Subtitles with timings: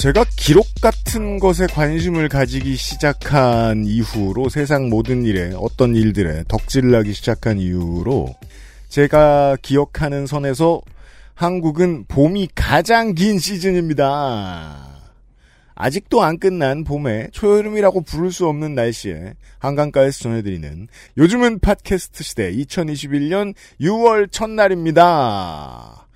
[0.00, 7.12] 제가 기록 같은 것에 관심을 가지기 시작한 이후로 세상 모든 일에 어떤 일들에 덕질을 하기
[7.12, 8.34] 시작한 이후로
[8.88, 10.80] 제가 기억하는 선에서
[11.34, 14.88] 한국은 봄이 가장 긴 시즌입니다.
[15.74, 23.52] 아직도 안 끝난 봄에 초여름이라고 부를 수 없는 날씨에 한강가에서 전해드리는 요즘은 팟캐스트 시대 2021년
[23.82, 26.06] 6월 첫날입니다.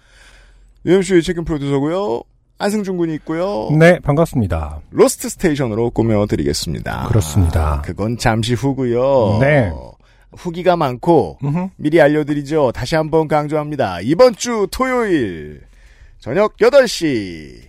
[0.86, 2.22] UMC의 책임 프로듀서고요.
[2.58, 3.68] 안승준 군이 있고요.
[3.78, 4.80] 네, 반갑습니다.
[4.90, 7.08] 로스트 스테이션으로 꾸며드리겠습니다.
[7.08, 7.82] 그렇습니다.
[7.84, 9.38] 그건 잠시 후고요.
[9.40, 9.72] 네.
[10.36, 11.68] 후기가 많고 음흠.
[11.76, 12.72] 미리 알려드리죠.
[12.72, 14.00] 다시 한번 강조합니다.
[14.02, 15.60] 이번 주 토요일
[16.18, 17.60] 저녁 8시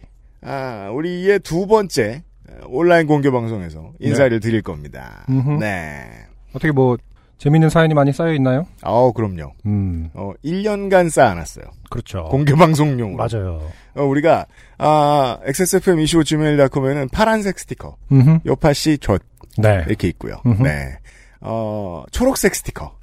[0.41, 2.23] 아, 우리의 두 번째
[2.67, 5.25] 온라인 공개 방송에서 인사를 드릴 겁니다.
[5.30, 5.59] 음흠.
[5.59, 6.09] 네.
[6.53, 6.97] 어떻게 뭐
[7.38, 8.66] 재밌는 사연이 많이 쌓여 있나요?
[8.83, 9.52] 어, 그럼요.
[9.66, 11.66] 음, 어, 1년간 쌓아놨어요.
[11.89, 12.23] 그렇죠.
[12.31, 13.17] 공개 방송용으로.
[13.17, 13.61] 맞아요.
[13.95, 14.45] 어, 우리가
[14.78, 18.39] 아, xsfm25gmail.com에는 파란색 스티커, 음흠.
[18.45, 19.17] 요파시 조
[19.58, 19.83] 네.
[19.88, 20.38] 이렇게 있고요.
[20.45, 20.63] 음흠.
[20.63, 20.97] 네.
[21.41, 22.95] 어, 초록색 스티커.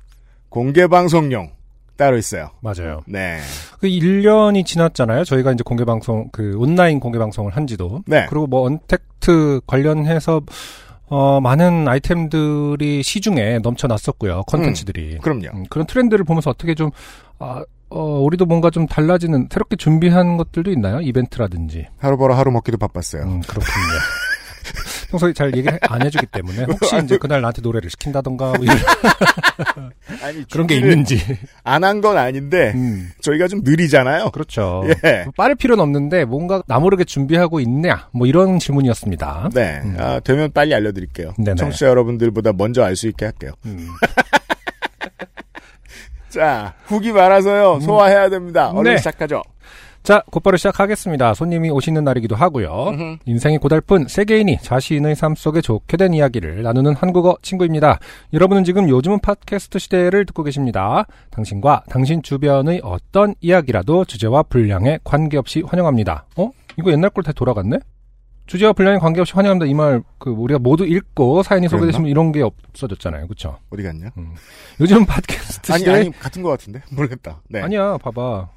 [0.48, 1.50] 공개 방송용
[1.97, 2.50] 따로 있어요.
[2.60, 3.00] 맞아요.
[3.06, 3.38] 네.
[3.80, 5.25] 그 1년이 지났잖아요.
[5.25, 8.03] 저희가 이제 공개 방송 그 온라인 공개 방송을 한 지도.
[8.06, 8.27] 네.
[8.28, 10.42] 그리고 뭐 언택트 관련해서
[11.08, 14.42] 어 많은 아이템들이 시중에 넘쳐났었고요.
[14.47, 15.19] 컨텐츠들이.
[15.19, 15.48] 그럼요.
[15.55, 16.91] 음, 그런 트렌드를 보면서 어떻게 좀,
[17.39, 21.00] 아, 어, 우리도 뭔가 좀 달라지는, 새롭게 준비한 것들도 있나요?
[21.03, 21.88] 이벤트라든지.
[21.99, 23.22] 하루 벌어 하루 먹기도 바빴어요.
[23.25, 23.62] 음, 그렇군요.
[25.12, 28.77] 평소에 잘 얘기 안 해주기 때문에, 혹시 이제 그날 나한테 노래를 시킨다던가, 뭐 이런,
[30.25, 31.19] 아니, 그런 게 있는지.
[31.65, 34.31] 안 한 건 아닌데 음, 저희가 좀 느리잖아요.
[34.31, 34.84] 그렇죠.
[35.05, 35.25] 예.
[35.37, 38.09] 빠를 필요는 없는데, 뭔가 나모르게 준비하고 있냐?
[38.12, 39.50] 뭐 이런 질문이었습니다.
[39.55, 39.81] 네.
[39.84, 39.97] 음.
[39.99, 41.34] 아, 되면 빨리 알려드릴게요.
[41.39, 41.56] 네네.
[41.56, 43.53] 청취자 여러분들보다 먼저 알 수 있게 할게요.
[43.67, 43.89] 음.
[46.29, 47.81] 자, 후기 많아서요.
[47.81, 48.71] 소화해야 됩니다.
[48.71, 48.99] 얼른 네.
[48.99, 49.43] 시작하죠.
[50.02, 51.32] 자, 곧바로 시작하겠습니다.
[51.34, 52.88] 손님이 오시는 날이기도 하고요.
[52.88, 53.16] 음흠.
[53.24, 58.00] 인생이 고달픈 세계인이 자신의 삶 속에 좋게 된 이야기를 나누는 한국어 친구입니다.
[58.32, 61.06] 여러분은 지금 요즘은 팟캐스트 시대를 듣고 계십니다.
[61.30, 66.26] 당신과 당신 주변의 어떤 이야기라도 주제와 분량에 관계없이 환영합니다.
[66.36, 66.50] 어?
[66.78, 67.78] 이거 옛날 걸 다 돌아갔네?
[68.46, 69.66] 주제와 분량에 관계없이 환영합니다.
[69.70, 71.69] 이 말, 그, 우리가 모두 읽고 사연이?
[71.69, 73.28] 소개되시면 이런 게 없어졌잖아요.
[73.28, 73.56] 그쵸?
[73.70, 74.08] 어디 갔냐?
[74.80, 75.92] 요즘 팟캐스트 아니, 시대.
[75.92, 76.82] 아니, 같은 것 같은데?
[76.90, 77.40] 모르겠다.
[77.48, 77.60] 네.
[77.60, 78.48] 아니야, 봐봐.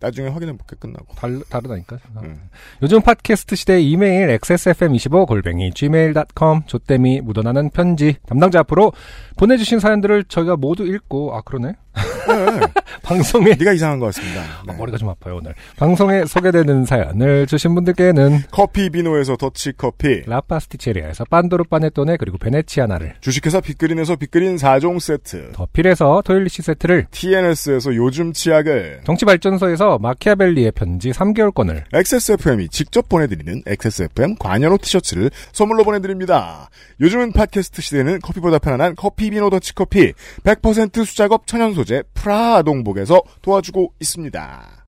[0.00, 1.14] 나중에 확인해 볼게, 끝나고.
[1.14, 1.98] 달, 다르다니까.
[2.22, 2.48] 음.
[2.82, 8.92] 요즘 팟캐스트 시대 이메일 xsfm25 골뱅이 gmail.com 조땜이 묻어나는 편지 담당자 앞으로
[9.36, 12.60] 보내주신 사연들을 저희가 모두 읽고 아 그러네 네.
[13.02, 14.42] 방송에 네가 이상한 것 같습니다.
[14.66, 14.72] 네.
[14.72, 20.22] 아, 머리가 좀 아파요 오늘 방송에 소개되는 사연을 주신 분들께는 커피 비노에서 더치 커피.
[20.26, 25.52] 라파스티체리아에서 빤도르 파네토네 그리고 베네치아나를 주식회사 빅그린에서 빅그린 4종 세트.
[25.52, 29.00] 더필에서 토일리시 세트를 TNS에서 요즘 치약을.
[29.04, 36.68] 정치발전소에서 마키아벨리의 편지 3개월권을 XSFM이 직접 보내드리는 XSFM 관여로 티셔츠를 선물로 보내드립니다.
[37.00, 40.12] 요즘은 팟캐스트 시대는 커피보다 편안한 커피 비노 더치 커피
[40.44, 44.86] 100% 수작업 천연 소재 프라 동복에서 도와주고 있습니다.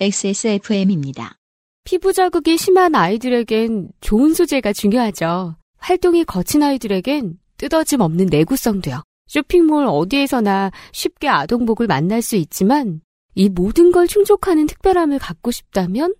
[0.00, 1.36] XSFM입니다.
[1.84, 5.56] 피부 자극이 심한 아이들에겐 좋은 소재가 중요하죠.
[5.78, 9.02] 활동이 거친 아이들에겐 뜯어짐 없는 내구성도요.
[9.26, 13.00] 쇼핑몰 어디에서나 쉽게 아동복을 만날 수 있지만
[13.34, 16.14] 이 모든 걸 충족하는 특별함을 갖고 싶다면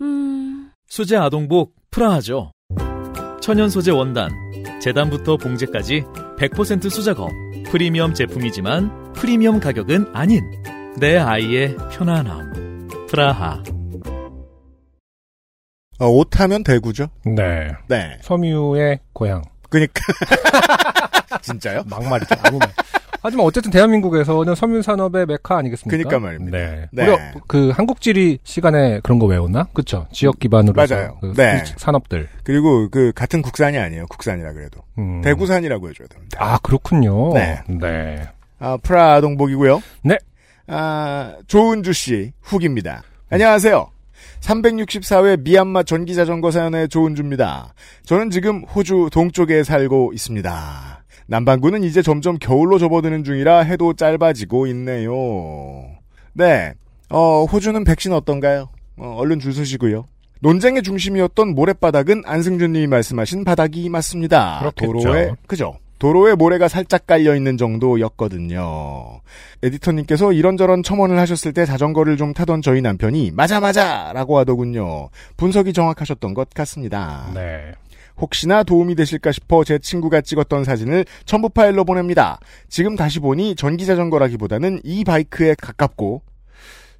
[0.00, 0.70] 음...
[0.88, 2.52] 수제 아동복 프라하죠.
[3.40, 4.30] 천연 소재 원단,
[4.80, 6.04] 재단부터 봉제까지
[6.38, 7.30] 100% 수작업.
[7.70, 10.42] 프리미엄 제품이지만 프리미엄 가격은 아닌
[10.98, 12.88] 내 아이의 편안함.
[13.08, 13.62] 프라하.
[16.00, 17.08] 어, 옷 하면 대구죠?
[17.24, 18.18] 네 네.
[18.22, 20.00] 섬유의 고향 그니까.
[21.42, 21.82] 진짜요?
[21.86, 22.68] 막말이죠 아무 말
[23.20, 25.96] 하지만 어쨌든 대한민국에서는 섬유산업의 메카 아니겠습니까?
[25.96, 26.58] 그니까 말입니다.
[26.58, 26.88] 네.
[26.92, 27.08] 네.
[27.08, 29.68] 우리 그 한국지리 시간에 그런 거 외웠나?
[29.72, 30.06] 그쵸?
[30.12, 31.18] 지역 기반으로 맞아요.
[31.20, 31.62] 그 네.
[31.76, 32.28] 산업들.
[32.44, 34.06] 그리고 그 같은 국산이 아니에요.
[34.06, 34.80] 국산이라 그래도.
[34.98, 35.20] 음.
[35.22, 36.38] 대구산이라고 해줘야 됩니다.
[36.40, 37.34] 아 그렇군요.
[37.34, 37.60] 네.
[37.68, 38.28] 네.
[38.58, 39.82] 아, 프라 아동복이고요.
[40.02, 40.18] 네.
[40.66, 43.02] 아, 조은주 씨 후기입니다.
[43.30, 43.90] 안녕하세요.
[44.40, 47.74] 364회 미얀마 전기자전거 사연의 조은주입니다.
[48.04, 50.97] 저는 지금 호주 동쪽에 살고 있습니다.
[51.28, 55.12] 남반구는 이제 점점 겨울로 접어드는 중이라 해도 짧아지고 있네요.
[56.32, 56.72] 네.
[57.10, 58.68] 어, 호주는 백신 어떤가요?
[58.96, 60.08] 어, 얼른 줄 서시고요.
[60.40, 64.58] 논쟁의 중심이었던 모래바닥은 안승준님이 말씀하신 바닥이 맞습니다.
[64.60, 64.92] 그렇겠죠.
[64.92, 65.78] 도로에 그죠.
[65.98, 69.20] 도로에 모래가 살짝 깔려 있는 정도였거든요.
[69.62, 75.10] 에디터님께서 이런저런 첨언을 하셨을 때 자전거를 좀 타던 저희 남편이 맞아 맞아라고 하더군요.
[75.36, 77.30] 분석이 정확하셨던 것 같습니다.
[77.34, 77.72] 네.
[78.20, 82.38] 혹시나 도움이 되실까 싶어 제 친구가 찍었던 사진을 첨부 파일로 보냅니다.
[82.68, 86.22] 지금 다시 보니 전기 자전거라기보다는 e-bike에 가깝고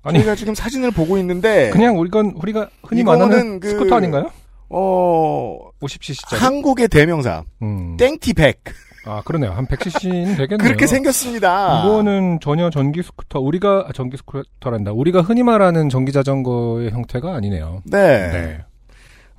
[0.03, 4.31] 아니 저희가 지금 사진을 보고 있는데 그냥 우리가 우리가 흔히 말하는 그- 스쿠터 아닌가요?
[4.71, 6.37] 어 50cc짜리.
[6.39, 7.97] 한국의 대명사 음.
[7.97, 8.63] 땡티 100
[9.07, 9.53] 아 그러네요.
[9.53, 10.59] 한 100cc는 되겠네요.
[10.59, 11.83] 그렇게 생겼습니다.
[11.85, 14.93] 이거는 전혀 전기 스쿠터 우리가 아, 전기 스쿠터란다.
[14.93, 17.81] 우리가 흔히 말하는 전기 자전거의 형태가 아니네요.
[17.87, 18.29] 네.
[18.31, 18.59] 네.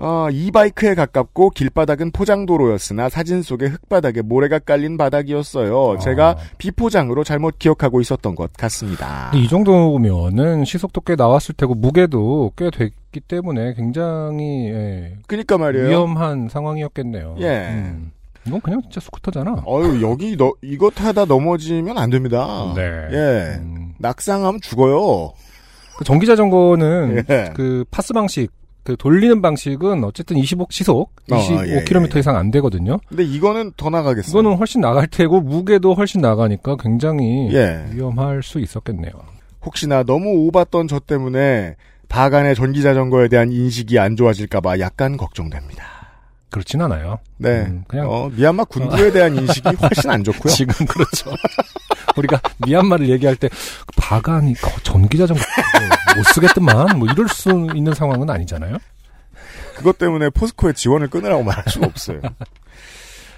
[0.02, 5.96] 어, 이 바이크에 가깝고 길바닥은 포장도로였으나 사진 속에 흙바닥에 모래가 깔린 바닥이었어요.
[5.98, 6.00] 아.
[6.00, 9.32] 제가 비포장으로 잘못 기억하고 있었던 것 같습니다.
[9.36, 15.90] 이 정도면은 시속도 꽤 나왔을 테고 무게도 꽤 됐기 때문에 굉장히 예, 그니까 말이에요.
[15.90, 17.36] 위험한 상황이었겠네요.
[17.40, 17.68] 예.
[17.70, 18.12] 음.
[18.48, 19.64] 이건 그냥 진짜 스쿠터잖아.
[19.68, 22.72] 어유 여기 너 이거 타다 넘어지면 안 됩니다.
[22.74, 22.82] 네.
[23.12, 23.58] 예.
[23.60, 23.94] 음.
[23.98, 25.34] 낙상하면 죽어요.
[25.98, 27.52] 그 전기 자전거는 예.
[27.54, 28.50] 그 파스 방식
[28.84, 32.20] 그 돌리는 방식은 어쨌든 25 시속 어, 25km 예, 예.
[32.20, 33.00] 이상 안 되거든요.
[33.08, 34.32] 근데 이거는 더 나가겠어요.
[34.32, 37.86] 이거는 훨씬 나갈 테고 무게도 훨씬 나가니까 굉장히 예.
[37.92, 39.12] 위험할 수 있었겠네요.
[39.66, 41.76] 혹시나 너무 오봤던 저 때문에
[42.08, 45.99] 바간의 전기 자전거에 대한 인식이 안 좋아질까봐 약간 걱정됩니다.
[46.50, 47.20] 그렇진 않아요.
[47.38, 47.66] 네.
[47.68, 50.52] 음, 그냥 어, 미얀마 군부에 대한 인식이 훨씬 안 좋고요.
[50.54, 51.32] 지금 그렇죠.
[52.18, 53.50] 우리가 미얀마를 얘기할 때
[53.98, 55.42] 바간이 거- 전기 자전거
[56.18, 58.78] 못 쓰겠더만 뭐 이럴 수 있는 상황은 아니잖아요.
[59.76, 62.20] 그것 때문에 포스코의 지원을 끊으라고 말할 수가 없어요.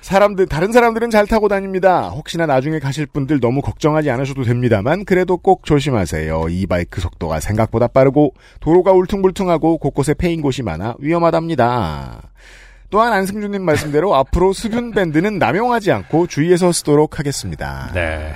[0.01, 2.09] 사람들, 다른 사람들은 잘 타고 다닙니다.
[2.09, 6.47] 혹시나 나중에 가실 분들 너무 걱정하지 않으셔도 됩니다만, 그래도 꼭 조심하세요.
[6.49, 12.31] 이 바이크 속도가 생각보다 빠르고, 도로가 울퉁불퉁하고, 곳곳에 패인 곳이 많아 위험하답니다.
[12.91, 17.89] 또한 안승준님 말씀대로 앞으로 수균 밴드는 남용하지 않고 주의해서 쓰도록 하겠습니다.
[17.93, 18.33] 네.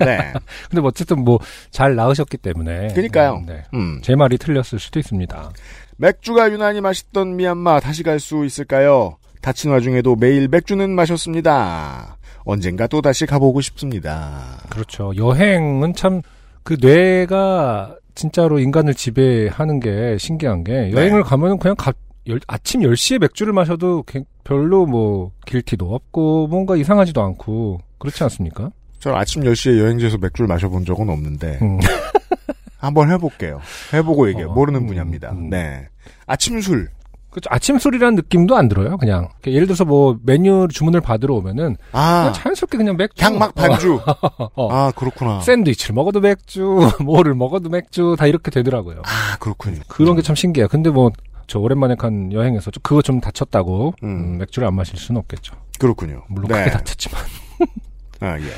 [0.00, 0.32] 네.
[0.68, 1.38] 근데 뭐 어쨌든 뭐
[1.70, 2.88] 잘 나으셨기 때문에.
[2.88, 3.42] 그러니까요.
[3.46, 3.62] 네.
[3.74, 4.00] 음.
[4.02, 5.50] 제 말이 틀렸을 수도 있습니다.
[5.98, 9.16] 맥주가 유난히 맛있던 미얀마 다시 갈 수 있을까요?
[9.42, 12.16] 다친 와중에도 매일 맥주는 마셨습니다.
[12.44, 14.58] 언젠가 또 다시 가보고 싶습니다.
[14.70, 15.12] 그렇죠.
[15.16, 16.22] 여행은 참
[16.62, 21.92] 그 뇌가 진짜로 인간을 지배하는 게 신기한 게 여행을 가면은 그냥 가-
[22.28, 28.70] 열- 아침 10시에 맥주를 마셔도 개- 별로 뭐 길티도 없고 뭔가 이상하지도 않고 그렇지 않습니까?
[29.00, 31.78] 저 아침 10시에 여행지에서 맥주를 마셔본 적은 없는데 음.
[32.78, 33.60] 한번 해볼게요.
[33.92, 34.50] 해보고 얘기해요.
[34.50, 35.30] 어, 모르는 음, 분야입니다.
[35.32, 35.50] 음.
[35.50, 35.88] 네.
[36.26, 36.88] 아침 술.
[37.30, 37.48] 그렇죠.
[37.50, 38.96] 아침 술이라는 느낌도 안 들어요.
[38.96, 44.00] 그냥 예를 들어서 뭐 메뉴 주문을 받으러 오면은 아, 그냥 자연스럽게 그냥 맥주 향막 반주.
[44.06, 44.72] 어, 어.
[44.72, 45.40] 아, 그렇구나.
[45.40, 46.62] 샌드위치를 먹어도 맥주,
[47.04, 49.02] 뭐를 먹어도 맥주 다 이렇게 되더라고요.
[49.04, 49.80] 아, 그렇군요.
[49.88, 50.68] 그런 게 참 신기해요.
[50.68, 51.10] 근데 뭐
[51.46, 54.08] 저 오랜만에 간 여행에서 좀 그거 좀 다쳤다고 음.
[54.08, 55.54] 음, 맥주를 안 마실 수는 없겠죠.
[55.78, 56.24] 그렇군요.
[56.28, 56.64] 물론 네.
[56.64, 57.22] 크게 다쳤지만.
[58.20, 58.52] 아, 예.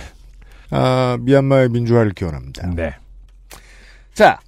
[0.71, 2.69] 아, 미얀마의 민주화를 기원합니다.
[2.75, 2.95] 네.
[4.15, 4.39] 자,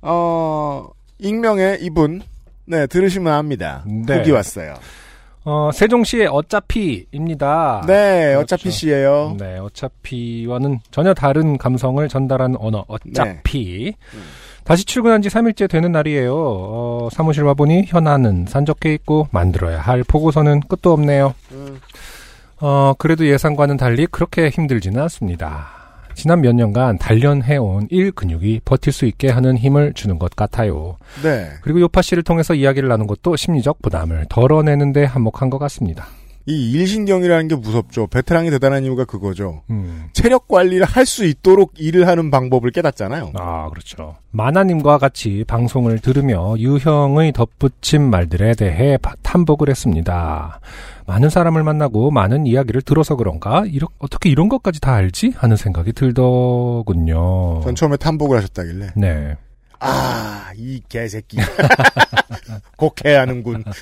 [0.00, 0.88] 어,
[1.18, 2.22] 익명의 이분,
[2.66, 3.84] 네, 들으시면 압니다.
[3.86, 4.18] 네.
[4.18, 4.74] 후기 왔어요.
[5.44, 7.84] 어, 세종시의 어차피입니다.
[7.86, 8.40] 네, 그렇죠.
[8.40, 13.94] 어차피 씨예요 네, 어차피와는 전혀 다른 감성을 전달하는 언어, 어차피.
[13.94, 14.18] 네.
[14.64, 16.34] 다시 출근한 지 3일째 되는 날이에요.
[16.34, 21.34] 어, 사무실 와보니 현안은 산적해 있고 만들어야 할 보고서는 끝도 없네요.
[21.52, 21.78] 음.
[22.60, 25.68] 어, 그래도 예상과는 달리 그렇게 힘들지는 않습니다.
[26.14, 30.96] 지난 몇 년간 단련해온 일 근육이 버틸 수 있게 하는 힘을 주는 것 같아요.
[31.22, 31.50] 네.
[31.60, 36.06] 그리고 요파 씨를 통해서 이야기를 나눈 것도 심리적 부담을 덜어내는데 한몫한 것 같습니다.
[36.46, 38.06] 이 일신경이라는 게 무섭죠.
[38.08, 39.62] 베테랑이 대단한 이유가 그거죠.
[39.70, 40.08] 음.
[40.12, 43.32] 체력 관리를 할 수 있도록 일을 하는 방법을 깨닫잖아요.
[43.34, 44.16] 아, 그렇죠.
[44.30, 50.60] 마나님과 같이 방송을 들으며 유형의 덧붙인 말들에 대해 바- 탐복을 했습니다.
[51.06, 53.64] 많은 사람을 만나고 많은 이야기를 들어서 그런가?
[53.66, 55.32] 이렇, 어떻게 이런 것까지 다 알지?
[55.36, 57.60] 하는 생각이 들더군요.
[57.62, 59.36] 전 처음에 탐복을 하셨다길래 네.
[59.80, 61.36] 아, 이 개새끼.
[62.76, 63.64] 곡해하는군.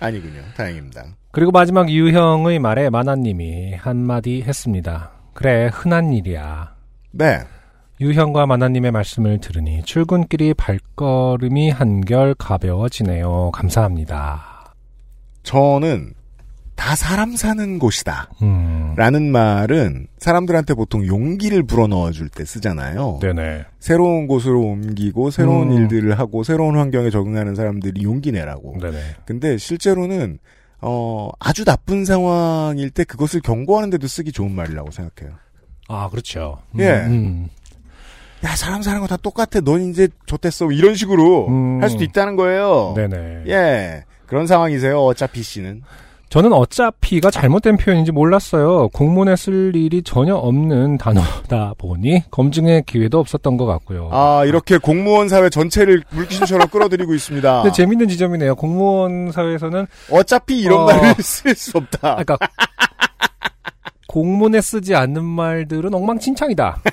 [0.00, 0.42] 아니군요.
[0.56, 1.04] 다행입니다.
[1.30, 5.12] 그리고 마지막 유형의 말에 마나님이 한마디 했습니다.
[5.34, 6.74] 그래, 흔한 일이야.
[7.12, 7.40] 네.
[8.00, 13.50] 유형과 마나님의 말씀을 들으니 출근길이 발걸음이 한결 가벼워지네요.
[13.52, 14.74] 감사합니다.
[15.42, 16.14] 저는
[16.80, 18.30] 다 사람 사는 곳이다.
[18.40, 18.94] 음.
[18.96, 23.18] 라는 말은 사람들한테 보통 용기를 불어넣어 줄 때 쓰잖아요.
[23.20, 23.66] 네네.
[23.78, 25.76] 새로운 곳으로 옮기고 새로운 음.
[25.76, 28.78] 일들을 하고 새로운 환경에 적응하는 사람들이 용기 내라고.
[28.80, 28.98] 네네.
[29.26, 30.38] 근데 실제로는
[30.80, 35.36] 어 아주 나쁜 상황일 때 그것을 경고하는데도 쓰기 좋은 말이라고 생각해요.
[35.88, 36.60] 아, 그렇죠.
[36.76, 36.90] 음, 예.
[37.06, 37.48] 음.
[38.42, 39.60] 야 사람 사는 거 다 똑같아.
[39.60, 40.72] 넌 이제 좋댔어.
[40.72, 41.82] 이런 식으로 음.
[41.82, 42.94] 할 수도 있다는 거예요.
[42.96, 43.42] 네네.
[43.48, 44.04] 예.
[44.24, 44.98] 그런 상황이세요.
[45.04, 45.82] 어차피 씨는.
[46.30, 48.88] 저는 어차피가 잘못된 표현인지 몰랐어요.
[48.90, 54.10] 공문에 쓸 일이 전혀 없는 단어다 보니 검증의 기회도 없었던 것 같고요.
[54.12, 57.62] 아 이렇게 공무원 사회 전체를 물귀신처럼 끌어들이고 있습니다.
[57.62, 58.54] 근데 재밌는 지점이네요.
[58.54, 60.86] 공무원 사회에서는 어차피 이런 어.
[60.86, 62.12] 말을 쓸 수 없다.
[62.12, 62.48] 아까 그러니까
[64.06, 66.80] 공문에 쓰지 않는 말들은 엉망진창이다.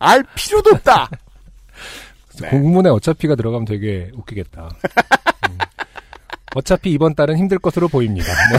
[0.00, 1.08] 알 필요도 없다.
[2.40, 2.48] 네.
[2.48, 4.70] 공문에 어차피가 들어가면 되게 웃기겠다.
[6.54, 6.58] 음.
[6.58, 8.28] 어차피 이번 달은 힘들 것으로 보입니다.
[8.50, 8.58] 뭐,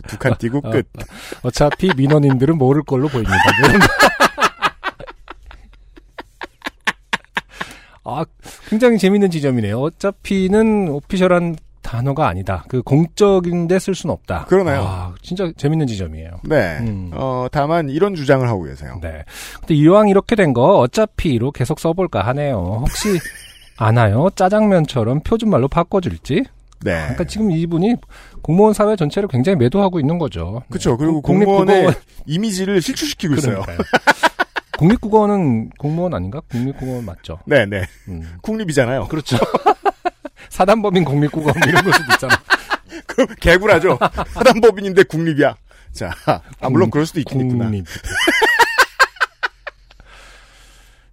[0.08, 0.86] 두칸 띄고 어, 끝.
[1.42, 3.36] 어차피 민원인들은 모를 걸로 보입니다.
[3.36, 3.86] 거.
[8.08, 8.24] 아,
[8.68, 9.80] 굉장히 재밌는 지점이네요.
[9.80, 12.64] 어차피는 오피셜한 단어가 아니다.
[12.68, 14.44] 그 공적인데 쓸 수는 없다.
[14.46, 14.82] 그러네요.
[14.84, 16.40] 아, 진짜 재밌는 지점이에요.
[16.44, 16.78] 네.
[16.80, 17.10] 음.
[17.14, 18.98] 어 다만 이런 주장을 하고 계세요.
[19.00, 19.24] 네.
[19.60, 22.78] 근데 이왕 이렇게 된 거 어차피로 계속 써볼까 하네요.
[22.80, 23.18] 혹시
[23.78, 24.28] 아나요?
[24.34, 26.44] 짜장면처럼 표준말로 바꿔줄지?
[26.82, 26.92] 네.
[27.00, 27.96] 그러니까 지금 이분이
[28.42, 30.62] 공무원 사회 전체를 굉장히 매도하고 있는 거죠.
[30.68, 30.96] 그렇죠.
[30.96, 31.94] 그리고 국립국어원- 공무원의
[32.26, 33.62] 이미지를 실추시키고 있어요.
[34.78, 36.40] 국립국어원은 공무원 아닌가?
[36.50, 37.38] 국립국어원 맞죠?
[37.46, 37.84] 네 네.
[38.08, 38.36] 음.
[38.42, 39.08] 국립이잖아요.
[39.08, 39.36] 그렇죠.
[40.50, 42.34] 사단법인 국립국어원 이런 걸 수도 있잖아.
[43.06, 43.98] 그 개구라죠.
[44.32, 45.56] 사단법인인데 국립이야.
[45.92, 46.10] 자,
[46.60, 47.70] 아, 물론 그럴 수도 있긴 있구나.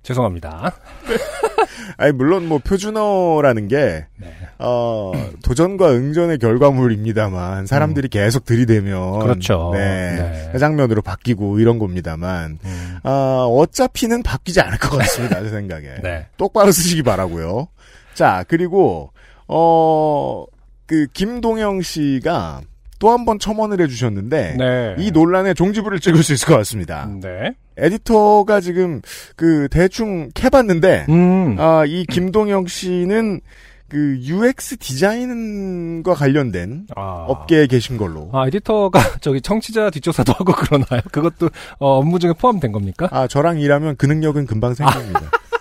[0.04, 0.74] 죄송합니다.
[1.98, 4.34] 아니 물론 뭐 표준어라는 게 네.
[4.60, 5.12] 어,
[5.44, 9.20] 도전과 응전의 결과물입니다만 사람들이 계속 들이대면 음.
[9.20, 9.72] 그렇죠.
[9.74, 9.80] 네,
[10.16, 10.52] 네.
[10.54, 15.42] 해장면으로 바뀌고 이런 겁니다만 음, 아, 어차피는 바뀌지 않을 것 같습니다.
[15.42, 16.28] 제 생각에 네.
[16.38, 17.68] 똑바로 쓰시기 바라고요.
[18.14, 19.12] 자 그리고
[19.48, 20.46] 어
[20.86, 22.62] 그 김동영 씨가
[23.04, 24.96] 또 한 번 첨언을 해주셨는데 네.
[24.98, 27.10] 이 논란의 종지부를 찍을 수 있을 것 같습니다.
[27.22, 27.54] 네.
[27.78, 29.02] 에디터가 지금
[29.36, 31.58] 그 대충 캐봤는데 음.
[31.60, 33.42] 아, 이 김동영 씨는
[33.90, 37.26] 그 UX 디자인과 관련된 아.
[37.28, 38.30] 업계에 계신 걸로.
[38.32, 41.02] 아, 에디터가 저기 청취자 뒷조사도 하고 그러나요?
[41.12, 43.10] 그것도 어, 업무 중에 포함된 겁니까?
[43.12, 45.20] 아, 저랑 일하면 그 능력은 금방 생깁니다.
[45.20, 45.32] 아,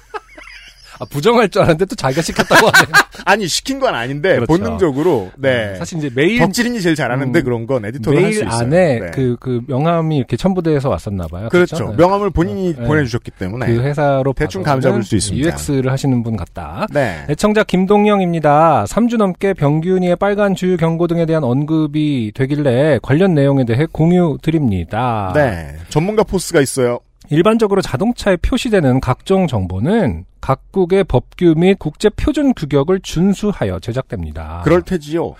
[1.11, 2.93] 부정할 줄 알았는데 또 자기가 시켰다고 하네.
[3.25, 4.47] 아니, 시킨 건 아닌데, 그렇죠.
[4.47, 5.75] 본능적으로, 네.
[5.77, 8.61] 사실 이제 메일 덕질인이 제일 잘하는데 음, 그런 건 에디터가 할수 메일 있어요.
[8.61, 9.11] 안에 네.
[9.13, 11.49] 그, 그 명함이 이렇게 첨부돼서 왔었나 봐요.
[11.51, 11.89] 그렇죠.
[11.91, 11.97] 네.
[11.97, 12.87] 명함을 본인이 네.
[12.87, 13.67] 보내주셨기 때문에.
[13.67, 15.47] 그 회사로 대충 감잡을 수 있습니다.
[15.47, 16.87] UX를 하시는 분 같다.
[16.93, 17.25] 네.
[17.29, 18.85] 애청자 김동영입니다.
[18.85, 25.33] 3주 넘게 병균이의 빨간 주유 경고 등에 대한 언급이 되길래 관련 내용에 대해 공유 드립니다.
[25.35, 25.77] 네.
[25.89, 27.01] 전문가 포스가 있어요.
[27.33, 34.61] 일반적으로 자동차에 표시되는 각종 정보는 각국의 법규 및 국제 표준 규격을 준수하여 제작됩니다.
[34.65, 35.35] 그럴 테지요.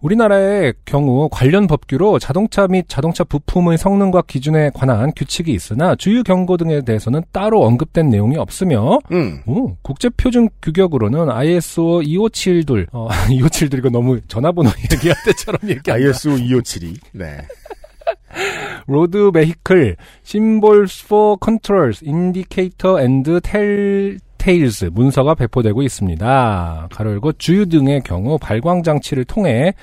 [0.00, 6.56] 우리나라의 경우 관련 법규로 자동차 및 자동차 부품의 성능과 기준에 관한 규칙이 있으나 주유 경고
[6.56, 9.42] 등에 대해서는 따로 언급된 내용이 없으며 음.
[9.46, 15.94] 오, 국제 표준 규격으로는 ISO 2572, 어, 2572 이거 너무 전화번호 얘기할 때처럼 얘기한다.
[15.94, 16.96] ISO 2572.
[17.12, 17.38] 네.
[18.86, 26.88] Road Vehicle, Symbols for Controls, Indicator and Telltales 문서가 배포되고 있습니다.
[26.92, 29.74] 가로 열고 주유 등의 경우 발광 장치를 통해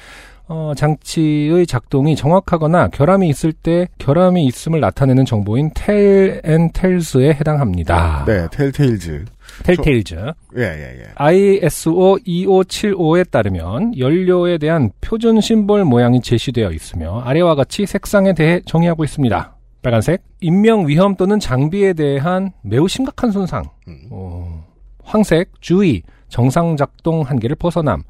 [0.47, 8.25] 어, 장치의 작동이 정확하거나 결함이 있을 때 결함이 있음을 나타내는 정보인 Tell and Tells에 해당합니다.
[8.25, 9.25] 네, Telltales.
[9.63, 10.15] Telltales.
[10.57, 11.07] 예, 예, 예.
[11.15, 19.03] ISO 2575에 따르면 연료에 대한 표준 심볼 모양이 제시되어 있으며 아래와 같이 색상에 대해 정의하고
[19.03, 19.55] 있습니다.
[19.81, 23.63] 빨간색, 인명 위험 또는 장비에 대한 매우 심각한 손상.
[23.87, 23.99] 음.
[24.11, 24.65] 어,
[25.03, 28.01] 황색, 주의, 정상 작동 한계를 벗어남.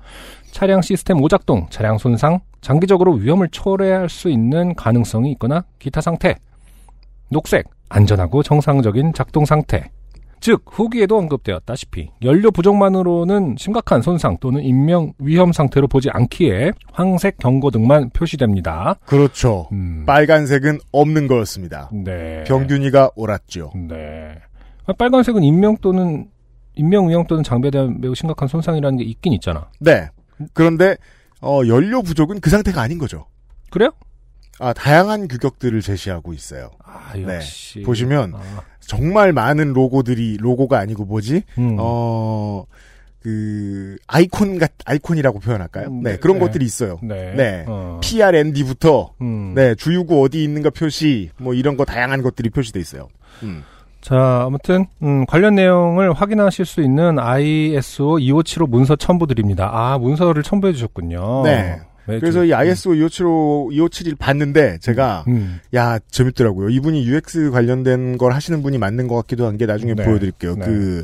[0.51, 6.35] 차량 시스템 오작동, 차량 손상, 장기적으로 위험을 초래할 수 있는 가능성이 있거나 기타 상태.
[7.29, 9.91] 녹색, 안전하고 정상적인 작동 상태.
[10.39, 17.71] 즉 후기에도 언급되었다시피 연료 부족만으로는 심각한 손상 또는 인명 위험 상태로 보지 않기에 황색 경고
[17.71, 18.95] 등만 표시됩니다.
[19.05, 19.67] 그렇죠.
[19.71, 21.89] 음, 빨간색은 없는 거였습니다.
[21.93, 22.43] 네.
[22.45, 23.71] 병균이가 옳았죠.
[23.87, 24.35] 네.
[24.85, 26.27] 아, 빨간색은 인명 또는
[26.75, 29.69] 인명 위험 또는 장비에 대한 매우 심각한 손상이라는 게 있긴 있잖아.
[29.79, 30.09] 네.
[30.53, 30.97] 그런데
[31.41, 33.25] 어, 연료 부족은 그 상태가 아닌 거죠.
[33.69, 33.91] 그래요?
[34.59, 36.71] 아, 다양한 규격들을 제시하고 있어요.
[36.83, 37.35] 아 네.
[37.35, 41.43] 역시 보시면 아, 정말 많은 로고들이 로고가 아니고 뭐지?
[41.57, 41.77] 음.
[41.79, 42.65] 어,
[43.21, 45.87] 그 아이콘 같 아이콘이라고 표현할까요?
[45.87, 46.45] 음, 네, 네, 그런 네.
[46.45, 46.99] 것들이 있어요.
[47.01, 47.33] 네.
[47.35, 47.65] 네.
[47.67, 47.99] 어.
[48.01, 49.53] PRND부터 음.
[49.55, 53.07] 네, 주유구 어디 있는가 표시 뭐 이런 거 다양한 것들이 표시돼 있어요.
[53.43, 53.63] 음.
[53.99, 59.71] 자, 아무튼 음, 관련 내용을 확인하실 수 있는 ISO 2575 문서 첨부 드립니다.
[59.73, 61.41] 아, 문서를 첨부해 주셨군요.
[61.43, 61.79] 네.
[62.07, 65.59] 네, 그래서 그- 이 ISO 2575, 2571 봤는데 제가 음.
[65.75, 66.69] 야 재밌더라고요.
[66.69, 70.03] 이분이 UX 관련된 걸 하시는 분이 맞는 것 같기도 한 게 나중에 네.
[70.03, 70.55] 보여드릴게요.
[70.55, 70.65] 네.
[70.65, 71.03] 그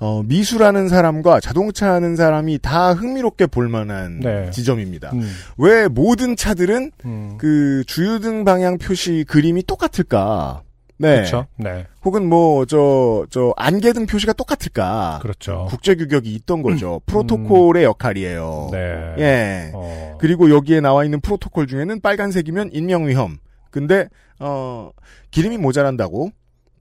[0.00, 4.50] 어, 미술하는 사람과 자동차 하는 사람이 다 흥미롭게 볼만한 네.
[4.52, 5.10] 지점입니다.
[5.12, 5.28] 음.
[5.56, 7.34] 왜 모든 차들은 음.
[7.38, 10.62] 그 주유등 방향 표시 그림이 똑같을까?
[10.98, 11.14] 네.
[11.16, 11.46] 그렇죠.
[11.56, 11.86] 네.
[12.04, 15.18] 혹은 뭐 저 저 안개등 표시가 똑같을까?
[15.22, 15.66] 그렇죠.
[15.70, 17.00] 국제 규격이 있던 거죠.
[17.06, 18.68] 프로토콜의 역할이에요.
[18.72, 19.14] 네.
[19.18, 19.70] 예.
[19.74, 20.16] 어.
[20.20, 23.38] 그리고 여기에 나와 있는 프로토콜 중에는 빨간색이면 인명 위험.
[23.70, 24.08] 근데
[24.40, 24.90] 어
[25.30, 26.30] 기름이 모자란다고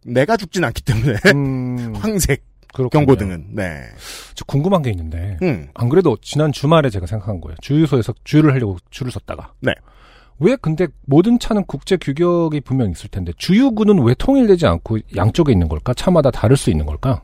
[0.05, 2.43] 내가 죽진 않기 때문에 음, 황색
[2.73, 3.05] 그렇군요.
[3.05, 3.81] 경고등은 네.
[4.35, 5.67] 저 궁금한 게 있는데 음.
[5.73, 7.55] 안 그래도 지난 주말에 제가 생각한 거예요.
[7.61, 9.53] 주유소에서 주유를 하려고 줄을 섰다가.
[9.61, 9.73] 네.
[10.39, 15.67] 왜 근데 모든 차는 국제 규격이 분명 있을 텐데 주유구는 왜 통일되지 않고 양쪽에 있는
[15.67, 15.93] 걸까?
[15.93, 17.21] 차마다 다를 수 있는 걸까?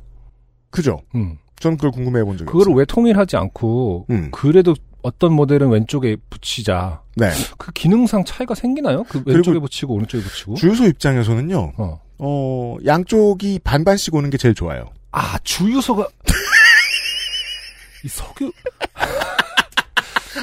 [0.69, 0.99] 그죠?
[1.15, 1.37] 음.
[1.59, 2.75] 전 그걸 궁금해 본 적이 그거를 없어요.
[2.75, 4.29] 왜 통일하지 않고 음.
[4.31, 7.01] 그래도 어떤 모델은 왼쪽에 붙이자.
[7.15, 7.29] 네.
[7.57, 9.03] 그 기능상 차이가 생기나요?
[9.03, 10.55] 그 왼쪽에 붙이고 오른쪽에 붙이고.
[10.55, 11.73] 주유소 입장에서는요.
[11.77, 11.99] 어.
[12.17, 14.85] 어, 양쪽이 반반씩 오는 게 제일 좋아요.
[15.11, 16.07] 아 주유소가
[18.03, 18.51] 이 석유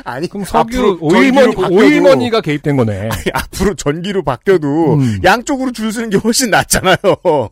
[0.04, 3.08] 아니, 그럼 석유 오일머니 오일머니가 개입된 거네.
[3.32, 5.20] 앞으로 전기로 바뀌어도 음.
[5.24, 6.96] 양쪽으로 줄 서는 게 훨씬 낫잖아요.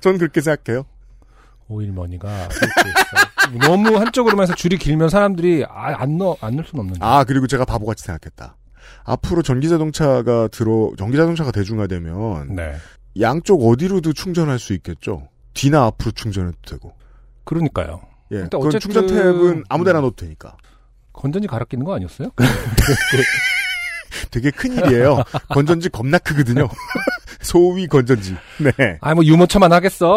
[0.00, 0.84] 전 그렇게 생각해요.
[1.68, 2.48] 오일머니가.
[3.60, 7.00] 너무 한쪽으로만 해서 줄이 길면 사람들이 아, 안 넣어 안 넣을 수는 없는데.
[7.02, 8.56] 아, 그리고 제가 바보같이 생각했다.
[9.04, 12.74] 앞으로 전기자동차가 들어, 전기자동차가 대중화되면 네.
[13.20, 15.28] 양쪽 어디로도 충전할 수 있겠죠.
[15.54, 16.94] 뒤나 앞으로 충전해도 되고.
[17.44, 18.00] 그러니까요.
[18.32, 18.42] 예.
[18.42, 20.56] 그건 어쨌든- 충전 탭은 아무 데나 넣어도 되니까.
[21.12, 22.30] 건전지 갈아 끼는 거 아니었어요?
[24.30, 25.22] 되게 큰 일이에요.
[25.48, 26.68] 건전지 겁나 크거든요.
[27.40, 28.36] 소위 건전지.
[28.58, 28.98] 네.
[29.00, 30.14] 아 뭐 유모차만 하겠어.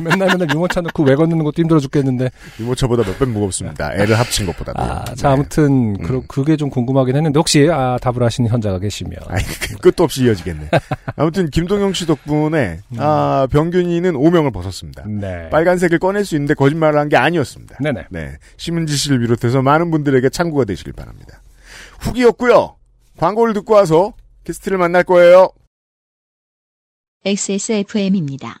[0.00, 2.30] 맨날 맨날 유모차 넣고 외건 넣는 것도 힘들어 죽겠는데.
[2.60, 3.92] 유모차보다 몇 배 무겁습니다.
[3.94, 4.80] 애를 합친 것보다도.
[4.82, 5.14] 아, 네.
[5.14, 6.02] 자 아무튼 음.
[6.02, 9.42] 그, 그게 좀 궁금하긴 했는데 혹시 아, 답을 하시는 현자가 계시면 아이,
[9.82, 10.70] 끝도 없이 이어지겠네.
[11.16, 12.96] 아무튼 김동영 씨 덕분에 음.
[12.98, 15.04] 아, 병균이는 오명을 벗었습니다.
[15.08, 15.48] 네.
[15.50, 17.78] 빨간색을 꺼낼 수 있는데 거짓말을 한 게 아니었습니다.
[17.80, 18.06] 네네.
[18.10, 18.36] 네.
[18.58, 21.40] 심은지 씨를 비롯해서 많은 분들에게 참고가 되시길 바랍니다.
[22.00, 22.76] 후기였고요.
[23.16, 24.12] 광고를 듣고 와서
[24.44, 25.50] 게스트를 만날 거예요.
[27.24, 28.60] XSFM입니다.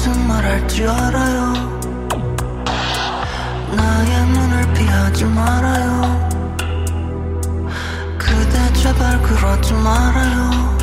[0.00, 1.52] 무슨 말 할지 알아요?
[3.76, 6.30] 나의 눈을 피하지 말아요.
[8.16, 10.78] 그대 제발 그러지 말아요.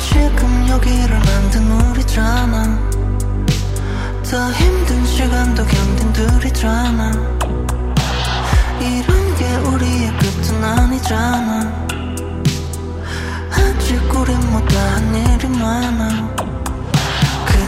[0.00, 2.78] 지금 여기를 만든 우리잖아.
[4.30, 7.10] 더 힘든 시간도 견딘 둘이잖아.
[8.80, 11.86] 이런 게 우리의 끝은 아니잖아.
[13.50, 16.55] 아직 우린 못다한 일이 많아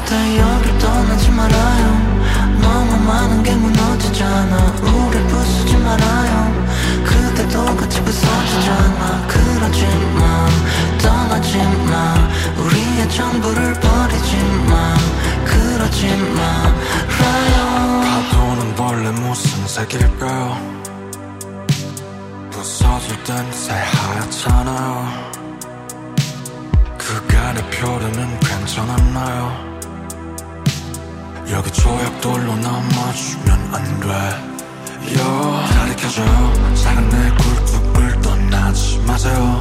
[0.08, 2.58] 그대 여길 떠나지 말아요.
[2.62, 4.56] 너무 많은 게 무너지잖아.
[4.80, 6.66] 우릴 부수지 말아요.
[7.04, 9.26] 그대도 같이 부서지잖아.
[9.28, 10.48] 그러지 마
[11.02, 12.14] 떠나지 마
[12.56, 14.96] 우리의 전부를 버리지 마
[15.44, 18.00] 그러지 말아요
[18.32, 20.56] 파도는 원래 무슨 색일까요?
[22.50, 25.28] 부서질 땐 새하얗잖아요.
[26.96, 29.77] 그간의 표류는 괜찮았나요
[31.50, 34.08] 여기 조약돌로 넘어주면 안돼
[35.18, 39.60] 요 다리 켜져요 작은 내 굴뚝을 떠나지 마세요.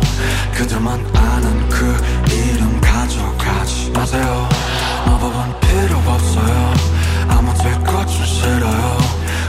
[0.53, 1.95] 그들만 아는 그
[2.29, 4.49] 이름 가져가지 마세요.
[5.05, 6.73] 마법은 필요 없어요.
[7.29, 8.97] 아무 될것좀 싫어요.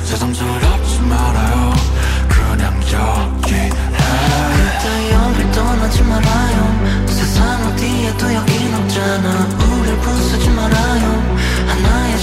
[0.05, 1.73] 새삼스럽지 말아요.
[2.29, 7.07] 그냥 여기에 그대 여길 떠나지 말아요.
[7.09, 9.68] 세상 어디에도 여긴 없잖아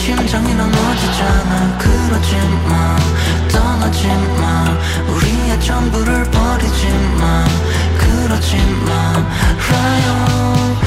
[0.05, 1.79] 심장이 넘어지잖아.
[1.79, 2.35] 그러지
[2.69, 2.95] 마
[3.51, 4.07] 떠나지
[4.39, 4.77] 마.
[5.11, 6.89] 우리의 전부를 버리지
[7.19, 7.43] 마.
[7.97, 9.13] 그러지마.
[9.71, 10.77] 라요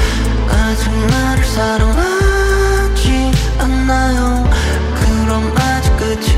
[0.49, 4.49] 아직 나를 사랑하지 않나요.
[4.95, 6.37] 그럼 아직 끝이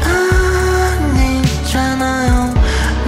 [1.13, 2.51] 아니잖아요.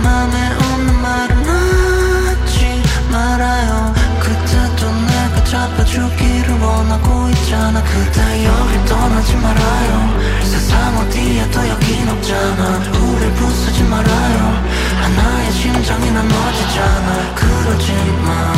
[0.03, 3.91] 맘에 없는 말은 하지 말아요.
[4.19, 7.81] 그때도 내가 잡아주기를 원하고 있잖아.
[7.81, 8.85] 그대 여기
[9.23, 10.19] 하지 말아요.
[10.43, 12.79] 세상 어디에도 여긴 없잖아.
[12.99, 14.63] 우릴 부수지 말아요.
[15.01, 17.33] 하나의 심장이 난 어디잖아.
[17.33, 17.93] 그러지
[18.25, 18.53] 마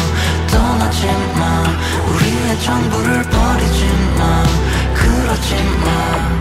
[0.48, 1.06] 떠나지
[1.38, 1.64] 마
[2.10, 3.86] 우리의 전부를 버리지
[4.18, 4.44] 마
[4.96, 6.40] 그러지 마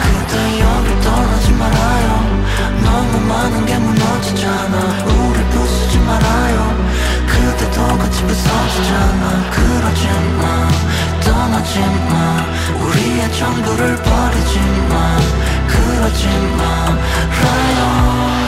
[0.00, 2.44] 그대 여길 떠나지 말아요.
[2.82, 5.04] 너무 많은 게 무너지잖아.
[5.04, 6.84] 우릴 부수지 말아요.
[7.26, 9.50] 그대도 같이 부서지잖아.
[9.50, 10.08] 그러지
[10.40, 10.94] 마
[11.24, 12.44] 떠나지 마.
[12.84, 14.58] 우리의 전부를 버리지
[14.88, 15.18] 마.
[15.66, 18.43] 그러지 말아요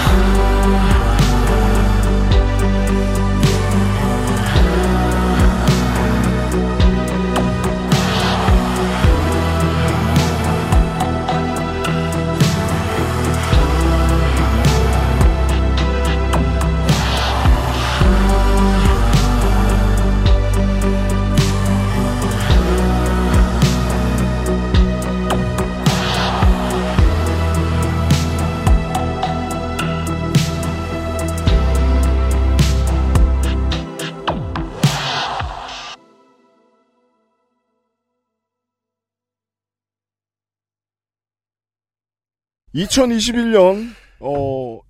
[42.76, 44.80] (2021년) 어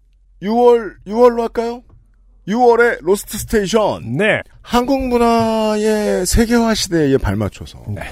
[0.42, 1.82] 6월 6월로 할까요?
[2.48, 4.40] 6월의 로스트 스테이션 네.
[4.62, 8.02] 한국 문화의 세계화 시대에 발맞춰서 네.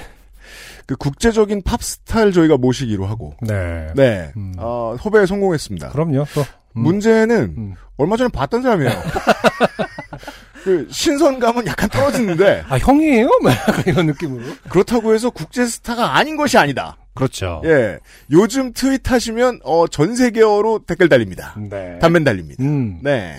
[0.85, 3.87] 그 국제적인 팝스타를 저희가 모시기로 하고 네.
[3.95, 4.53] 네 음.
[4.57, 5.89] 어, 섭외에 성공했습니다.
[5.89, 6.25] 그럼요.
[6.33, 6.41] 또
[6.77, 6.81] 음.
[6.81, 7.75] 문제는 음.
[7.97, 8.91] 얼마 전에 봤던 사람이에요.
[10.63, 13.29] 그 신선감은 약간 떨어지는데 아 형이에요?
[13.43, 14.43] 막 약간 이런 느낌으로.
[14.69, 16.97] 그렇다고 해서 국제 스타가 아닌 것이 아니다.
[17.15, 17.61] 그렇죠.
[17.65, 17.97] 예,
[18.31, 21.55] 요즘 트윗 하시면 어, 전 세계어로 댓글 달립니다.
[21.57, 21.97] 네.
[21.99, 22.63] 단면 달립니다.
[22.63, 22.99] 음.
[23.01, 23.37] 네,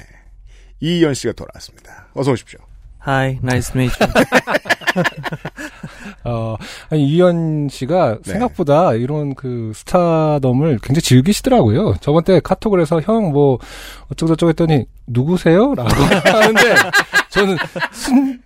[0.80, 2.08] 이희연 씨가 돌아왔습니다.
[2.14, 2.58] 어서 오십시오.
[3.06, 4.12] Hi, nice to meet you.
[6.24, 6.56] 어,
[6.90, 8.32] 아니, 이현 씨가 네.
[8.32, 11.94] 생각보다 이런 그 스타덤을 굉장히 즐기시더라고요.
[12.00, 13.58] 저번 때 카톡을 해서 형 뭐
[14.10, 15.74] 어쩌고저쩌고 했더니 누구세요?
[15.74, 15.88] 라고
[16.24, 16.74] 하는데
[17.30, 17.56] 저는
[17.92, 18.40] 순,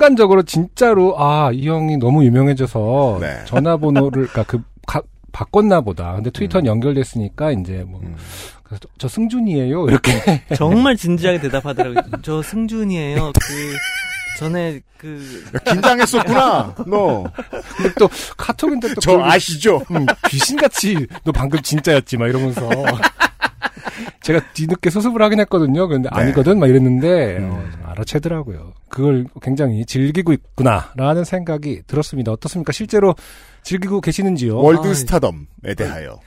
[0.00, 3.40] 순간적으로 진짜로 아, 이 형이 너무 유명해져서 네.
[3.46, 6.14] 전화번호를, 그니까 그, 가- 바꿨나 보다.
[6.14, 8.14] 근데 트위터는 연결됐으니까 이제 뭐, 음.
[8.62, 9.88] 그래서 저, 저 승준이에요?
[9.88, 10.12] 이렇게.
[10.56, 12.20] 정말 진지하게 대답하더라고요.
[12.22, 13.32] 저 승준이에요.
[13.34, 16.74] 그 전에 그 야, 긴장했었구나.
[16.86, 17.24] 너.
[17.76, 19.82] 근데 또 카톡인데 또저 그걸 아시죠?
[19.90, 22.68] 음, 귀신같이 너 방금 진짜였지 막 이러면서
[24.22, 25.88] 제가 뒤늦게 수습을 하긴 했거든요.
[25.88, 26.20] 근데 네.
[26.20, 27.50] 아니거든 막 이랬는데 음.
[27.50, 28.72] 어, 알아채더라고요.
[28.88, 32.32] 그걸 굉장히 즐기고 있구나라는 생각이 들었습니다.
[32.32, 32.72] 어떻습니까?
[32.72, 33.14] 실제로
[33.62, 34.58] 즐기고 계시는지요?
[34.58, 36.18] 월드 아, 스타덤에 대하여.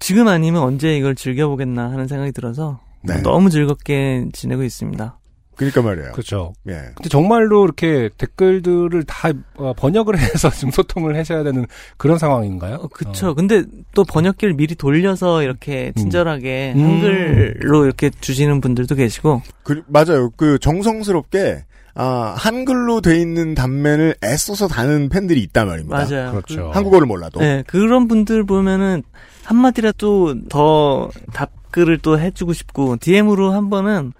[0.00, 3.22] 지금 아니면 언제 이걸 즐겨보겠나 하는 생각이 들어서 네.
[3.22, 5.18] 너무 즐겁게 지내고 있습니다.
[5.58, 6.12] 그러니까 말이에요.
[6.12, 6.54] 그렇죠.
[6.68, 6.74] 예.
[6.94, 11.66] 근데 정말로 이렇게 댓글들을 다 어, 번역을 해서 좀 소통을 하셔야 되는
[11.96, 12.76] 그런 상황인가요?
[12.76, 13.34] 어, 그쵸.
[13.34, 16.84] 근데 또 번역기를 미리 돌려서 이렇게 친절하게 음.
[16.84, 20.30] 한글로 이렇게 주시는 분들도 계시고 그, 맞아요.
[20.36, 25.96] 그 정성스럽게 아, 한글로 돼 있는 단면을 애써서 다는 팬들이 있단 말입니다.
[25.96, 26.30] 맞아요.
[26.30, 26.70] 그렇죠.
[26.72, 27.40] 한국어를 몰라도.
[27.40, 29.02] 네, 그런 분들 보면은
[29.42, 34.12] 한마디라도 더 답글을 또 해주고 싶고 DM으로 한 번은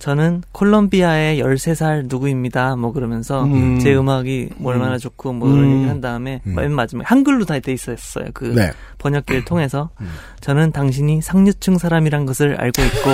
[0.00, 2.74] 저는 콜롬비아의 13살 누구입니다.
[2.74, 3.78] 뭐 그러면서 음.
[3.78, 5.54] 제 음악이 뭐 얼마나 좋고 뭐 음.
[5.54, 6.54] 이런 얘기 한 다음에 음.
[6.54, 8.24] 맨 마지막에 한글로 다 돼 있었어요.
[8.32, 8.72] 그 네.
[8.96, 10.10] 번역기를 통해서 음.
[10.40, 13.10] 저는 당신이 상류층 사람이란 것을 알고 있고?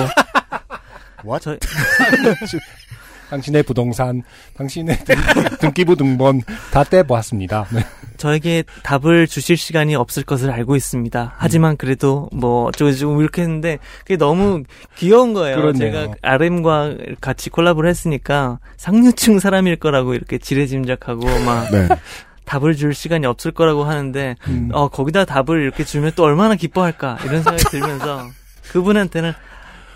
[1.41, 1.57] 저,
[3.29, 4.23] 당신의 부동산,
[4.55, 5.15] 당신의 등,
[5.59, 7.67] 등기부 등본 다 떼보았습니다.
[7.73, 7.81] 네.
[8.17, 11.35] 저에게 답을 주실 시간이 없을 것을 알고 있습니다.
[11.37, 14.63] 하지만 그래도 뭐 어쩌고저쩌고 이렇게 했는데 그게 너무
[14.95, 15.57] 귀여운 거예요.
[15.57, 15.91] 그렇네요.
[15.91, 21.87] 제가 RM과 같이 콜라보를 했으니까 상류층 사람일 거라고 이렇게 지레짐작하고 막 네.
[22.45, 24.69] 답을 줄 시간이 없을 거라고 하는데 음.
[24.71, 28.29] 어 거기다 답을 이렇게 주면 또 얼마나 기뻐할까 이런 생각이 들면서
[28.71, 29.33] 그분한테는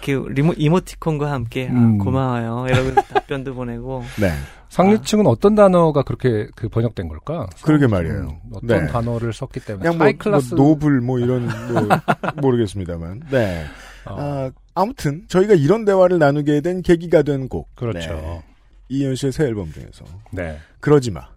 [0.02, 1.98] 이렇게 리모, 이모티콘과 함께 아, 음.
[2.00, 4.32] 고마워요 이러고 답변도 보내고 네.
[4.70, 7.48] 상류층은 어떤 단어가 그렇게 그 번역된 걸까?
[7.62, 8.22] 그러게 말이에요.
[8.22, 8.88] 음, 어떤 네.
[8.88, 11.88] 단어를 썼기 때문에 그냥 뭐, high class 뭐 noble 뭐 이런 뭐
[12.42, 13.24] 모르겠습니다만.
[13.30, 13.66] 네.
[14.06, 17.76] 어, 아, 아무튼 저희가 이런 대화를 나누게 된 계기가 된 곡.
[17.76, 18.14] 그렇죠.
[18.14, 18.44] 네.
[18.88, 21.28] 이이언 씨의 새 앨범 중에서 네, 그러지 마.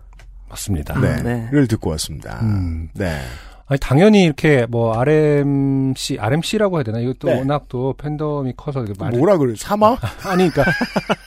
[0.48, 0.98] 맞습니다.
[1.00, 1.22] 네.
[1.22, 1.48] 네.
[1.50, 2.38] 를 듣고 왔습니다.
[2.42, 2.88] 음.
[2.94, 3.20] 네.
[3.66, 6.98] 아니 당연히 이렇게 뭐 RMC, RMC라고 해야 되나?
[6.98, 7.38] 이것도 네.
[7.38, 9.54] 워낙 또 팬덤이 커서 이게 말이 뭐라 그래?
[9.56, 9.96] 사마?
[10.26, 10.64] 아니 그러니까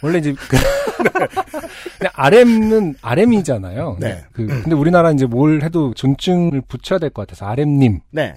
[0.03, 0.57] 원래 이제 그
[2.13, 3.97] RM은 RM이잖아요.
[3.99, 4.23] 네.
[4.33, 8.01] 그 근데 우리나라 이제 뭘 해도 존중을 붙여야 될 것 같아서 RM님.
[8.11, 8.35] 네.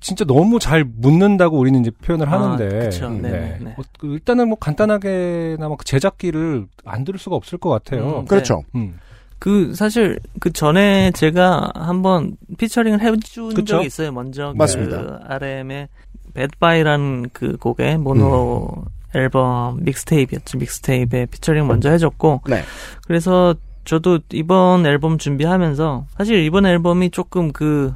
[0.00, 2.68] 진짜 너무 잘 묻는다고 우리는 이제 표현을 아, 하는데.
[2.90, 3.10] 그쵸.
[3.10, 3.30] 네.
[3.30, 3.74] 네, 네.
[3.76, 8.20] 어, 그 일단은 뭐 간단하게나마 그 제작기를 안 들을 수가 없을 것 같아요.
[8.20, 8.62] 음, 그렇죠.
[8.76, 9.00] 음.
[9.40, 13.64] 그 사실 그 전에 제가 한번 피처링을 해준 그쵸?
[13.64, 14.12] 적이 있어요.
[14.12, 15.02] 먼저 맞습니다.
[15.02, 15.88] 그 RM의
[16.34, 18.84] badbye라는 그 곡의 모노 음.
[19.14, 20.58] 앨범 mixtape였죠.
[20.58, 22.62] mixtape에 피처링 먼저 해줬고 네.
[23.06, 27.92] 그래서 저도 이번 앨범 준비하면서 사실 이번 앨범이 조금 그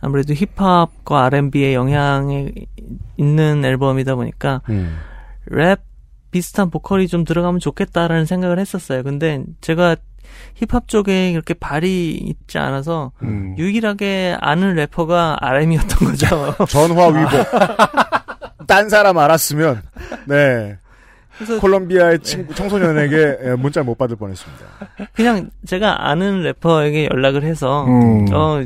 [0.00, 2.52] 아무래도 힙합과 R&B의 영향이
[3.18, 4.96] 있는 앨범이다 보니까 음.
[5.44, 5.82] 랩
[6.30, 9.02] 비슷한 보컬이 좀 들어가면 좋겠다라는 생각을 했었어요.
[9.02, 9.96] 근데 제가
[10.54, 13.54] 힙합 쪽에 그렇게 발이 있지 않아서 음.
[13.58, 16.54] 유일하게 아는 래퍼가 RM이었던 거죠.
[16.68, 18.66] 전화 위복.
[18.66, 19.82] 딴 사람 알았으면
[20.26, 20.76] 네
[21.36, 24.64] 그래서 콜롬비아의 친구 청소년에게 예, 문자 못 받을 뻔했습니다.
[25.14, 28.26] 그냥 제가 아는 래퍼에게 연락을 해서 음.
[28.32, 28.62] 어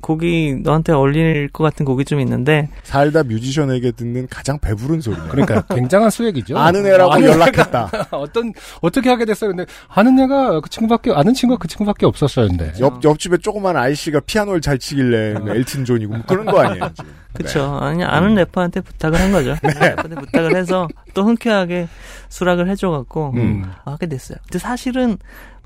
[0.00, 5.28] 곡이 너한테 어울릴 것 같은 곡이 좀 있는데 살다 뮤지션에게 듣는 가장 배부른 소리네요.
[5.28, 6.58] 그러니까 굉장한 수액이죠.
[6.58, 7.90] 아는 애라고 아는 연락했다.
[8.12, 9.50] 어떤 어떻게 하게 됐어요?
[9.50, 12.48] 근데 아는 애가 그 친구밖에 아는 친구가 그 친구밖에 없었어요.
[12.48, 16.90] 근데 옆 옆집에 조그만 아이씨가 피아노를 잘 치길래 뭐 엘튼 존이고 뭐 그런 거 아니에요.
[16.94, 17.10] 지금.
[17.34, 19.54] 그쵸 아니 아는 래퍼한테 부탁을 한 거죠.
[19.62, 21.88] 래퍼한테 부탁을 해서 또 흔쾌하게
[22.28, 23.64] 수락을 해줘갖고 음.
[23.84, 24.38] 하게 됐어요.
[24.44, 25.18] 근데 사실은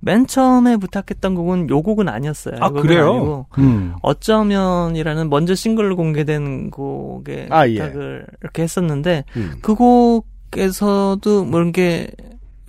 [0.05, 2.57] 맨 처음에 부탁했던 곡은 요 곡은 아니었어요.
[2.61, 3.47] 아 그래요?
[3.59, 3.95] 음.
[4.03, 7.75] 어쩌면이라는 먼저 싱글로 공개된 곡에 아, 예.
[7.75, 9.53] 부탁을 이렇게 했었는데 음.
[9.63, 12.11] 그 곡에서도 뭐 이렇게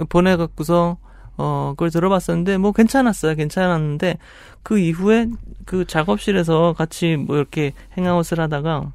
[0.10, 0.98] 보내갖고서
[1.36, 4.20] 어 그걸 들어봤었는데 뭐 괜찮았어요 괜찮았는데
[4.62, 5.28] 그 이후에
[5.66, 8.94] 그 작업실에서 같이 뭐 이렇게 행아웃을 하다가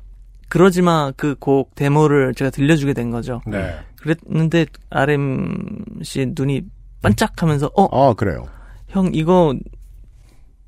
[0.48, 3.74] 그러지마 그 곡 데모를 제가 들려주게 된 거죠 네.
[3.96, 6.62] 그랬는데 RM 씨 눈이
[7.02, 8.46] 반짝하면서 어 아 그래요.
[8.88, 9.54] 형 이거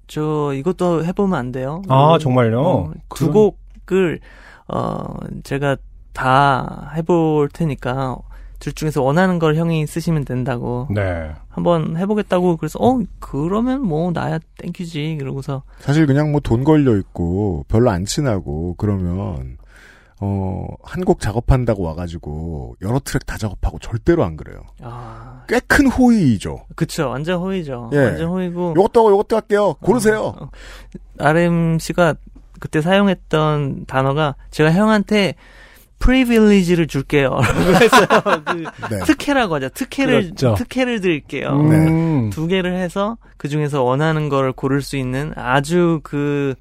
[0.07, 1.83] 저 이것도 해보면 안 돼요?
[1.89, 2.61] 아 어, 정말요?
[2.61, 3.53] 어, 두 그럼-
[3.87, 4.21] 곡을
[4.69, 5.05] 어
[5.45, 5.77] 제가
[6.13, 8.17] 다 해볼 테니까
[8.59, 11.31] 둘 중에서 원하는 걸 형이 쓰시면 된다고 네.
[11.49, 17.65] 한번 해보겠다고 그래서 어 그러면 뭐 나야 땡큐지 그러고서 사실 그냥 뭐 돈 걸려 있고
[17.69, 19.57] 별로 안 친하고 그러면
[20.21, 24.61] 어 한 곡 작업한다고 와가지고 여러 트랙 다 작업하고 절대로 안 그래요.
[24.83, 26.65] 아 꽤 큰 호의죠.
[26.77, 27.99] 그쵸 완전 호의죠 예.
[27.99, 29.75] 완전 호의고 요것도 하고 요것도 할게요.
[29.81, 30.35] 고르세요.
[30.39, 30.51] 어,
[31.19, 32.15] RM 씨가
[32.61, 35.35] 그때 사용했던 단어가 제가 형한테
[35.99, 37.29] 프리빌리지를 줄게요.
[37.41, 38.07] 라고 했어요.
[38.47, 39.01] 그 네.
[39.07, 39.69] 특혜라고 하죠.
[39.71, 40.55] 특혜를 그렇죠.
[40.55, 41.49] 특혜를 드릴게요.
[41.51, 42.31] 음.
[42.31, 46.55] 두 개를 해서 그 중에서 원하는 걸 고를 수 있는 아주 그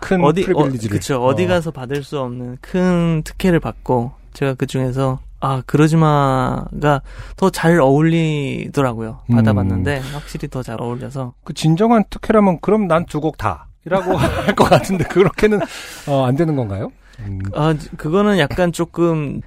[0.00, 0.96] 큰 어디 프리빌리지를.
[0.96, 1.48] 어, 그쵸 어디 어.
[1.48, 7.02] 가서 받을 수 없는 큰 특혜를 받고 제가 그 중에서 아 그러지마가
[7.36, 9.20] 더 잘 어울리더라고요.
[9.30, 9.34] 음.
[9.36, 13.66] 받아봤는데 확실히 더 잘 어울려서 그 진정한 특혜라면 그럼 난 두 곡 다.
[13.86, 15.60] 이라고 할 것 같은데 그렇게는
[16.06, 16.92] 어, 안 되는 건가요?
[17.20, 17.38] 음.
[17.54, 19.40] 아, 그거는 약간 조금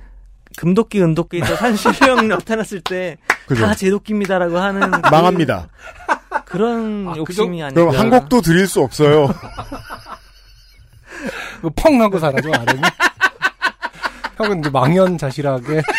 [0.57, 3.17] 금도끼 은도끼에서 산신령 나타났을 때?
[3.59, 5.67] 다 제도끼입니다라고 하는 그- 망합니다.
[6.45, 9.27] 그런 아, 욕심이 아니라 그럼 한 곡도 드릴 수 없어요.
[11.61, 12.81] 그펑 하고 사라져 아ren이
[14.37, 15.81] 형은 이제 망연자실하게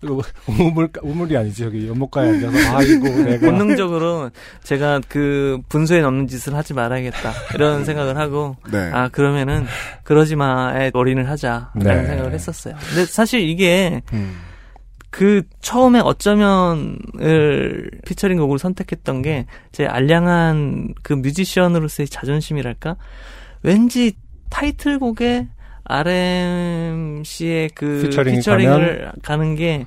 [0.00, 4.30] 그 우물 우물이 아니지 여기 연못가에 앉아서 아이고 내가 본능적으로
[4.62, 8.90] 제가 그 분수에 넘는 짓을 하지 말아야겠다 이런 생각을 하고 네.
[8.94, 9.66] 아 그러면은
[10.04, 12.06] 그러지 마에 올인을 하자라는 네.
[12.06, 12.76] 생각을 했었어요.
[12.88, 14.38] 근데 사실 이게 음.
[15.10, 22.96] 그 처음에 어쩌면을 피처링 곡으로 선택했던 게 제 알량한 그 뮤지션으로서의 자존심이랄까
[23.62, 24.12] 왠지
[24.48, 25.48] 타이틀곡에
[25.84, 29.86] RM 씨의 그 피처링이 피처링을 가는 게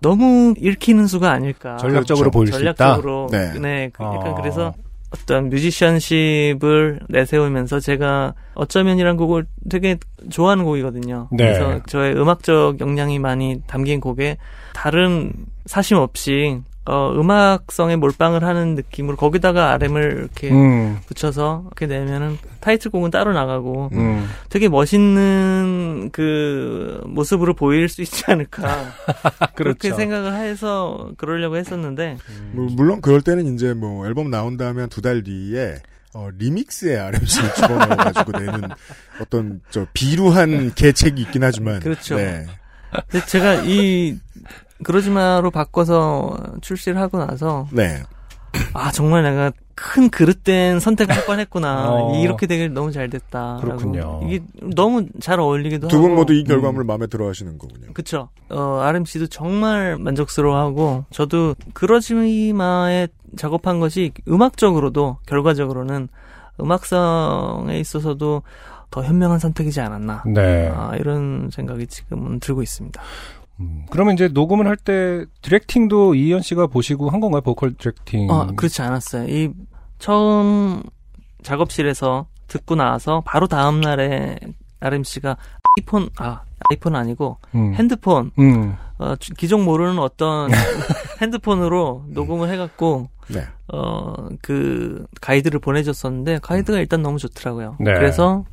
[0.00, 1.76] 너무 읽히는 수가 아닐까.
[1.76, 2.38] 전략적으로 그렇죠.
[2.38, 2.74] 보일 수 있다.
[2.74, 3.52] 전략적으로 네.
[3.58, 4.34] 네, 그 약간 아.
[4.34, 4.74] 그래서
[5.10, 9.96] 어떤 musicianship을 내세우면서 제가 어쩌면이란 곡을 되게
[10.30, 11.28] 좋아하는 곡이거든요.
[11.32, 11.44] 네.
[11.44, 14.38] 그래서 저의 음악적 역량이 많이 담긴 곡에
[14.72, 15.32] 다른
[15.66, 23.12] 사심 없이 어, 음악성에 몰빵을 하는 느낌으로 거기다가 RM을 이렇게 음, 붙여서 이렇게 내면은 타이틀곡은
[23.12, 24.28] 따로 나가고 음.
[24.48, 28.62] 되게 멋있는 그 모습으로 보일 수 있지 않을까
[29.54, 29.96] 그렇게 그렇죠.
[29.96, 32.18] 생각을 해서 그러려고 했었는데
[32.50, 35.76] 뭐, 물론 그럴 때는 이제 뭐 앨범 나온 다음에 한두달 뒤에
[36.14, 38.62] 어, 리믹스의 RMC를 집어넣어가지고 내는
[39.20, 42.16] 어떤 저 비루한 계책이 있긴 하지만 그렇죠.
[42.16, 42.46] 네.
[43.26, 44.18] 제가 이
[44.82, 48.02] 그러지마로 바꿔서 출시를 하고 나서 네.
[48.74, 52.20] 아 정말 내가 큰 그릇된 선택을 할 뻔했구나 어.
[52.20, 54.20] 이렇게 되길 너무 잘 됐다 그렇군요.
[54.24, 57.92] 이게 너무 잘 어울리기도 두 하고 분 모두 이 결과물을 마음에 들어 하시는 거군요.
[57.94, 66.08] 그쵸 어 RM 씨도 정말 만족스러워하고 저도 그러지마에 작업한 것이 음악적으로도 결과적으로는
[66.60, 68.42] 음악성에 있어서도
[68.90, 70.70] 더 현명한 선택이지 않았나 네.
[70.72, 73.02] 아, 이런 생각이 지금은 들고 있습니다.
[73.62, 77.40] 음, 그러면 이제 녹음을 할 때 디렉팅도 이현 씨가 보시고 한 건가요?
[77.40, 78.30] 보컬 디렉팅.
[78.30, 79.28] 어, 그렇지 않았어요.
[79.28, 79.50] 이
[79.98, 80.82] 처음
[81.42, 84.36] 작업실에서 듣고 나와서 바로 다음 날에
[84.80, 85.36] RM 씨가
[85.78, 87.72] 아이폰 아 아이폰 아니고 음.
[87.74, 88.74] 핸드폰 음.
[88.98, 90.50] 어, 주- 기종 모르는 어떤
[91.22, 93.44] 핸드폰으로 녹음을 해갖고 네.
[93.68, 97.76] 어그 가이드를 보내줬었는데 가이드가 일단 너무 좋더라고요.
[97.80, 97.92] 네.
[97.94, 98.44] 그래서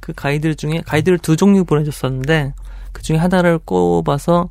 [0.00, 2.54] 그 가이드 중에 가이드를 두 종류 보내줬었는데
[2.92, 4.50] 그 중에 하나를 꼽아서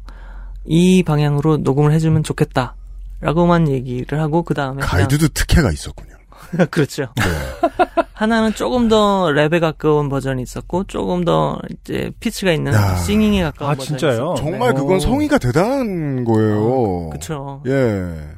[0.66, 2.76] 이 방향으로 녹음을 해주면 좋겠다
[3.22, 6.16] 라고만 얘기를 하고 그 다음에 가이드도 특혜가 있었군요.
[6.70, 7.08] 그렇죠.
[7.16, 7.24] 네.
[8.14, 12.96] 하나는 조금 더 랩에 가까운 버전이 있었고 조금 더 이제 피치가 있는 야.
[12.96, 14.14] 싱잉에 가까운 아, 버전이 진짜요?
[14.14, 14.36] 있었고.
[14.36, 15.00] 정말 그건 오.
[15.00, 17.10] 성의가 대단한 거예요.
[17.10, 17.62] 그렇죠.
[17.68, 18.38] 예.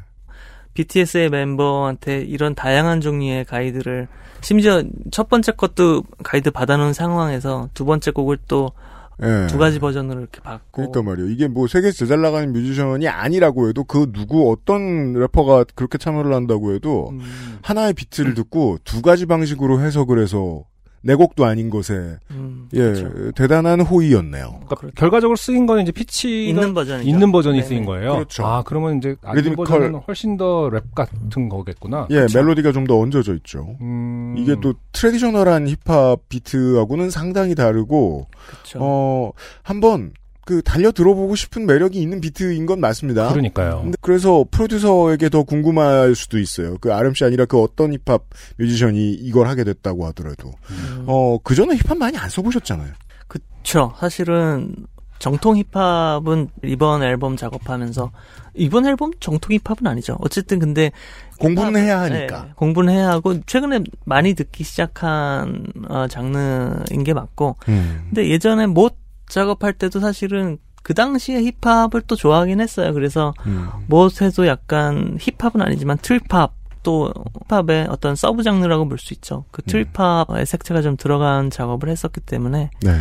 [0.74, 4.08] BTS의 멤버한테 이런 다양한 종류의 가이드를
[4.42, 8.72] 심지어 첫 번째 것도 가이드 받아놓은 상황에서 두 번째 곡을 또
[9.20, 9.58] 두 예.
[9.58, 11.30] 가지 버전으로 이렇게 받고 그러니까 말이에요.
[11.30, 16.34] 이게 뭐 세계에서 제일 잘 나가는 뮤지션이 아니라고 해도 그 누구 어떤 래퍼가 그렇게 참여를
[16.34, 17.22] 한다고 해도 음,
[17.62, 20.64] 하나의 비트를 듣고 두 가지 방식으로 해석을 해서
[21.02, 23.32] 내 곡도 아닌 것에 음, 예 그렇죠.
[23.32, 24.62] 대단한 호의였네요.
[24.68, 27.10] 그러니까 결과적으로 쓰인 거는 이제 피치가 있는 버전이죠.
[27.10, 27.68] 있는 버전이 네네.
[27.68, 28.14] 쓰인 거예요.
[28.16, 28.46] 그렇죠.
[28.46, 32.08] 아 그러면 이제 아닌 버전은 훨씬 더 랩 같은 거겠구나.
[32.12, 33.78] 예 멜로디가 좀 더 얹어져 있죠.
[33.82, 38.80] 음, 이게 또 traditional한 힙합 비트하고는 상당히 다르고 그렇죠.
[38.82, 39.32] 어
[39.64, 40.12] 한번
[40.50, 43.30] 그 달려 들어보고 싶은 매력이 있는 비트인 건 맞습니다.
[43.30, 43.82] 그러니까요.
[43.84, 46.76] 근데 그래서 프로듀서에게 더 궁금할 수도 있어요.
[46.82, 48.24] 그 RMC 아니라 그 어떤 힙합
[48.58, 52.92] 뮤지션이 이걸 하게 됐다고 하더라도 음, 어 그 전에 힙합 많이 안 써보셨잖아요.
[53.28, 53.94] 그쵸.
[54.00, 54.74] 사실은
[55.20, 58.10] 정통 힙합은 이번 앨범 작업하면서
[58.56, 60.18] 이번 앨범 정통 힙합은 아니죠.
[60.22, 60.92] 어쨌든 근데
[61.38, 62.44] 공부는 힙합- 해야 하니까.
[62.46, 68.06] 네, 공부는 해야 하고 최근에 많이 듣기 시작한 어, 장르인 게 맞고 음.
[68.08, 68.96] 근데 예전에 못
[69.30, 72.94] 작업할 때도 사실은 그 당시에 힙합을 또 좋아하긴 했어요.
[72.94, 73.70] 그래서 음.
[73.88, 77.14] 못 때도 약간 힙합은 아니지만 trip hop 또
[77.48, 79.46] 힙합의 어떤 sub 장르라고 볼 수 있죠.
[79.52, 82.92] 그 trip hop의 색채가 좀 들어간 작업을 했었기 때문에 네.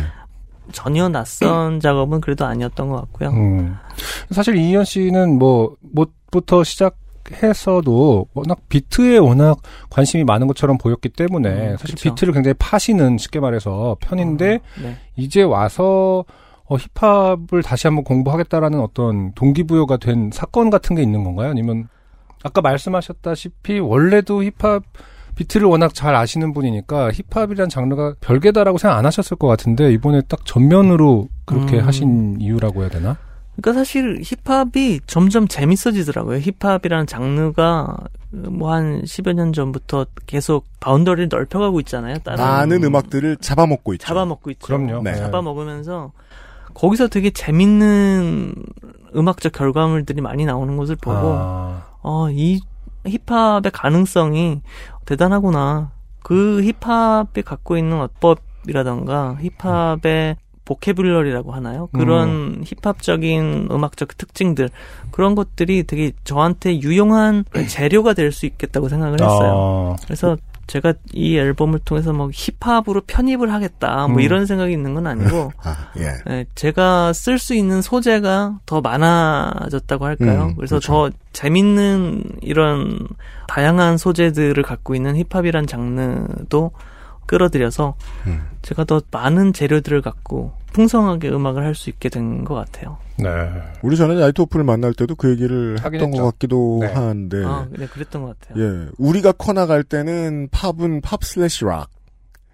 [0.71, 3.29] 전혀 낯선 작업은 그래도 아니었던 것 같고요.
[3.29, 3.75] 음.
[4.31, 6.97] 사실 이현 씨는 뭐 못부터 시작
[7.31, 9.57] 해서도 워낙 비트에 워낙
[9.89, 12.09] 관심이 많은 것처럼 보였기 때문에 음, 사실 그쵸.
[12.09, 14.97] 비트를 굉장히 파시는 쉽게 말해서 편인데 네.
[15.15, 16.25] 이제 와서
[16.65, 21.49] 어, 힙합을 다시 한번 공부하겠다라는 어떤 동기부여가 된 사건 같은 게 있는 건가요?
[21.49, 21.89] 아니면
[22.43, 24.83] 아까 말씀하셨다시피 원래도 힙합
[25.35, 30.45] 비트를 워낙 잘 아시는 분이니까 힙합이란 장르가 별개다라고 생각 안 하셨을 것 같은데 이번에 딱
[30.45, 31.87] 전면으로 그렇게 음.
[31.87, 33.17] 하신 이유라고 해야 되나?
[33.61, 36.39] 그러니까 사실 힙합이 점점 재밌어지더라고요.
[36.39, 37.97] 힙합이라는 장르가
[38.31, 42.19] 뭐 한 10여 년 전부터 계속 바운더리를 넓혀가고 있잖아요.
[42.19, 44.05] 다른 많은 음악들을 잡아먹고 있죠.
[44.07, 44.67] 잡아먹고 있죠.
[44.67, 45.01] 그럼요.
[45.03, 45.15] 네.
[45.15, 46.11] 잡아먹으면서
[46.73, 48.53] 거기서 되게 재밌는
[49.15, 52.61] 음악적 결과물들이 많이 나오는 것을 보고 아, 어, 이
[53.05, 54.61] 힙합의 가능성이
[55.05, 55.91] 대단하구나.
[56.21, 60.35] 그 힙합이 갖고 있는 어법이라던가 힙합의
[60.69, 61.87] 보케블러리라고 하나요?
[61.93, 64.69] 그런 힙합적인 음악적 특징들
[65.09, 69.95] 그런 것들이 되게 저한테 유용한 재료가 될 수 있겠다고 생각을 했어요.
[69.97, 74.19] 아, 그래서 제가 이 앨범을 통해서 뭐 힙합으로 편입을 하겠다 뭐 음.
[74.19, 76.13] 이런 생각이 있는 건 아니고 아, 예.
[76.29, 80.49] 예, 제가 쓸 수 있는 소재가 더 많아졌다고 할까요?
[80.51, 81.09] 음, 그래서 그렇죠.
[81.09, 83.07] 더 재밌는 이런
[83.47, 86.69] 다양한 소재들을 갖고 있는 힙합이란 장르도
[87.25, 87.95] 끌어들여서
[88.27, 88.43] 음.
[88.61, 92.97] 제가 더 많은 재료들을 갖고 풍성하게 음악을 할 수 있게 된 것 같아요.
[93.17, 93.27] 네.
[93.81, 96.11] 우리 전에 나이트오프를 만날 때도 그 얘기를 했던.
[96.11, 96.87] 것 같기도 네.
[96.87, 98.63] 한데 아, 네, 그랬던 것 같아요.
[98.63, 101.89] 예 우리가 커 나갈 때는 팝은 팝 슬래시 락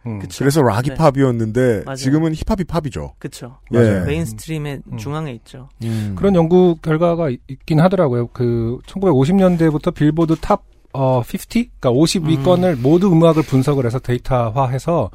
[0.07, 0.19] 음.
[0.19, 0.39] 그쵸.
[0.39, 0.95] 그래서 락이 네.
[0.95, 1.95] 팝이었는데 맞아요.
[1.95, 3.13] 지금은 힙합이 팝이죠.
[3.19, 3.57] 그쵸.
[3.73, 3.77] 예.
[3.77, 4.05] 맞아요.
[4.05, 4.97] mainstream의 음.
[4.97, 5.69] 중앙에 있죠.
[5.83, 6.13] 음.
[6.17, 8.27] 그런 연구 결과가 있- 있긴 하더라고요.
[8.27, 11.49] 그 1950년대부터 빌보드 top 어, 50?
[11.81, 15.09] 그러니까 50위권을 모두 음악을 분석을 해서 데이터화해서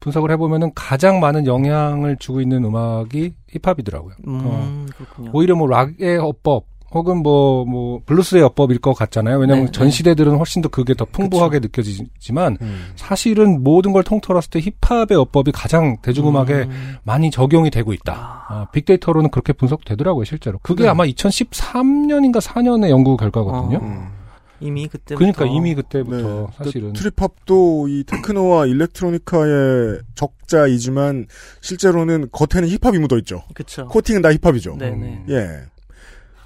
[0.00, 4.14] 분석을 해보면은 가장 많은 영향을 주고 있는 음악이 힙합이더라고요.
[4.26, 4.86] 음, 어.
[5.32, 9.38] 오히려 뭐 락의 어법 혹은 뭐, 뭐, 블루스의 어법일 것 같잖아요.
[9.38, 9.90] 왜냐면 네, 전 네.
[9.90, 12.92] 시대들은 훨씬 더 그게 더 풍부하게 느껴지지만 음.
[12.96, 16.96] 사실은 모든 걸 통틀었을 때 힙합의 어법이 가장 대중음악에 음.
[17.02, 18.46] 많이 적용이 되고 있다.
[18.48, 20.58] 아, 빅데이터로는 그렇게 분석되더라고요, 실제로.
[20.62, 20.88] 그게 네.
[20.88, 23.76] 아마 2013년인가 4년의 연구 결과거든요.
[23.76, 23.80] 어.
[23.82, 24.17] 음.
[24.60, 26.56] 이미 그때부터 그러니까 이미 그때부터 네.
[26.56, 31.26] 사실은 그 trip hop도 이 테크노와 electronica의 적자이지만
[31.60, 33.44] 실제로는 겉에는 힙합이 묻어 있죠.
[33.54, 33.86] 그쵸.
[33.88, 34.76] 코팅은 다 힙합이죠.
[34.76, 35.24] 네네.
[35.30, 35.62] 예.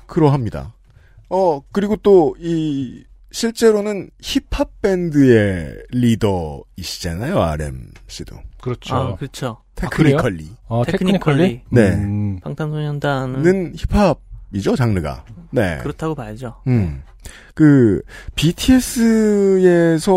[0.07, 0.75] 그러합니다.
[1.31, 8.37] 어, 그리고 또, 이, 실제로는 힙합 밴드의 리더이시잖아요, RM 씨도.
[8.61, 8.95] 그렇죠.
[8.95, 9.63] 아, 그렇죠.
[9.75, 10.51] technically.
[10.69, 11.63] 어, technically.
[11.71, 11.89] 네.
[11.95, 15.25] 음, 방탄소년단은 는 힙합이죠, 장르가.
[15.53, 15.79] 네.
[15.83, 16.57] 그렇다고 봐야죠.
[16.67, 17.03] 음.
[17.55, 18.03] 그,
[18.35, 20.13] BTS에서,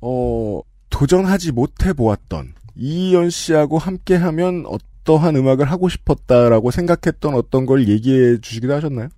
[0.00, 7.88] 어, 도전하지 못해 보았던 이현 씨하고 함께 하면 어떠한 음악을 하고 싶었다라고 생각했던 어떤 걸
[7.88, 9.08] 얘기해 주시기도 하셨나요?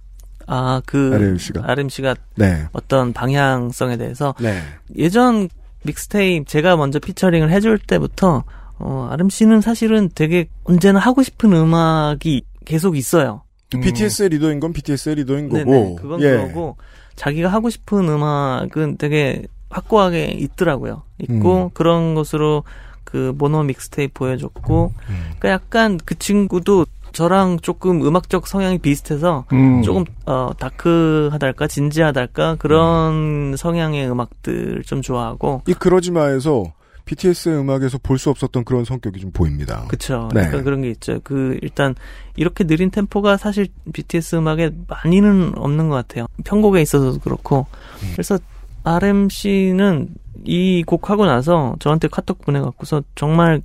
[0.47, 1.63] 아, 그 RM 씨가.
[1.65, 2.67] RM 씨가 네.
[2.73, 4.61] 어떤 방향성에 대해서 네.
[4.97, 5.49] 예전
[5.85, 8.45] 믹스테이프 제가 먼저 피처링을 해줄 때부터
[8.79, 13.43] 어, RM 씨는 사실은 되게 언제나 하고 싶은 음악이 계속 있어요.
[13.75, 13.81] 음.
[13.81, 15.65] BTS의 리더인 건 BTS의 리더인 거고.
[15.65, 16.31] 네네, 그건 예.
[16.33, 16.77] 그거고
[17.17, 21.03] 자기가 하고 싶은 음악은 되게 확고하게 있더라고요.
[21.19, 21.71] 있고 음.
[21.73, 22.65] 그런 것으로
[23.05, 25.15] 그 모노 믹스테이프 보여줬고 음.
[25.39, 29.83] 그러니까 약간 그 친구도 저랑 조금 음악적 성향이 비슷해서 음.
[29.83, 36.73] 조금 어 다크하달까 진지하달까 그런 성향의 음악들 좀 좋아하고 이 그러지마에서
[37.11, 39.85] BTS의 음악에서 볼 수 없었던 그런 성격이 좀 보입니다.
[39.89, 40.29] 그쵸.
[40.35, 40.43] 네.
[40.43, 41.21] 약간 그런 게 있죠.
[41.25, 41.95] 그, 일단,
[42.37, 46.27] 이렇게 느린 템포가 사실 BTS 음악에 많이는 없는 것 같아요.
[46.45, 47.67] 편곡에 있어서도 그렇고.
[48.03, 48.11] 음.
[48.13, 48.39] 그래서
[48.85, 50.09] RMC는
[50.45, 53.61] 이 곡 하고 나서 저한테 카톡 보내갖고서 정말,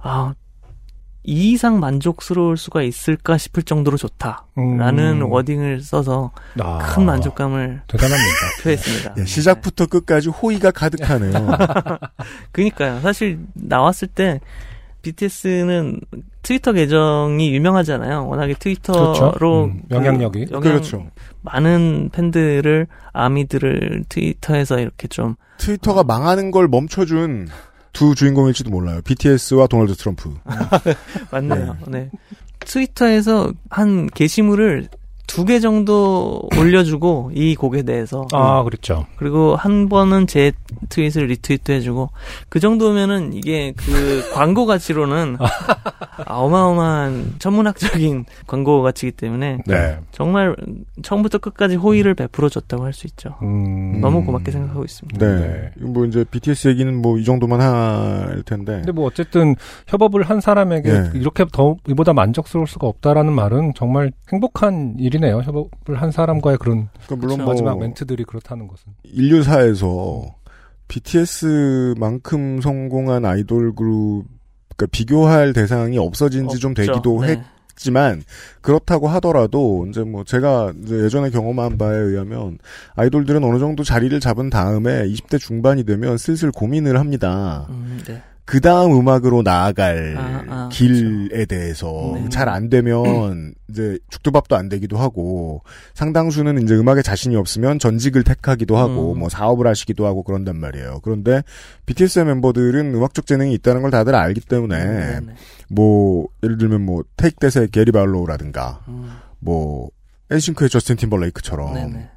[0.00, 0.34] 아,
[1.22, 4.46] 이 이상 만족스러울 수가 있을까 싶을 정도로 좋다.
[4.56, 5.30] 라는 음.
[5.30, 8.30] 워딩을 써서 아, 큰 만족감을 대단합니다.
[8.62, 9.14] 표했습니다.
[9.18, 11.32] 예, 시작부터 끝까지 호의가 가득하네요.
[12.52, 13.00] 그니까요.
[13.00, 14.40] 사실 나왔을 때
[15.02, 16.00] BTS는
[16.42, 18.26] 트위터 계정이 유명하잖아요.
[18.26, 19.64] 워낙에 트위터로 그렇죠.
[19.64, 20.46] 음, 그 영향력이.
[20.50, 21.06] 영향- 그렇죠.
[21.42, 27.48] 많은 팬들을 아미들을 트위터에서 이렇게 좀 트위터가 망하는 걸 멈춰준
[27.92, 29.00] 두 주인공일지도 몰라요.
[29.02, 30.34] BTS와 도널드 트럼프.
[31.30, 31.76] 맞네요.
[31.88, 32.10] 네.
[32.60, 34.88] 트위터에서 한 게시물을
[35.30, 39.06] 두 개 정도 올려주고 이 곡에 대해서 아, 그렇죠.
[39.16, 40.52] 그리고 한 번은 제
[40.90, 42.10] 트윗을 리트윗도 해주고
[42.48, 49.98] 그 정도면은 이게 그 광고 가치로는 아, 어마어마한 천문학적인 광고 가치이기 때문에 네.
[50.12, 50.54] 정말
[51.02, 53.36] 처음부터 끝까지 호의를 베풀어 줬다고 할 수 있죠.
[53.42, 54.00] 음.
[54.00, 55.24] 너무 고맙게 생각하고 있습니다.
[55.24, 55.40] 네.
[55.40, 55.70] 네.
[55.86, 58.72] 뭐 이제 BTS 얘기는 뭐 이 정도만 할 텐데.
[58.76, 59.54] 근데 뭐 어쨌든
[59.86, 61.10] 협업을 한 사람에게 예.
[61.14, 65.40] 이렇게 더 이보다 만족스러울 수가 없다라는 말은 정말 행복한 일 이네요.
[65.42, 67.38] 협업을 한 사람과의 그런 그러니까 물론.
[67.38, 68.92] 뭐 마지막 멘트들이 그렇다는 것은.
[69.04, 70.34] 인류사에서
[70.88, 74.24] BTS만큼 성공한 아이돌 그룹
[74.76, 76.74] 그러니까 비교할 대상이 없어진 지 좀.
[76.74, 77.42] 되기도 네.
[77.70, 78.22] 했지만
[78.60, 82.58] 그렇다고 하더라도 이제 뭐 제가 이제 예전에 경험한 바에 의하면
[82.96, 87.66] 아이돌들은 어느 정도 자리를 잡은 다음에 20대 중반이 되면 슬슬 고민을 합니다.
[87.70, 88.22] 음, 네.
[88.50, 92.28] 그 다음 음악으로 나아갈 아, 아, 길에 대해서 네.
[92.30, 95.62] 잘안 되면 이제 죽도밥도 안 되기도 하고
[95.94, 99.20] 상당수는 이제 음악에 자신이 없으면 전직을 택하기도 하고 음.
[99.20, 100.98] 뭐 사업을 하시기도 하고 그런단 말이에요.
[101.04, 101.44] 그런데
[101.86, 105.34] BTS 멤버들은 음악적 재능이 있다는 걸 다들 알기 때문에 네, 네.
[105.68, 109.90] 뭐 예를 들면 뭐 테이크 대세 게리 발로우라든가 음, 뭐
[110.32, 112.10] 엔싱크의 저스틴 팀벌레이크처럼 네, 네.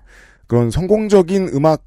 [0.47, 1.83] 그런 성공적인 음악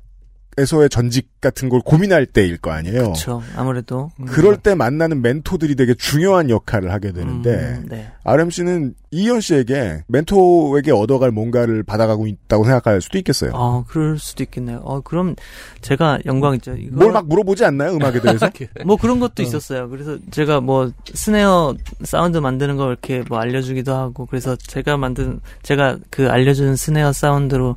[0.59, 2.99] 에서의 전직 같은 걸 고민할 때일 거 아니에요.
[3.03, 3.43] 그렇죠.
[3.57, 8.11] 아무래도 그럴 때 만나는 멘토들이 되게 중요한 역할을 하게 되는데 음, 네.
[8.25, 13.53] RMC는 이현 씨에게 멘토에게 얻어갈 뭔가를 받아가고 있다고 생각할 수도 있겠어요.
[13.55, 14.81] 아, 그럴 수도 있겠네요.
[14.83, 15.37] 어, 그럼
[15.83, 16.75] 제가 영광이죠.
[16.77, 18.49] 이거 뭘막 물어보지 않나요 음악에 대해서?
[18.85, 19.91] 뭐 그런 것도 있었어요.
[19.91, 25.99] 그래서 제가 뭐 스네어 사운드 만드는 거 이렇게 뭐 알려주기도 하고 그래서 제가 만든 제가
[26.11, 27.77] 그 알려준 스네어 사운드로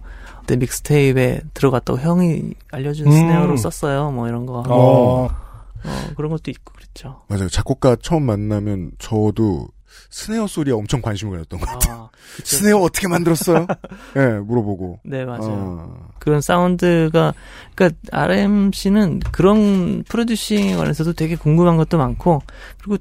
[0.50, 3.12] 내 믹스테이프에 들어갔다고 형이 알려준 음.
[3.12, 4.10] 스네어로 썼어요.
[4.10, 7.22] 뭐 이런 거 하고 어, 어, 그런 것도 있고 그랬죠.
[7.28, 7.50] 맞아요.
[7.50, 9.68] 작곡가 처음 만나면 저도
[10.10, 12.10] 스네어 소리에 엄청 관심을 가졌던 것 같아요.
[12.12, 12.18] 아.
[12.43, 13.68] 스네어 어떻게 만들었어요?
[14.18, 15.02] 예, 네, 물어보고.
[15.04, 15.43] 네 맞아요.
[15.43, 17.36] 어, 그런 사운드가
[17.76, 22.41] 그러니까 RMC는 그런 프로듀싱에 관해서도 되게 궁금한 것도 많고
[22.80, 22.97] 그리고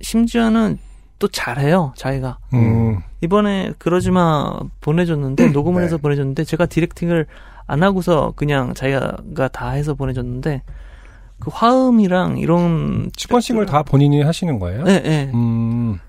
[0.00, 0.78] 심지어는
[1.20, 2.98] 또 잘해요 자기가 음.
[3.20, 5.86] 이번에 그러지마 보내줬는데 녹음을 네.
[5.86, 7.26] 해서 보내줬는데 제가 디렉팅을
[7.68, 10.62] 안 하고서 그냥 자기가 다 해서 보내줬는데
[11.38, 14.84] 그 화음이랑 이런 sequencing을 다 본인이 하시는 거예요?
[14.84, 15.30] 네, 네.
[15.32, 16.00] 음.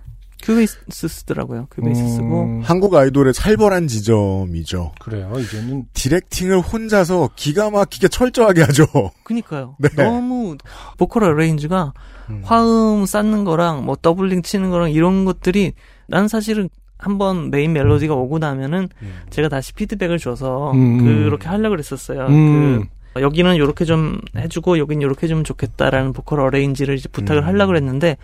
[0.41, 4.94] Cubase 쓰더라고요 Cubase 쓰고 음, 한국 아이돌의 살벌한 지점이죠.
[5.00, 5.32] 그래요.
[5.38, 8.86] 이제는 directing을 혼자서 기가 막히게 철저하게 하죠.
[9.24, 9.89] 그니까요 네.
[9.96, 10.58] 너무
[10.98, 11.93] 보컬 arrange가
[12.30, 12.42] 음.
[12.44, 15.74] 화음 쌓는 거랑 뭐 doubling 치는 거랑 이런 것들이
[16.08, 19.14] 난 사실은 한번 메인 멜로디가 오고 나면은 음.
[19.30, 21.00] 제가 다시 피드백을 줘서 음.
[21.00, 22.28] 그렇게 하려고 그랬었어요.
[22.28, 22.86] 음.
[23.14, 27.48] 그 여기는 요렇게 좀 해주고 여긴 요렇게 좀 좋겠다라는 보컬 arrange를 이제 부탁을 음.
[27.48, 28.18] 하려고 그랬는데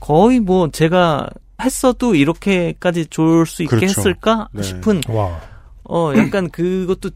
[0.00, 1.28] 거의 뭐 제가
[1.62, 4.00] 했어도 이렇게까지 좋을 수 있게 그렇죠.
[4.00, 4.62] 했을까 네.
[4.62, 5.40] 싶은 와.
[5.84, 7.10] 어 약간 그것도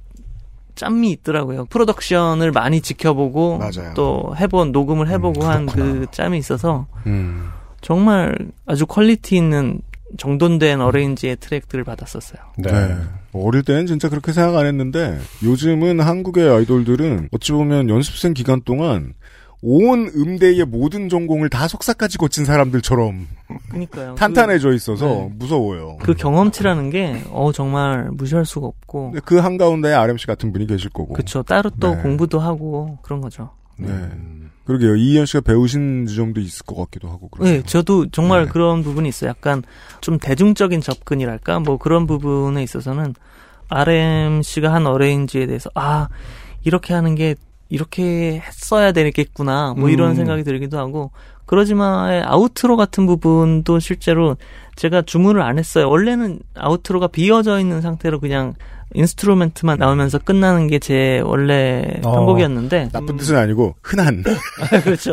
[0.75, 1.65] 짬이 있더라고요.
[1.67, 3.95] 프로덕션을 많이 지켜보고 맞아요.
[3.95, 6.07] 또 해본 녹음을 해보고 음, 한그 그렇구나.
[6.13, 7.51] 짬이 있어서 음.
[7.81, 8.37] 정말
[8.67, 9.81] 아주 quality 있는
[10.17, 12.41] 정돈된 arrange의 트랙들을 받았었어요.
[12.59, 12.71] 네.
[12.73, 12.97] 네.
[13.33, 19.15] 어릴 때는 진짜 그렇게 생각 안 했는데 요즘은 한국의 아이돌들은 어찌 보면 연습생 기간 동안
[19.61, 23.27] 온 음대의 모든 전공을 다 석사까지 거친 사람들처럼
[23.71, 24.15] 그니까요.
[24.19, 25.33] 탄탄해져 있어서 네.
[25.37, 25.97] 무서워요.
[25.99, 29.15] 그, 그 경험치라는 게, 어, 정말 무시할 수가 없고.
[29.25, 31.15] 그 한가운데에 RMC 같은 분이 계실 거고.
[31.15, 31.43] 그쵸.
[31.43, 32.03] 따로 또 네.
[32.03, 33.51] 공부도 하고, 그런 거죠.
[33.79, 33.89] 네.
[33.89, 34.51] 음.
[34.65, 34.95] 그러게요.
[34.97, 37.29] 이희연 씨가 배우신 지점도 있을 것 같기도 하고.
[37.29, 37.57] 그러네요.
[37.57, 38.51] 네, 저도 정말 네.
[38.53, 39.31] 그런 부분이 있어요.
[39.31, 39.63] 약간
[40.01, 41.61] 좀 대중적인 접근이랄까?
[41.61, 43.15] 뭐 그런 부분에 있어서는
[43.71, 46.09] RMC가 한 어레인지에 대해서, 아,
[46.63, 47.35] 이렇게 하는 게
[47.69, 49.75] 이렇게 했어야 되겠구나.
[49.77, 50.15] 뭐 이런 음.
[50.15, 51.11] 생각이 들기도 하고,
[51.47, 54.37] 그러지만 아우트로 같은 부분도 실제로
[54.77, 55.89] 제가 주문을 안 했어요.
[55.89, 58.55] 원래는 아우트로가 비어져 있는 상태로 그냥
[58.95, 62.13] 인스트루멘트만 나오면서 끝나는 게 제 원래 어.
[62.13, 64.23] 편곡이었는데 나쁜 뜻은 아니고 흔한.
[64.85, 65.13] 그렇죠.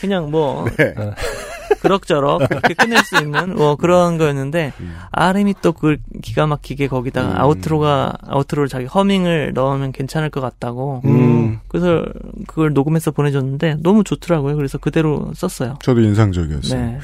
[0.00, 0.94] 그냥 뭐 네.
[1.80, 4.96] 그럭저럭 그렇게 끝낼 수 있는 뭐 그런 거였는데 음.
[5.10, 7.36] RM이 또 그걸 기가 막히게 거기다가 음.
[7.36, 11.60] 아우트로가 아우트로를 자기 허밍을 넣으면 괜찮을 것 같다고 음.
[11.68, 12.04] 그래서
[12.46, 14.56] 그걸 녹음해서 보내줬는데 너무 좋더라고요.
[14.56, 15.78] 그래서 그대로 썼어요.
[15.82, 16.80] 저도 인상적이었어요.
[16.80, 16.98] 네.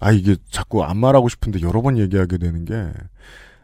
[0.00, 2.74] 아 이게 자꾸 안 말하고 싶은데 여러 번 얘기하게 되는 게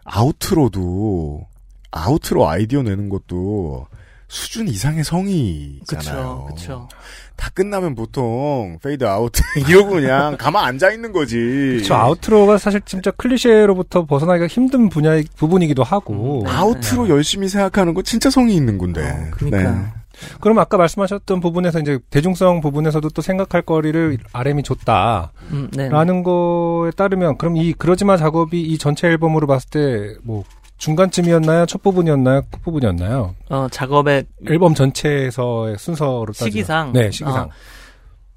[0.04, 1.46] outro도
[1.90, 3.86] outro 아이디어 내는 것도
[4.32, 6.46] 수준 이상의 성의잖아요.
[6.48, 6.88] 그쵸, 그쵸.
[7.36, 9.30] 다 끝나면 보통 페이드 아웃
[9.68, 11.82] 이러고 그냥 가만 앉아 있는 거지.
[11.84, 16.44] 저 outro가 사실 진짜 클리셰로부터 벗어나기가 힘든 분야의 부분이기도 하고.
[16.44, 16.46] 음.
[16.46, 19.02] 아우트로 열심히 생각하는 거 진짜 성의 있는 건데.
[19.02, 19.92] 어, 그러니까.
[20.40, 25.90] 그럼 아까 말씀하셨던 부분에서 이제 대중성 부분에서도 또 생각할 거리를 RM이 줬다라는 음, 네.
[25.90, 30.44] 거에 따르면 그럼 이 그러지마 작업이 이 전체 앨범으로 봤을 때뭐
[30.82, 31.66] 중간쯤이었나요?
[31.66, 32.42] 첫 부분이었나요?
[32.50, 33.36] 끝 부분이었나요?
[33.50, 36.92] 어, 작업의 앨범 전체에서의 순서로 따지면 시기상?
[36.92, 37.44] 네, 시기상.
[37.44, 37.50] 어.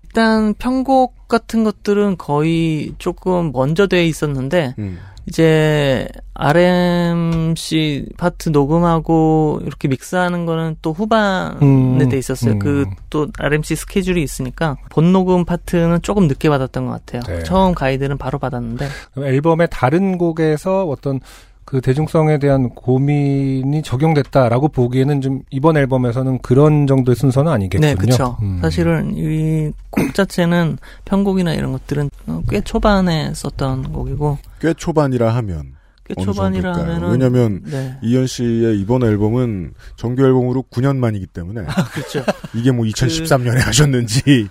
[0.03, 4.99] 일단 편곡 같은 것들은 거의 조금 먼저 돼 있었는데 음.
[5.25, 12.53] 이제 RMC 파트 녹음하고 이렇게 믹스하는 거는 또 후반에 음, 돼 있었어요.
[12.53, 12.59] 음.
[12.59, 17.21] 그또 RMC 스케줄이 있으니까 본 녹음 파트는 조금 늦게 받았던 것 같아요.
[17.23, 17.43] 네.
[17.43, 18.87] 처음 가이드는 바로 받았는데
[19.17, 21.21] 앨범의 다른 곡에서 어떤
[21.65, 27.87] 그 대중성에 대한 고민이 적용됐다라고 보기에는 좀 이번 앨범에서는 그런 정도의 순서는 아니겠군요.
[27.87, 28.37] 네, 그렇죠.
[28.41, 28.59] 음.
[28.61, 35.75] 사실은 이 곡 자체는 편곡이나 이런 것들은 어, 꽤 초반에 썼던 곡이고 꽤 초반이라 하면
[36.03, 36.73] 꽤 초반이라?
[36.77, 37.97] 하면은 왜냐면 네.
[38.03, 41.61] 이현 씨의 이번 앨범은 정규 앨범으로 9년 만이기 때문에
[41.93, 42.23] 그렇죠.
[42.53, 44.49] 이게 뭐 2013년에 하셨는지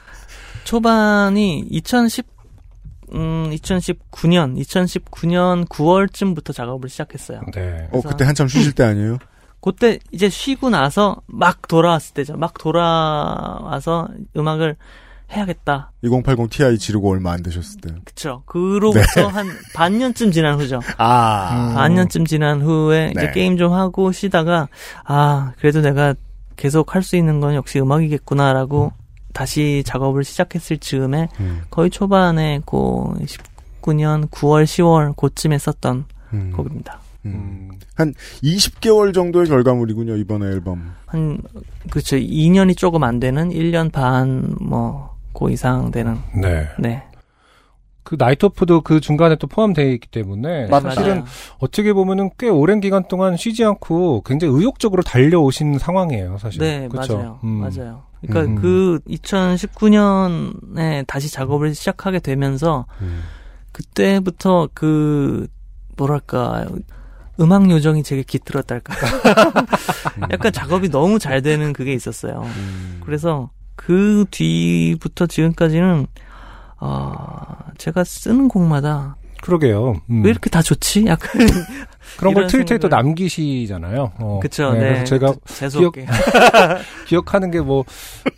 [0.65, 2.27] 초반이 2010
[3.13, 7.41] 음, 2019년, 2019년 9월쯤부터 작업을 시작했어요.
[7.55, 7.89] 네.
[7.93, 9.19] 어 그때 한참 쉬실 때 아니에요?
[9.61, 12.37] 그때 이제 쉬고 나서 막 돌아왔을 때죠.
[12.37, 14.77] 막 돌아와서 음악을
[15.33, 15.91] 해야겠다.
[16.03, 17.95] 2080 Ti 지르고 얼마 안 되셨을 때.
[18.05, 18.43] 그쵸.
[18.47, 19.23] 그로부터 네.
[19.23, 20.81] 한 반년쯤 지난 후죠.
[20.99, 21.73] 아.
[21.75, 23.33] 반년쯤 지난 후에 이제 네.
[23.33, 24.69] 게임 좀 하고 쉬다가,
[25.05, 26.15] 아, 그래도 내가
[26.57, 28.93] 계속 할 수 있는 건 역시 음악이겠구나라고
[29.35, 37.01] 다시 작업을 시작했을 즈음에 음, 거의 초반에 그 19년 9월, 10월 그쯤에 썼던 음, 곡입니다.
[37.27, 37.71] 음.
[37.95, 40.95] 한 20개월 정도의 결과물이군요, 이번에 앨범.
[41.07, 41.41] 한,
[41.91, 42.17] 그렇죠.
[42.17, 46.69] 2년이 조금 안 되는 1년 반, 뭐, 그 이상 되는, 네.
[46.79, 47.03] 네.
[48.03, 50.91] 그 나이트 오프도 그 중간에 또 포함되어 있기 때문에 맞아요.
[50.91, 51.25] 사실은
[51.59, 56.61] 어떻게 보면은 꽤 오랜 기간 동안 쉬지 않고 굉장히 의욕적으로 달려오신 상황이에요, 사실.
[56.61, 57.17] 네, 그쵸?
[57.17, 57.41] 맞아요.
[57.45, 57.49] 음.
[57.61, 58.03] 맞아요.
[58.27, 58.55] 그러니까 음.
[58.57, 63.23] 그 2019년에 다시 작업을 시작하게 되면서 음.
[63.73, 65.47] 그때부터 그
[65.97, 66.67] 뭐랄까
[67.41, 68.95] 음악 요정이 제게 깃들었달까.
[70.31, 72.43] 약간 작업이 너무 잘 되는 그게 있었어요.
[72.45, 73.01] 음.
[73.05, 76.07] 그래서 그 뒤부터 지금까지는
[76.79, 79.95] 아 제가 쓰는 곡마다 그러게요.
[80.09, 80.23] 음.
[80.25, 81.05] 왜 이렇게 다 좋지?
[81.07, 81.29] 약간
[82.19, 84.13] 그런 걸 트위터에 또 생각을- 남기시잖아요.
[84.21, 84.41] 어.
[84.43, 84.73] 그쵸.
[84.73, 84.87] 네, 네.
[84.87, 86.07] 그래서 제가 재수없게.
[87.07, 87.85] 기억하는 게 뭐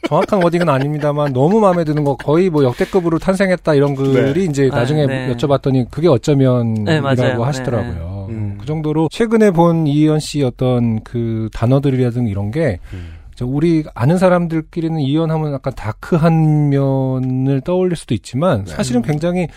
[0.09, 4.77] 정확한 워딩은 아닙니다만 너무 마음에 드는 거 거의 뭐 역대급으로 탄생했다 이런 글이 이제 아,
[4.77, 5.33] 나중에 네.
[5.35, 7.33] 여쭤봤더니 그게 어쩌면이라고 네.
[7.43, 8.27] 하시더라고요.
[8.31, 8.55] 네.
[8.59, 13.15] 그 정도로 최근에 본 이희연 씨 어떤 그 단어들이라든가 이런 게 음.
[13.35, 18.71] 저 우리 아는 사람들끼리는 이희연 하면 약간 다크한 면을 떠올릴 수도 있지만 네.
[18.73, 19.49] 사실은 굉장히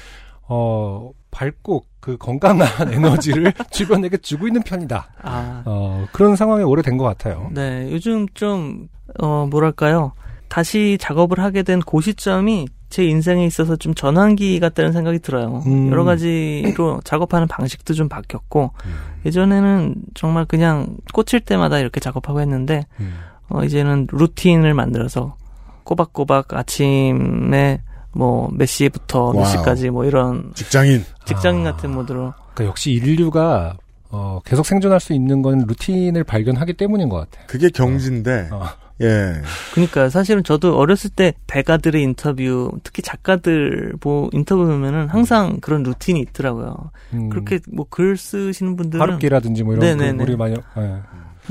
[0.47, 5.07] 어 밝고 그 건강한 에너지를 주변에게 주고 있는 편이다.
[5.21, 7.49] 아, 어 그런 상황이 오래된 것 같아요.
[7.53, 7.89] 네.
[7.91, 8.87] 요즘 좀,
[9.19, 10.13] 어, 뭐랄까요.
[10.47, 15.61] 다시 작업을 하게 된그 시점이 제 인생에 있어서 좀 전환기 같다는 생각이 들어요.
[15.67, 15.91] 음.
[15.91, 18.95] 여러 가지로 작업하는 방식도 좀 바뀌었고, 음.
[19.25, 23.13] 예전에는 정말 그냥 꽂힐 때마다 이렇게 작업하고 했는데, 음.
[23.49, 25.35] 어, 이제는 루틴을 만들어서
[25.83, 27.81] 꼬박꼬박 아침에
[28.13, 29.45] 뭐 몇 시부터 몇 wow.
[29.51, 31.03] 시까지 뭐 이런 직장인.
[31.25, 31.71] 직장인 아.
[31.73, 33.75] 같은 모드로 그러니까 역시 인류가
[34.11, 37.45] 어, 계속 생존할 수 있는 건 루틴을 발견하기 때문인 것 같아요.
[37.47, 38.65] 그게 경지인데 어.
[39.01, 39.33] 예.
[39.73, 46.19] 그러니까 사실은 저도 어렸을 때 대가들의 인터뷰, 특히 작가들 뭐 인터뷰 보면은 항상 그런 루틴이
[46.19, 46.91] 있더라고요.
[47.13, 50.17] 음, 그렇게 뭐 글 쓰시는 분들은 하루키라든지 뭐 이런 네네네.
[50.17, 50.95] 그 우리 많이 예.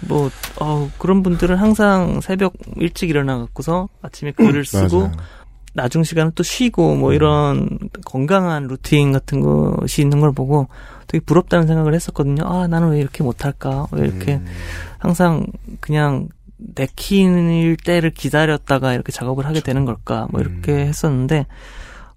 [0.08, 0.28] 뭐
[0.60, 5.12] 어, 그런 분들은 항상 새벽 일찍 일어나 갖고서 아침에 글을 쓰고 맞아요.
[5.74, 10.68] 나중 시간은 또 쉬고 뭐 이런 건강한 루틴 같은 것이 있는 걸 보고
[11.06, 12.44] 되게 부럽다는 생각을 했었거든요.
[12.44, 13.86] 아, 나는 왜 이렇게 못할까?
[13.92, 14.46] 왜 이렇게 음.
[14.98, 15.46] 항상
[15.80, 20.26] 그냥 내킬 때를 기다렸다가 이렇게 작업을 하게 되는 걸까?
[20.30, 20.78] 뭐 이렇게 음.
[20.78, 21.46] 했었는데,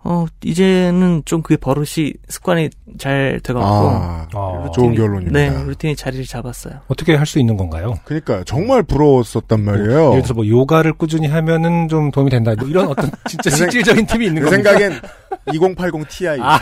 [0.03, 5.31] 어, 이제는 좀 그게 버릇이 습관이 잘 돼갖고, 아, 아, 좋은 결론입니다.
[5.31, 6.73] 네, 루틴이 자리를 잡았어요.
[6.87, 7.93] 어떻게 할 수 있는 건가요?
[8.05, 10.09] 그러니까 정말 부러웠었단 말이에요.
[10.09, 12.53] 예를 들어서 뭐 요가를 꾸준히 하면은 좀 도움이 된다.
[12.57, 14.71] 뭐 이런 어떤 진짜 실질적인 팁이 있는 내 겁니까?
[14.71, 14.99] 생각엔
[15.53, 16.59] 2080 Ti 아,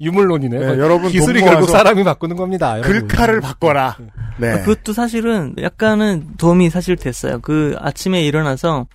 [0.00, 0.58] 유물론이네.
[0.58, 2.80] 네, 여러분 기술이 돈 결국 사람이 바꾸는 겁니다.
[2.82, 3.96] 글카를 바꿔라.
[4.36, 4.60] 네.
[4.60, 7.40] 그것도 사실은 약간은 도움이 사실 됐어요.
[7.40, 8.86] 그 아침에 일어나서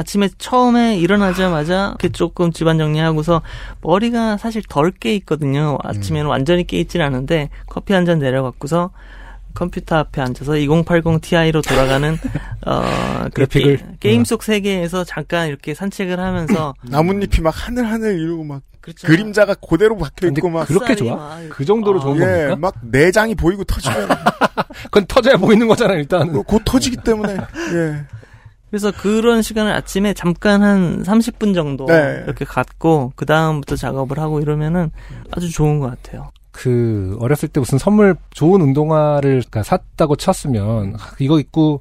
[0.00, 3.42] 아침에 처음에 일어나자마자 이렇게 조금 집안 정리하고서
[3.82, 5.76] 머리가 사실 덜 깨 있거든요.
[5.82, 6.30] 아침에는 음.
[6.30, 8.90] 완전히 깨 있진 않은데 커피 한 잔 내려갖고서
[9.54, 12.16] 컴퓨터 앞에 앉아서 2080 Ti로 돌아가는
[12.64, 13.76] 어그 그래픽을.
[13.76, 19.06] 게, 게임 속 세계에서 잠깐 이렇게 산책을 하면서 나뭇잎이 막 하늘 하늘 이러고 막 그렇죠.
[19.06, 21.16] 그림자가 그대로 박혀 있고 막 그렇게 쌀이 좋아?
[21.16, 22.56] 막 그 정도로 아, 좋은 예, 겁니까?
[22.56, 24.08] 막 내장이 보이고 터지면
[24.84, 26.32] 그건 터져야 보이는 거잖아요, 일단.
[26.44, 27.34] 곧 터지기 때문에
[27.74, 28.04] 예.
[28.70, 32.22] 그래서 그런 시간을 아침에 잠깐 한 30분 정도 네.
[32.24, 34.90] 이렇게 갖고 그 다음부터 작업을 하고 이러면은
[35.32, 36.30] 아주 좋은 것 같아요.
[36.52, 41.80] 그 어렸을 때 무슨 선물 좋은 운동화를 그러니까 샀다고 쳤으면 아, 이거 입고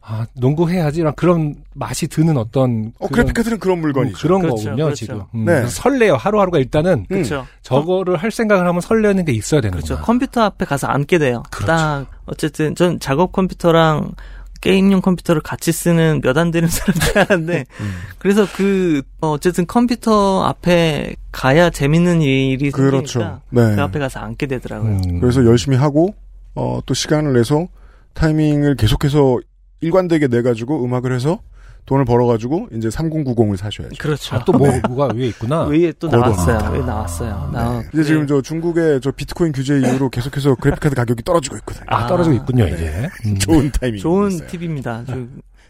[0.00, 4.16] 아 농구 해야지랑 그런 맛이 드는 어떤 어, 그런, 그래픽카드는 그런 물건이죠.
[4.18, 4.94] 그런 그렇죠, 거군요 그렇죠.
[4.94, 5.22] 지금.
[5.34, 5.66] 음, 네.
[5.66, 7.06] 설레요 하루하루가 일단은 음.
[7.08, 7.44] 그렇죠.
[7.62, 9.94] 저거를 할 생각을 하면 설레는 게 있어야 되는 그렇죠.
[9.94, 10.06] 거죠.
[10.06, 11.42] 컴퓨터 앞에 가서 앉게 돼요.
[11.50, 11.66] 그렇죠.
[11.66, 14.12] 딱 어쨌든 전 작업 컴퓨터랑
[14.60, 17.92] 게임용 컴퓨터를 같이 쓰는 몇 안 되는 사람 중 하나인데 음.
[18.18, 23.20] 그래서 그 어, 어쨌든 컴퓨터 앞에 가야 재밌는 일이 그렇죠.
[23.20, 23.74] 생기니까 네.
[23.76, 25.00] 그 앞에 가서 앉게 되더라고요.
[25.06, 25.20] 음.
[25.20, 26.14] 그래서 열심히 하고
[26.54, 27.68] 어, 또 시간을 내서
[28.14, 29.38] 타이밍을 계속해서
[29.80, 31.40] 일관되게 내 가지고 음악을 해서
[31.86, 33.94] 돈을 벌어 가지고 이제 3090을 사셔야죠.
[33.98, 34.36] 그렇죠.
[34.36, 35.64] 아, 또 뭐, 뭐가 위에 있구나.
[35.70, 36.08] 위에 또.
[36.08, 36.72] 나왔어요.
[36.72, 37.50] 위에 나왔어요.
[37.52, 41.84] 나 이제 지금 저 중국의 저 비트코인 규제 이후로 계속해서 그래픽카드 가격이 떨어지고 있거든요.
[41.86, 42.72] 아, 떨어지고 있군요, 네.
[42.72, 43.08] 이제.
[43.26, 43.38] 음.
[43.38, 44.00] 좋은 타이밍.
[44.00, 44.48] 좋은 있어요.
[44.48, 45.04] 팁입니다.
[45.06, 45.16] 저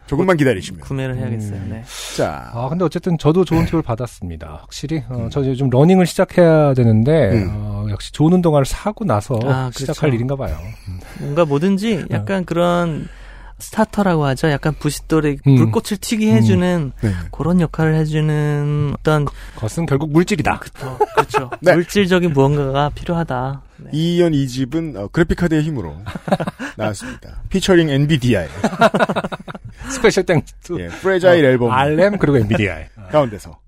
[0.07, 0.81] 조금만 기다리시면.
[0.81, 1.59] 구매를 해야겠어요.
[1.59, 1.69] 음.
[1.71, 1.83] 네.
[2.17, 4.59] 자, 아, 근데 어쨌든 저도 좋은 팁을 받았습니다.
[4.63, 7.51] 확실히, 어, 저 요즘 러닝을 시작해야 되는데, 음.
[7.53, 9.79] 어, 역시 좋은 운동화를 사고 나서 아, 그렇죠.
[9.81, 10.57] 시작할 일인가 봐요.
[11.21, 12.17] 뭔가 뭐든지 네.
[12.17, 13.09] 약간 그런
[13.59, 14.51] starter라고 하죠.
[14.51, 15.57] 약간 부싯돌에 음.
[15.57, 17.13] 불꽃을 튀게 해주는 네.
[17.33, 20.59] 그런 역할을 해주는 어떤 그것은 결국 물질이다.
[20.59, 21.51] 그쵸, 그렇죠.
[21.63, 21.75] 네.
[21.75, 23.63] 물질적인 무언가가 필요하다.
[23.79, 23.91] 네.
[23.93, 25.97] 이이언 2집은 어, 그래픽카드의 힘으로
[26.77, 27.43] 나왔습니다.
[27.49, 28.47] featuring NVIDIA.
[29.91, 30.55] Special thanks.
[30.79, 32.87] 예, Fragile 앨범 RM 그리고 NVIDIA.
[33.11, 33.59] 가운데서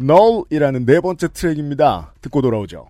[0.00, 2.14] Null이라는 네 번째 트랙입니다.
[2.22, 2.88] 듣고 돌아오죠.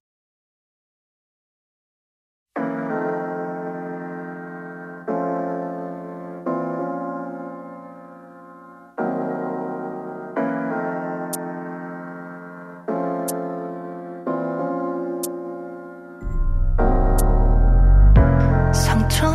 [18.73, 19.30] 상처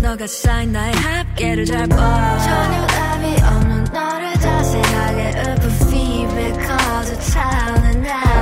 [0.00, 7.36] 너가 쌓인 나의 합계를 잘봐 전혀 답이 없는 너를 자세하게 up a fee because it's
[7.36, 8.34] out and out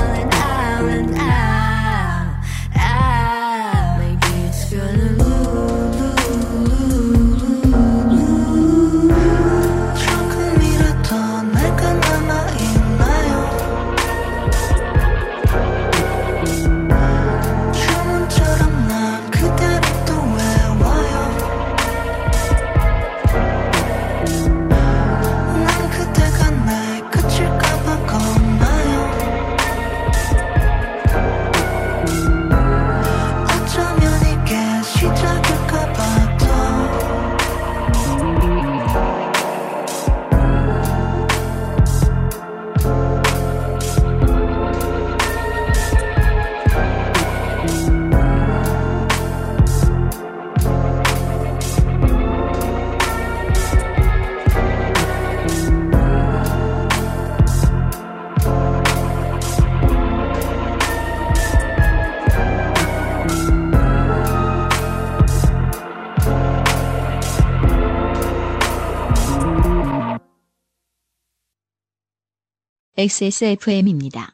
[73.00, 74.34] XSFM입니다.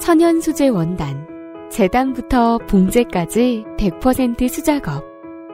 [0.00, 1.26] 천연 소재 원단.
[1.72, 5.02] 재단부터 봉제까지 100% 수작업.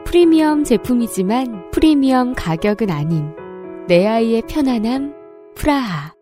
[0.04, 3.32] 프리미엄 제품이지만 프리미엄 가격은 아닌
[3.88, 5.14] 내 아이의 편안함
[5.54, 6.12] 프라하.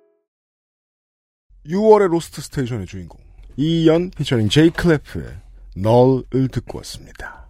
[1.66, 3.18] 6월의 로스트 스테이션의 주인공
[3.56, 5.26] 이연 피처링 제이 클래프의
[5.74, 7.48] Null을 듣고 왔습니다.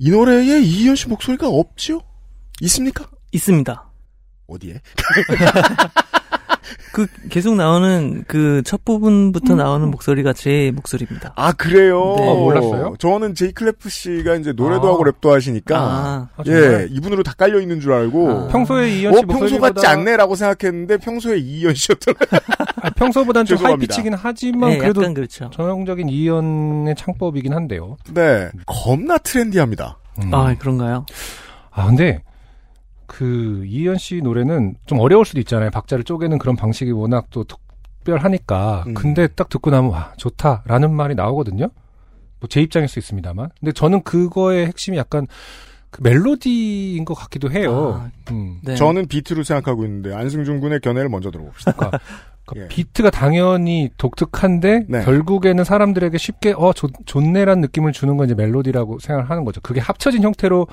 [0.00, 2.00] 이 노래에 이이언 씨 목소리가 없지요?
[2.62, 3.08] 있습니까?
[3.30, 3.88] 있습니다.
[4.48, 4.80] 어디에?
[6.92, 11.32] 그 계속 나오는 그 첫 부분부터 나오는 목소리가 제 목소리입니다.
[11.36, 12.14] 아 그래요?
[12.18, 12.28] 네.
[12.28, 12.94] 어, 몰랐어요?
[12.98, 14.92] 저는 제이 클래프 씨가 이제 노래도 아.
[14.92, 16.86] 하고 랩도 하시니까 아, 아, 예?
[16.90, 18.48] 이분으로 다 깔려 있는 줄 알고 아.
[18.48, 22.40] 평소에 이이언 씨 어 평소 목소리보다 같지 않네라고 생각했는데 평소에 이이언 씨였더라고요.
[22.82, 23.58] 아, 평소보다는 좀.
[23.58, 25.50] high pitch긴 하지만 네, 그래도 약간 그렇죠.
[25.52, 27.96] 전형적인 이이언의 창법이긴 한데요.
[28.14, 29.98] 네 겁나 트렌디합니다.
[30.22, 30.34] 음.
[30.34, 31.06] 아, 그런가요?
[31.70, 32.22] 아, 근데
[33.12, 35.70] 그 이현 씨 노래는 좀 어려울 수도 있잖아요.
[35.70, 38.84] 박자를 쪼개는 그런 방식이 워낙 또 특별하니까.
[38.86, 38.94] 음.
[38.94, 41.70] 근데 딱 듣고 나면 와 좋다라는 말이 나오거든요.
[42.38, 43.50] 뭐 제 입장일 수 있습니다만.
[43.58, 45.26] 근데 저는 그거의 핵심이 약간
[45.90, 48.00] 그 멜로디인 것 같기도 해요.
[48.00, 48.60] 아, 음.
[48.62, 48.76] 네.
[48.76, 51.72] 저는 비트로 생각하고 있는데 안승준 군의 견해를 먼저 들어봅시다.
[51.72, 51.98] 그러니까
[52.56, 52.68] 예.
[52.68, 55.04] 비트가 당연히 독특한데 네.
[55.04, 59.60] 결국에는 사람들에게 쉽게 어 좋, 좋네란 느낌을 주는 건 이제 멜로디라고 생각을 하는 거죠.
[59.62, 60.68] 그게 합쳐진 형태로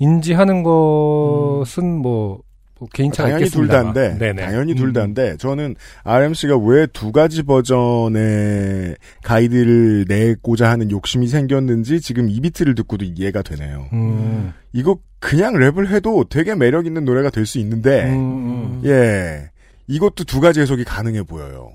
[0.00, 2.40] 인지하는 것은 뭐,
[2.78, 3.94] 뭐 개인차가 당연히 둘 있겠습니다만.
[3.94, 4.42] 다인데, 네네.
[4.46, 4.92] 당연히 둘 음.
[4.94, 12.40] 다인데, 저는 RM 씨가 왜 두 가지 버전의 가이드를 내고자 하는 욕심이 생겼는지 지금 이
[12.40, 13.86] 비트를 듣고도 이해가 되네요.
[13.92, 14.52] 음.
[14.72, 18.82] 이거 그냥 랩을 해도 되게 매력 있는 노래가 될 수 있는데, 음, 음.
[18.86, 19.50] 예.
[19.90, 21.70] 이것도 두 가지 해석이 가능해 보여요.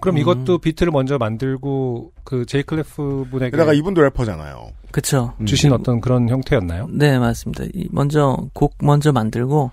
[0.00, 0.20] 그럼 음.
[0.20, 4.70] 이것도 비트를 먼저 만들고 그 제이 클래프 분에게 게다가 이분도 래퍼잖아요.
[4.90, 5.32] 그쵸.
[5.40, 5.46] 음.
[5.46, 6.88] 주신 어떤 그런 형태였나요?
[6.90, 7.64] 네, 맞습니다.
[7.74, 9.70] 이- 먼저 곡 먼저 만들고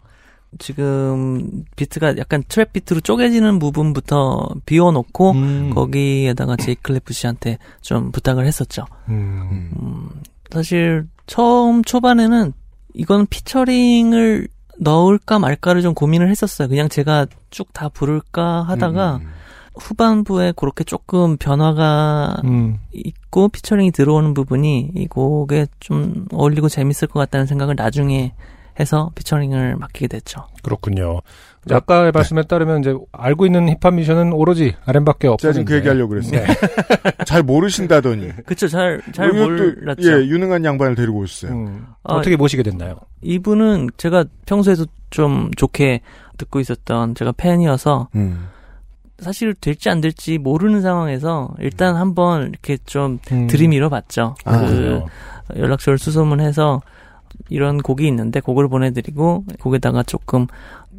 [0.59, 5.71] 지금 비트가 약간 trap 비트로 쪼개지는 부분부터 비워놓고 음.
[5.73, 8.85] 거기에다가 제이클레프 씨한테 좀 부탁을 했었죠.
[9.09, 9.71] 음.
[9.81, 10.09] 음,
[10.51, 12.53] 사실 처음 초반에는
[12.93, 14.47] 이건 피처링을
[14.79, 16.67] 넣을까 말까를 좀 고민을 했었어요.
[16.67, 19.27] 그냥 제가 쭉 다 부를까 하다가 음.
[19.79, 22.79] 후반부에 그렇게 조금 변화가 음.
[22.93, 28.33] 있고 피처링이 들어오는 부분이 이 곡에 좀 어울리고 재밌을 것 같다는 생각을 나중에
[28.79, 30.47] 해서 피처링을 맡기게 됐죠.
[30.63, 31.21] 그렇군요.
[31.67, 35.51] 이제 아까 말씀에 따르면 이제 알고 있는 힙합 미션은 오로지 RM밖에 없어요.
[35.51, 36.41] 제가 지금 그 얘기 하려고 그랬어요.
[37.25, 38.29] 잘 모르신다더니.
[38.45, 40.01] 그쵸, 잘, 잘 몰랐죠.
[40.01, 41.57] 예, 유능한 양반을 데리고 오셨어요.
[41.57, 41.85] 음.
[42.03, 42.95] 아, 어떻게 모시게 됐나요?
[43.21, 46.01] 이분은 제가 평소에도 좀 좋게
[46.37, 48.47] 듣고 있었던 제가 팬이어서 음.
[49.19, 53.47] 사실 될지 안 될지 모르는 상황에서 일단 한번 이렇게 좀 음.
[53.47, 54.35] 들이밀어 봤죠.
[54.45, 55.03] 아, 그.
[55.55, 56.81] 연락처를 수소문해서
[57.49, 60.47] 이런 곡이 있는데 곡을 보내드리고 곡에다가 조금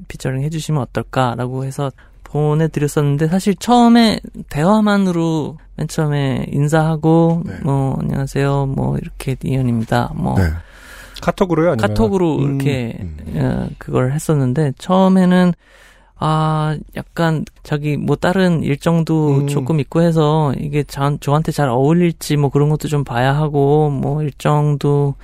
[0.09, 1.93] 피처링 해주시면 어떨까라고 해서
[2.25, 7.55] 보내드렸었는데 사실 처음에 대화만으로 맨 처음에 인사하고 네.
[7.63, 10.45] 뭐 안녕하세요 뭐 이렇게 이현입니다 뭐 네.
[11.23, 11.73] 카톡으로요?
[11.73, 13.19] 아니면 카톡으로 음, 이렇게 음.
[13.35, 15.53] 어, 그걸 했었는데 처음에는
[16.21, 19.47] 아 약간 자기 뭐 다른 일정도 음.
[19.47, 24.23] 조금 있고 해서 이게 자, 저한테 잘 어울릴지 뭐 그런 것도 좀 봐야 하고 뭐
[24.23, 25.15] 일정도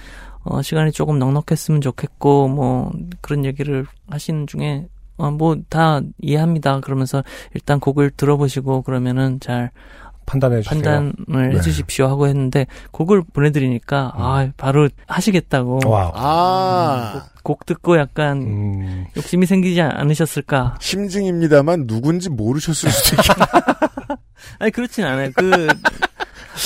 [0.44, 4.86] 어 시간이 조금 넉넉했으면 좋겠고 뭐 그런 얘기를 하시는 중에
[5.16, 7.22] 어 뭐 다 이해합니다 그러면서
[7.54, 9.70] 일단 곡을 들어보시고 그러면은 잘
[10.26, 10.82] 판단해 주세요.
[10.82, 11.56] 판단을 네.
[11.58, 16.12] 해주십시오 하고 했는데 곡을 보내드리니까 아 바로 하시겠다고 와우.
[16.14, 20.76] 아, 곡 듣고 약간 음, 욕심이 생기지 않으셨을까?
[20.80, 23.46] 심증입니다만 누군지 모르셨을 수도 있겠다.
[24.58, 25.30] 아니 그렇진 않아요.
[25.36, 25.68] 그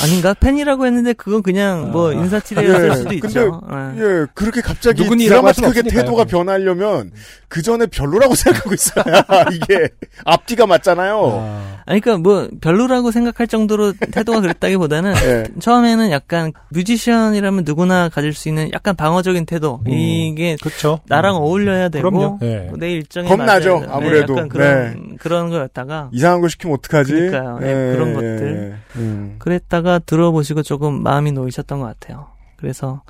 [0.02, 3.62] 아닌가 팬이라고 했는데 그건 그냥 뭐 인사치레였을 예, 수도 근데 있죠.
[3.96, 4.00] 예.
[4.02, 5.82] 예, 그렇게 갑자기 드라마틱하게.
[5.82, 7.10] 태도가 변하려면
[7.48, 9.04] 그 전에 별로라고 생각하고 있어야
[9.52, 9.88] 이게
[10.24, 11.40] 앞뒤가 맞잖아요.
[11.40, 15.44] 아, 아니 그러니까 뭐 별로라고 생각할 정도로 태도가 그랬다기보다는 예.
[15.60, 19.90] 처음에는 약간 뮤지션이라면 누구나 가질 수 있는 약간 방어적인 태도 음.
[19.90, 21.00] 이게 그렇죠.
[21.06, 22.38] 나랑 어울려야 되고 그럼요.
[22.42, 22.66] 예.
[22.68, 23.84] 뭐내 일정에 겁나죠.
[23.88, 24.34] 아무래도.
[24.34, 27.12] 네, 약간 그런 그런 거였다가 이상한 거 시키면 어떡하지?
[27.12, 27.58] 그러니까요.
[27.62, 28.76] 예, 그런 것들.
[28.96, 29.36] 음.
[29.38, 32.28] 그랬다 가 들어보시고 조금 마음이 놓이셨던 것 같아요.
[32.56, 33.02] 그래서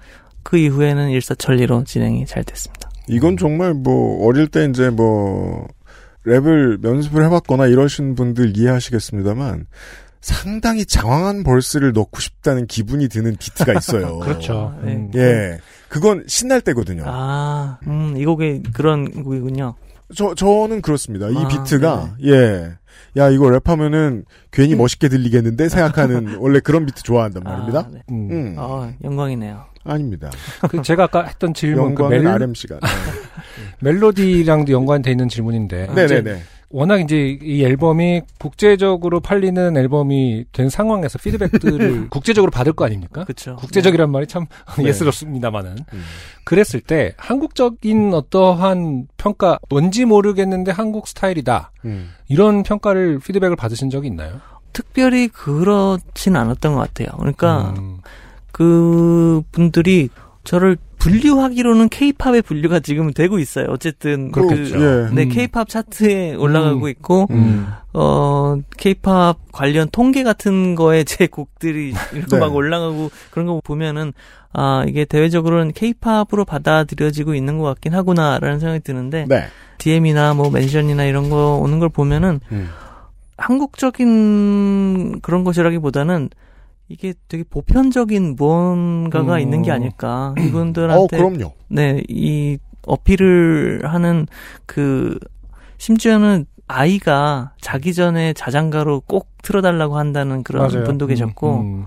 [0.42, 2.90] 그 이후에는 일사천리로 진행이 잘 됐습니다.
[3.06, 5.66] 이건 정말 뭐 어릴 때 이제 뭐
[6.26, 9.66] 랩을 연습을 해봤거나 이러신 분들 이해하시겠습니다만
[10.20, 14.18] 상당히 장황한 벌스를 넣고 싶다는 기분이 드는 비트가 있어요.
[14.20, 14.74] 그렇죠.
[14.76, 14.92] 아, 네.
[14.94, 15.10] 음.
[15.14, 15.58] 예,
[15.88, 17.04] 그건 신날 때거든요.
[17.06, 19.74] 아, 음, 이 곡이 그런 곡이군요.
[20.14, 21.28] 저 저는 그렇습니다.
[21.28, 22.72] 이 아, 비트가 예.
[23.16, 27.78] 야 이거 랩하면은 괜히 멋있게 들리겠는데 생각하는 원래 그런 비트 좋아한단 말입니다.
[27.80, 28.02] 아, 네.
[28.10, 28.28] 음.
[28.30, 29.64] 음, 어, 영광이네요.
[29.84, 30.30] 아닙니다.
[30.68, 32.78] 그 제가 아까 했던 질문, 그 영광은 멜, RMC가.
[33.80, 36.42] 멜로디랑도 연관돼 있는 질문인데 네네네.
[36.70, 43.24] 워낙 이제 이 앨범이 국제적으로 팔리는 앨범이 된 상황에서 피드백들을 국제적으로 받을 거 아닙니까?
[43.24, 43.56] 그렇죠.
[43.56, 44.46] 국제적이란 말이 참
[44.76, 44.84] 네.
[44.84, 46.02] 예스럽습니다만은 음.
[46.44, 52.10] 그랬을 때 한국적인 어떠한 평가 뭔지 모르겠는데 한국 스타일이다 음.
[52.28, 54.40] 이런 평가를 피드백을 받으신 적이 있나요?
[54.72, 57.16] 특별히 그렇진 않았던 것 같아요.
[57.18, 57.98] 그러니까 음,
[58.52, 60.10] 그 분들이
[60.44, 63.66] 저를 분류하기로는 케이팝의 분류가 지금 되고 있어요.
[63.70, 64.78] 어쨌든 그렇겠죠.
[64.78, 65.14] 그, 예.
[65.14, 65.28] 네, 음.
[65.28, 66.88] 케이팝 차트에 올라가고 음.
[66.88, 67.66] 있고 음.
[67.94, 72.38] 어 케이팝 관련 통계 같은 거에 제 곡들이 이렇게 네.
[72.38, 74.12] 막 올라가고 그런 거 보면은
[74.52, 79.46] 아 이게 대외적으로는 케이팝으로 받아들여지고 있는 것 같긴 하구나라는 생각이 드는데 네.
[79.78, 82.68] DM이나 뭐 멘션이나 이런 거 오는 걸 보면은 음.
[83.36, 86.28] 한국적인 그런 것이라기보다는
[86.88, 89.40] 이게 되게 보편적인 무언가가 음.
[89.40, 91.52] 있는 게 아닐까 어, 이분들한테 그럼요.
[91.68, 94.26] 네, 이 어필을 하는
[94.66, 95.18] 그
[95.76, 100.84] 심지어는 아이가 자기 전에 자장가로 꼭 틀어달라고 한다는 그런 맞아요.
[100.84, 101.86] 분도 음, 계셨고 음.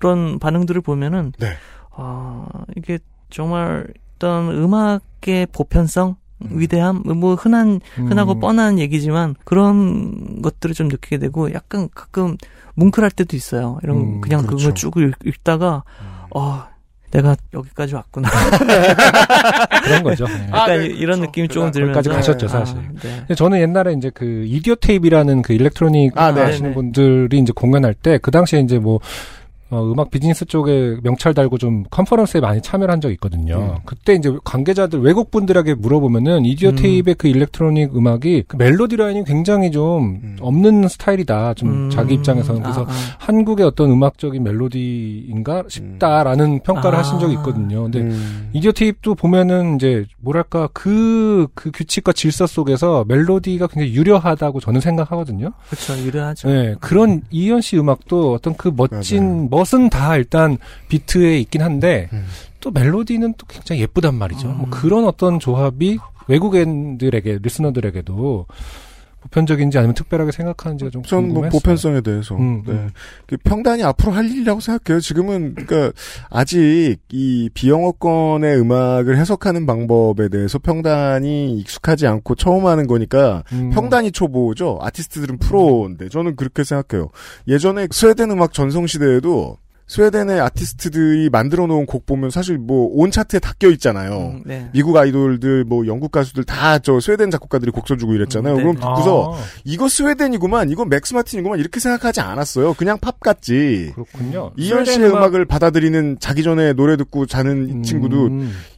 [0.00, 1.52] 그런 반응들을 보면은 네.
[1.92, 2.46] 아
[2.76, 2.98] 이게
[3.30, 3.86] 정말
[4.16, 6.48] 어떤 음악의 보편성 음.
[6.52, 8.40] 위대함 뭐 흔한 흔하고 음.
[8.40, 12.36] 뻔한 얘기지만 그런 것들을 좀 느끼게 되고 약간 가끔
[12.80, 13.78] 뭉클할 때도 있어요.
[13.82, 14.56] 이런 음, 그냥 그렇죠.
[14.56, 14.72] 음.
[14.72, 15.84] 그걸 쭉 읽, 읽다가
[16.34, 16.64] 어
[17.10, 18.28] 내가 여기까지 왔구나.
[19.84, 20.26] 그런 거죠.
[20.28, 20.46] 네.
[20.48, 21.22] 약간 아, 네, 이런 그렇죠.
[21.22, 22.76] 느낌이 조금 들면서 거기까지 가셨죠, 사실.
[22.78, 23.34] 아, 네.
[23.34, 26.40] 저는 옛날에 이제 그 이디오 테이프라는 그 일렉트로닉 아, 네.
[26.42, 26.74] 하시는 네네.
[26.74, 29.00] 분들이 이제 공연할 때 그 당시에 이제 뭐
[29.70, 33.74] 어, 음악 비즈니스 쪽에 명찰 달고 좀 컨퍼런스에 많이 참여를 한 적이 있거든요.
[33.76, 33.78] 음.
[33.84, 36.76] 그때 이제 관계자들 외국 분들에게 물어보면은 이디오 음.
[36.76, 40.36] 테잎의 그 electronic 음악이 그 멜로디 라인이 굉장히 좀 음.
[40.40, 41.54] 없는 스타일이다.
[41.54, 43.16] 좀 음, 자기 입장에서는 그래서 아, 아.
[43.18, 47.00] 한국의 어떤 음악적인 멜로디인가 싶다라는 평가를 아.
[47.00, 47.84] 하신 적이 있거든요.
[47.84, 48.50] 근데 음.
[48.52, 55.52] 이디오테잎도 보면은 이제 뭐랄까 그, 그 규칙과 질서 속에서 멜로디가 굉장히 유려하다고 저는 생각하거든요.
[55.68, 56.48] 그렇죠 유려하죠.
[56.48, 59.59] 네, 그런 이현 씨 음악도 어떤 그 멋진 맞아요.
[59.60, 60.58] 멋은 다 일단
[60.88, 62.26] 비트에 있긴 한데 음.
[62.60, 64.48] 또 멜로디는 또 굉장히 예쁘단 말이죠.
[64.48, 64.58] 음.
[64.58, 65.98] 뭐 그런 어떤 조합이
[66.28, 68.46] 외국인들에게 리스너들에게도
[69.20, 71.50] 보편적인지 아니면 특별하게 생각하는지가 좀전뭐 궁금했어요.
[71.50, 72.72] 보편성에 대해서 음, 네.
[72.72, 72.90] 음.
[73.26, 75.00] 그 평단이 앞으로 할 일이라고 생각해요.
[75.00, 75.92] 지금은 그러니까
[76.30, 83.70] 아직 이 비영어권의 음악을 해석하는 방법에 대해서 평단이 익숙하지 않고 처음 하는 거니까 음.
[83.70, 84.78] 평단이 초보죠.
[84.80, 87.10] 아티스트들은 프로인데 저는 그렇게 생각해요.
[87.46, 89.58] 예전에 스웨덴 음악 전성 시대에도
[89.90, 94.34] 스웨덴의 아티스트들이 만들어 놓은 곡 보면 사실 뭐 온 차트에 다 껴 있잖아요.
[94.36, 94.70] 음, 네.
[94.72, 98.54] 미국 아이돌들 뭐 영국 가수들 다 저 스웨덴 작곡가들이 곡 써주고 이랬잖아요.
[98.54, 98.62] 음, 네.
[98.62, 102.74] 그럼 듣고서 아, 이거 스웨덴이구만, 이거 맥스 마틴이구만 이렇게 생각하지 않았어요.
[102.74, 103.90] 그냥 팝 같지.
[103.96, 104.52] 그렇군요.
[104.56, 108.30] 이언 씨의 스웨덴 음악을 받아들이는 자기 전에 노래 듣고 자는 이 음, 친구도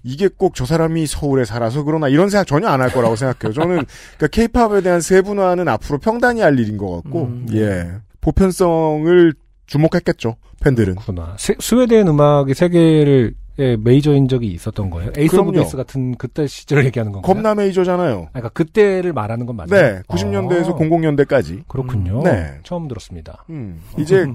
[0.03, 3.53] 이게 꼭 저 사람이 서울에 살아서 그러나 이런 생각 전혀 안 할 거라고 생각해요.
[3.53, 3.85] 저는
[4.17, 7.91] 그러니까 케이팝에 대한 세분화는 앞으로 평단이 할 일인 것 같고 음, 예
[8.23, 9.35] 보편성을
[9.73, 10.95] 주목했겠죠 팬들은.
[10.97, 11.35] 그렇구나.
[11.39, 15.13] 세- 스웨덴 음악이 세계를 예, 메이저인 적이 있었던 거예요.
[15.17, 15.53] Ace of.
[15.53, 17.35] Base 같은 그때 시절을 얘기하는 건가요?
[17.35, 18.23] 겁나 메이저잖아요.
[18.27, 19.69] 아, 그러니까 그때를 말하는 건 맞아요.
[19.71, 21.65] 네, 90년대에서 아, 00년대까지.
[21.69, 22.23] 그렇군요.
[22.23, 22.59] 네.
[22.63, 23.45] 처음 들었습니다.
[23.51, 24.27] 음, 이제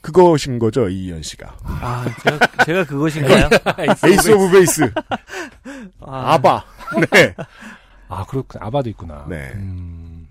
[0.00, 1.56] 그것인 거죠 이언 씨가.
[1.64, 3.48] 아 제가 제가 그것인가요?
[4.08, 4.90] Ace of Base.
[6.00, 6.64] 아, 아바.
[7.12, 7.34] 네.
[8.08, 8.60] 아, 그렇군.
[8.62, 9.24] 아바도 있구나.
[9.28, 9.52] 네.
[9.54, 10.26] 음,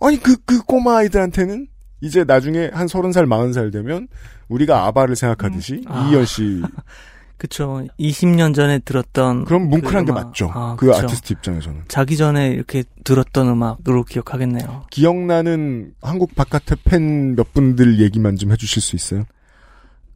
[0.00, 1.66] 아니 그 그 꼬마 아이들한테는
[2.00, 4.08] 이제 나중에 한 서른 살 마흔 살 되면
[4.48, 6.06] 우리가 아바를 생각하듯이 아.
[6.08, 6.62] 이희연 씨
[7.38, 7.86] 그쵸.
[8.00, 9.44] 20년 전에 들었던.
[9.44, 10.26] 그럼 뭉클한 그게 음악.
[10.26, 10.50] 맞죠.
[10.52, 10.98] 아, 그 그쵸.
[10.98, 14.86] 아티스트 입장에서는 자기 전에 이렇게 들었던 음악으로 기억하겠네요.
[14.90, 19.24] 기억나는 한국 바깥의 팬 몇 분들 얘기만 좀 해주실 수 있어요?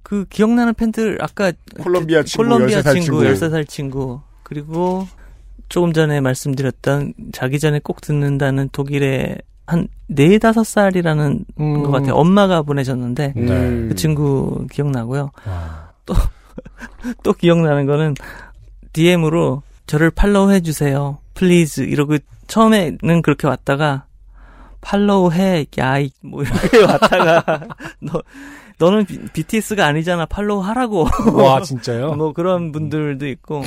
[0.03, 3.23] 그 기억나는 팬들 아까 콜롬비아 친구, 콜롬비아 13살 친구, 친구.
[3.47, 5.07] 13살 친구 그리고
[5.69, 11.83] 조금 전에 말씀드렸던 자기 전에 꼭 듣는다는 독일의 한 네 다섯 살이라는 음.
[11.85, 12.15] 것 같아요.
[12.17, 13.87] 엄마가 보내셨는데 음.
[13.89, 15.31] 그 친구 기억나고요.
[15.47, 18.15] 아, 또 기억나는 거는
[18.93, 21.17] DM으로 저를 follow 해주세요.
[21.33, 24.05] Please 이러고 처음에는 그렇게 왔다가
[24.83, 27.69] follow 해 야이 뭐 이렇게 왔다가
[28.01, 28.23] 너
[28.79, 32.15] 너는 BTS가 아니잖아 팔로우 하라고 와 진짜요?
[32.21, 33.63] 뭐 그런 분들도 있고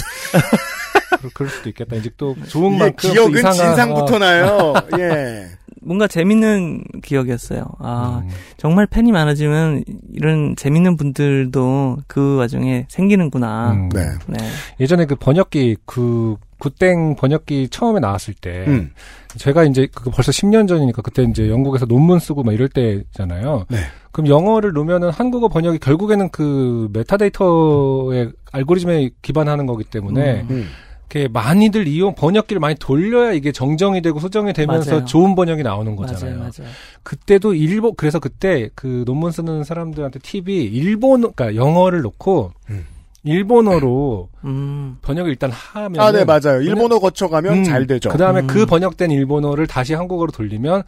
[1.22, 1.96] 그- 그럴 수도 있겠다.
[1.96, 4.74] 이제 또 좋은 만큼 또 기억은 이상한- 진상부터 나요.
[5.00, 5.48] 예.
[5.86, 7.64] 뭔가 재밌는 기억이었어요.
[7.80, 8.30] 아 음.
[8.58, 13.72] 정말 팬이 많아지면 이런 재밌는 분들도 그 와중에 생기는구나.
[13.72, 13.90] 음.
[13.90, 14.02] 네.
[14.28, 14.38] 네.
[14.80, 18.92] 예전에 그 번역기 그 굿땡 번역기 처음에 나왔을 때 음.
[19.38, 23.66] 제가 이제 그 벌써 10년 전이니까 그때 이제 영국에서 논문 쓰고 막 이럴 때잖아요.
[23.70, 23.78] 네.
[24.12, 30.48] 그럼 영어를 놓으면은 한국어 번역이 결국에는 그 메타데이터의 알고리즘에 기반하는 거기 때문에 음.
[30.50, 30.68] 음.
[31.10, 35.06] 이렇게 많이들 이용 번역기를 많이 돌려야 이게 정정이 되고 수정이 되면서 맞아요.
[35.06, 36.38] 좋은 번역이 나오는 거잖아요.
[36.38, 36.74] 맞아요, 맞아요.
[37.04, 42.86] 그때도 일본 그래서 그때 그 논문 쓰는 사람들한테 팁이 일본 그러니까 영어를 놓고 음.
[43.24, 44.98] 일본어로 음.
[45.02, 46.62] 번역을 일단 하면 아, 네, 맞아요.
[46.62, 48.10] 일본어 거쳐가면 잘 되죠.
[48.10, 48.48] 그 다음에 음.
[48.48, 50.84] 그 번역된 일본어를 다시 한국어로 돌리면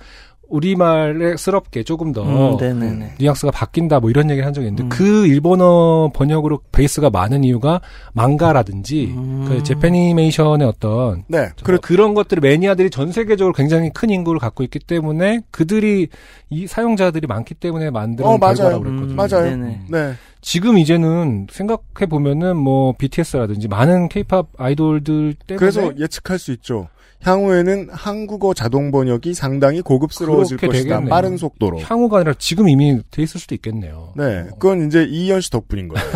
[0.49, 3.15] 우리말에 스럽게 조금 더 음, 네네네.
[3.19, 4.89] 뉘앙스가 바뀐다 뭐 이런 얘기를 한 적이 있는데 음.
[4.89, 7.81] 그 일본어 번역으로 베이스가 많은 이유가
[8.13, 9.45] 망가라든지 음.
[9.47, 11.49] 그 재패니메이션의 어떤 네.
[11.63, 16.07] 그런 그렇, 그런 것들을 매니아들이 전 세계적으로 굉장히 큰 인구를 갖고 있기 때문에 그들이
[16.49, 18.37] 이 사용자들이 많기 때문에 만든 어.
[18.37, 19.13] 결과라고 그랬거든요.
[19.13, 19.43] 음, 맞아요.
[19.43, 19.81] 네네.
[19.89, 20.13] 네.
[20.41, 26.87] 지금 이제는 생각해 보면은 뭐 BTS라든지 많은 K-팝 아이돌들 때문에 그래서 예측할 수 있죠.
[27.23, 30.83] 향후에는 한국어 자동 번역이 상당히 고급스러워질 것이다.
[30.83, 31.09] 되겠네요.
[31.09, 31.79] 빠른 속도로.
[31.81, 34.13] 향후가 아니라 지금 이미 돼 있을 수도 있겠네요.
[34.15, 34.45] 네.
[34.59, 36.05] 그건 이제 이희연 씨 덕분인 거예요.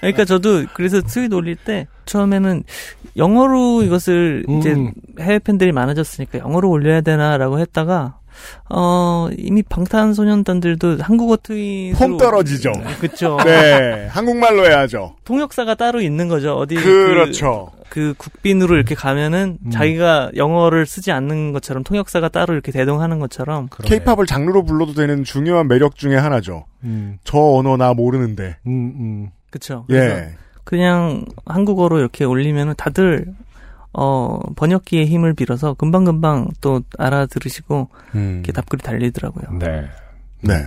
[0.00, 2.64] 그러니까 저도 그래서 트윗 올릴 때 처음에는
[3.16, 4.58] 영어로 이것을 음.
[4.58, 4.74] 이제
[5.20, 8.18] 해외 팬들이 많아졌으니까 영어로 올려야 되나라고 했다가
[8.68, 12.72] 어 이미 방탄소년단들도 한국어 트윗 폼 떨어지죠.
[13.00, 13.38] 그렇죠.
[13.44, 14.06] 네.
[14.10, 15.16] 한국말로 해야죠.
[15.24, 16.54] 통역사가 따로 있는 거죠.
[16.56, 17.70] 어디 그렇죠.
[17.88, 19.70] 그, 그 국빈으로 이렇게 가면은 음.
[19.70, 23.68] 자기가 영어를 쓰지 않는 것처럼 통역사가 따로 이렇게 대동하는 것처럼.
[23.84, 26.64] 케이팝을 장르로 불러도 되는 중요한 매력 중에 하나죠.
[26.84, 28.56] 음, 저 언어 나 모르는데.
[28.66, 29.30] 음, 음.
[29.50, 29.84] 그렇죠.
[29.88, 30.30] 그래서 예.
[30.64, 33.26] 그냥 한국어로 이렇게 올리면은 다들
[33.92, 38.32] 어 번역기의 힘을 빌어서 금방금방 또 알아들으시고 음.
[38.36, 39.58] 이렇게 답글이 달리더라고요.
[39.58, 39.84] 네.
[40.40, 40.66] 네.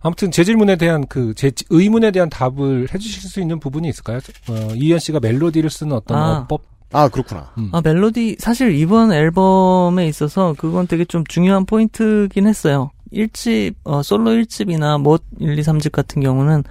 [0.00, 4.20] 아무튼 제 질문에 대한 그 제 의문에 대한 답을 해주실 수 있는 부분이 있을까요?
[4.48, 6.38] 어, 이현 씨가 멜로디를 쓰는 어떤 아.
[6.42, 6.62] 어법?
[6.92, 7.50] 아, 그렇구나.
[7.58, 7.70] 음.
[7.72, 12.90] 아 멜로디 사실 이번 앨범에 있어서 그건 되게 좀 중요한 포인트긴 했어요.
[13.12, 16.62] 1집 어, 솔로 1집이나 뭐 1, 2, 3집 같은 경우는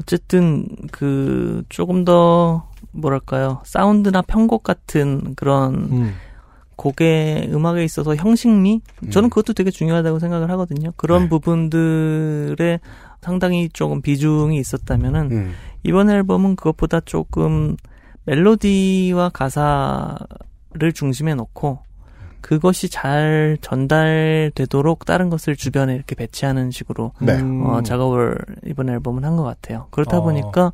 [0.00, 2.68] 어쨌든 그 조금 더
[3.00, 6.14] 뭐랄까요 사운드나 편곡 같은 그런 음.
[6.76, 8.80] 곡의 음악에 있어서 형식미
[9.10, 9.30] 저는 음.
[9.30, 10.92] 그것도 되게 중요하다고 생각을 하거든요.
[10.96, 11.28] 그런 네.
[11.28, 12.78] 부분들에
[13.20, 15.52] 상당히 조금 비중이 있었다면은 음.
[15.82, 17.76] 이번 앨범은 그것보다 조금
[18.26, 21.80] 멜로디와 가사를 중심에 놓고
[22.40, 27.34] 그것이 잘 전달되도록 다른 것을 주변에 이렇게 배치하는 식으로 네.
[27.34, 27.66] 음.
[27.66, 28.36] 어, 작업을
[28.66, 29.86] 이번 앨범은 한 것 같아요.
[29.90, 30.22] 그렇다 어.
[30.22, 30.72] 보니까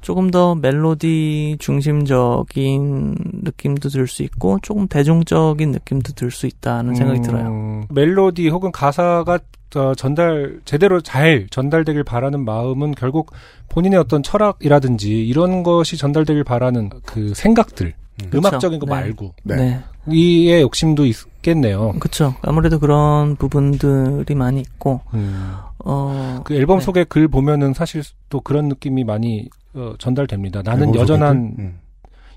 [0.00, 7.20] 조금 더 멜로디 중심적인 느낌도 들 수 있고 조금 대중적인 느낌도 들 수 있다는 생각이
[7.20, 7.84] 음, 들어요.
[7.90, 9.38] 멜로디 혹은 가사가
[9.74, 13.32] 어, 전달 제대로 잘 전달되길 바라는 마음은 결국
[13.68, 18.30] 본인의 어떤 철학이라든지 이런 것이 전달되길 바라는 그 생각들 음.
[18.32, 18.92] 음악적인 거 네.
[18.92, 19.56] 말고 네.
[19.56, 19.80] 네.
[20.08, 21.92] 이의 욕심도 있겠네요.
[21.98, 22.34] 그쵸.
[22.42, 25.54] 아무래도 그런 부분들이 많이 있고, 음.
[25.84, 26.42] 어.
[26.44, 26.84] 그 앨범 네.
[26.84, 30.62] 속의 글 보면은 사실 또 그런 느낌이 많이 어, 전달됩니다.
[30.62, 31.54] 나는 여전한?
[31.58, 31.78] 음.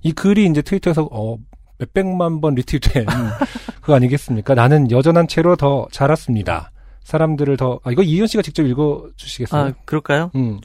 [0.01, 1.37] 이 글이 이제 트위터에서 어,
[1.77, 3.05] 몇백만 번 리트윗된
[3.81, 4.53] 그거 아니겠습니까?
[4.55, 6.71] 나는 여전한 채로 더 자랐습니다.
[7.13, 9.61] 사람들을 더, 아, 이거 이현 씨가 직접 읽어 주시겠어요?
[9.69, 10.29] 아, 그럴까요?
[10.35, 10.59] 음.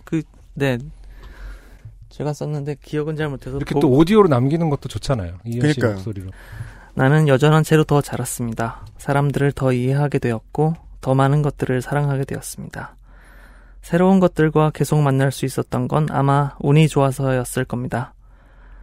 [0.52, 0.76] 네.
[2.10, 3.56] 제가 썼는데 기억은 잘 못해서.
[3.56, 5.38] 이렇게 보- 또 오디오로 남기는 것도 좋잖아요.
[5.46, 5.80] 이현 씨.
[5.80, 6.30] 목소리로.
[6.94, 8.84] 나는 여전한 채로 더 자랐습니다.
[8.98, 12.94] 사람들을 더 이해하게 되었고, 더 많은 것들을 사랑하게 되었습니다.
[13.80, 18.12] 새로운 것들과 계속 만날 수 있었던 건 아마 운이 좋아서였을 겁니다.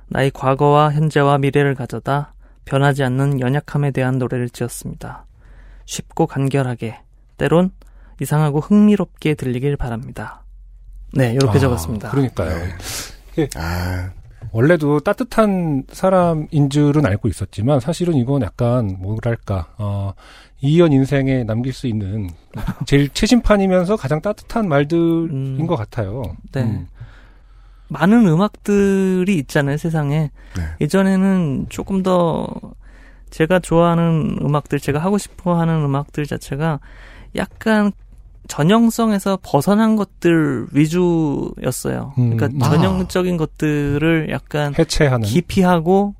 [0.08, 2.34] 나의 과거와 현재와 미래를 가져다
[2.66, 5.26] 변하지 않는 연약함에 대한 노래를 지었습니다.
[5.86, 7.00] 쉽고 간결하게,
[7.42, 7.72] 때론
[8.22, 10.44] 이상하고 흥미롭게 들리길 바랍니다.
[11.14, 12.12] 네, 이렇게 아, 적었습니다.
[12.12, 12.56] 그러니까요.
[13.56, 14.12] 아,
[14.52, 20.14] 원래도 따뜻한 사람인 줄은 알고 있었지만 사실은 이건 약간 뭐랄까 어,
[20.62, 22.30] 이연 인생에 남길 수 있는
[22.86, 25.68] 제일 최신판이면서 가장 따뜻한 말들인 음.
[25.68, 26.22] 것 같아요.
[26.52, 26.62] 네.
[26.62, 26.88] 음.
[27.88, 30.30] 많은 음악들이 있잖아요, 세상에.
[30.56, 30.64] 네.
[30.80, 32.48] 예전에는 조금 더
[33.32, 36.80] 제가 좋아하는 음악들, 제가 하고 싶어 하는 음악들 자체가
[37.36, 37.92] 약간
[38.48, 42.14] 전형성에서 벗어난 것들 위주였어요.
[42.18, 42.36] 음.
[42.38, 42.70] 그러니까 아.
[42.70, 46.16] 전형적인 것들을 약간 해체하는 기피하고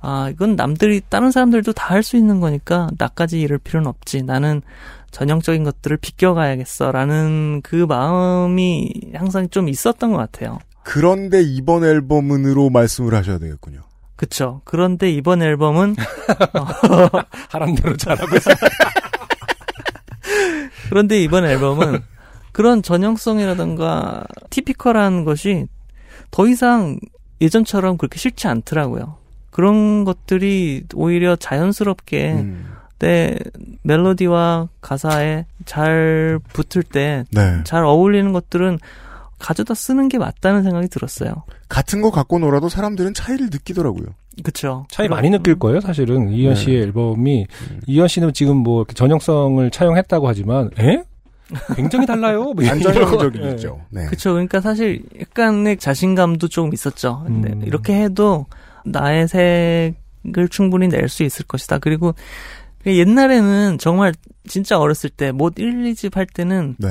[0.00, 4.60] 아 이건 남들이 다른 사람들도 다 할 수 있는 거니까 나까지 이럴 필요는 없지 나는
[5.12, 10.58] 전형적인 것들을 비껴가야겠어라는 그 마음이 항상 좀 있었던 것 같아요.
[10.82, 13.80] 그런데 이번 앨범은으로 말씀을 하셔야 되겠군요.
[14.16, 14.60] 그쵸.
[14.64, 15.96] 그런데 이번 앨범은
[17.48, 18.54] 하란 대로 잘하고 있어요.
[20.88, 22.02] 그런데 이번 앨범은
[22.52, 25.66] 그런 전형성이라든가 티피컬한 것이
[26.30, 26.98] 더 이상
[27.40, 29.16] 예전처럼 그렇게 싫지 않더라고요.
[29.50, 33.38] 그런 것들이 오히려 자연스럽게 음, 내
[33.82, 37.78] 멜로디와 가사에 잘 붙을 때잘 네.
[37.78, 38.78] 어울리는 것들은
[39.44, 41.44] 가져다 쓰는 게 맞다는 생각이 들었어요.
[41.68, 44.06] 같은 거 갖고 놀아도 사람들은 차이를 느끼더라고요.
[44.42, 44.86] 그쵸.
[44.90, 46.30] 차이 그럼- 많이 느낄 거예요, 사실은.
[46.32, 46.60] 이현 네.
[46.60, 47.80] 씨의 앨범이, 음.
[47.86, 51.02] 이현 씨는 지금 뭐 이렇게 전형성을 차용했다고 하지만, 에?
[51.76, 52.54] 굉장히 달라요?
[52.54, 52.66] 뭐.
[52.66, 53.80] 안전형적이죠.
[53.90, 54.06] 네.
[54.06, 54.32] 그쵸.
[54.32, 57.22] 그러니까 사실 약간의 자신감도 조금 있었죠.
[57.26, 57.62] 근데 음.
[57.66, 58.46] 이렇게 해도
[58.86, 61.78] 나의 색을 충분히 낼 수 있을 것이다.
[61.80, 62.14] 그리고
[62.86, 64.14] 옛날에는 정말
[64.48, 66.88] 진짜 어렸을 때, 못 1, 2집 할 때는 네.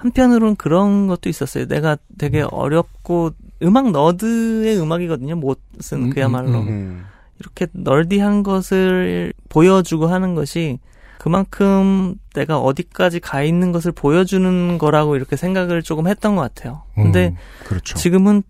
[0.00, 1.66] 한편으로는 그런 것도 있었어요.
[1.66, 3.32] 내가 되게 어렵고
[3.62, 5.36] 음악 너드의 음악이거든요.
[5.36, 7.04] 못은 음, 그야말로 음, 음.
[7.38, 10.78] 이렇게 널디한 것을 보여주고 하는 것이
[11.18, 16.82] 그만큼 내가 어디까지 가 있는 것을 보여주는 거라고 이렇게 생각을 조금 했던 것 같아요.
[16.94, 17.36] 근데 음.
[17.66, 17.96] 그렇죠.
[17.98, 18.42] 지금은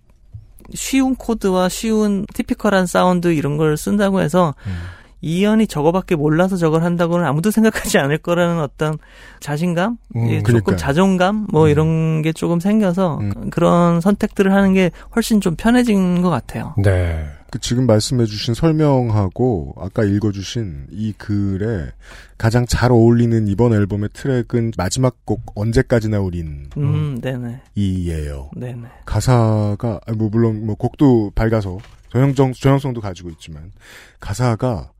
[0.72, 4.72] 쉬운 코드와 쉬운 티피컬한 사운드 이런 걸 쓴다고 해서 음.
[5.20, 8.98] 이연이 저거밖에 몰라서 저걸 한다고는 아무도 생각하지 않을 거라는 어떤
[9.40, 10.42] 자신감, 음, 예.
[10.42, 11.68] 조금 자존감 뭐 음.
[11.70, 13.50] 이런 게 조금 생겨서 음.
[13.50, 16.74] 그런 선택들을 하는 게 훨씬 좀 편해진 것 같아요.
[16.78, 17.26] 네.
[17.50, 21.90] 그 지금 말씀해주신 설명하고 아까 읽어주신 이 글에
[22.38, 28.50] 가장 잘 어울리는 이번 앨범의 트랙은 마지막 곡 언제까지 나 우린 음, 네네, 이예요.
[28.56, 28.82] 네네.
[29.04, 31.78] 가사가 아니, 뭐 물론 뭐 곡도 밝아서
[32.10, 33.72] 전형정 전형성도 가지고 있지만
[34.20, 34.92] 가사가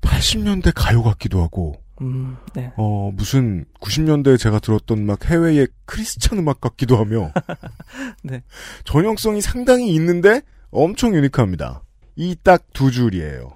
[0.00, 2.72] 80년대 가요 같기도 하고 음, 네.
[2.76, 7.32] 어 무슨 90년대에 제가 들었던 막 해외의 크리스찬 음악 같기도 하며
[8.22, 8.42] 네.
[8.84, 11.82] 전형성이 상당히 있는데 엄청 유니크합니다.
[12.16, 13.52] 이 딱 두 줄이에요.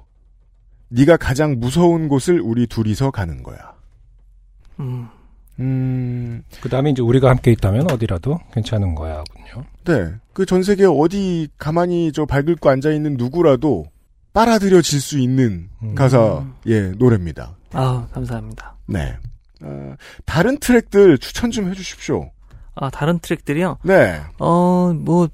[0.89, 3.73] 네가 가장 무서운 곳을 우리 둘이서 가는 거야.
[4.81, 5.09] 음,
[5.61, 9.65] 음, 그 다음에 이제 우리가 함께 있다면 어디라도 괜찮은 거야, 군요.
[9.85, 10.15] 네.
[10.33, 13.87] 그 전 세계 어디 가만히 저 발긁고 앉아있는 누구라도
[14.33, 15.95] 빨아들여질 수 있는 음.
[15.95, 17.57] 가사의 노래입니다.
[17.73, 18.77] 아, 감사합니다.
[18.87, 19.17] 네.
[19.63, 22.31] 어, 다른 트랙들 추천 좀 해주십시오.
[22.75, 23.79] 아, 다른 트랙들이요?
[23.85, 24.21] 네.
[24.39, 25.29] 어, 뭐,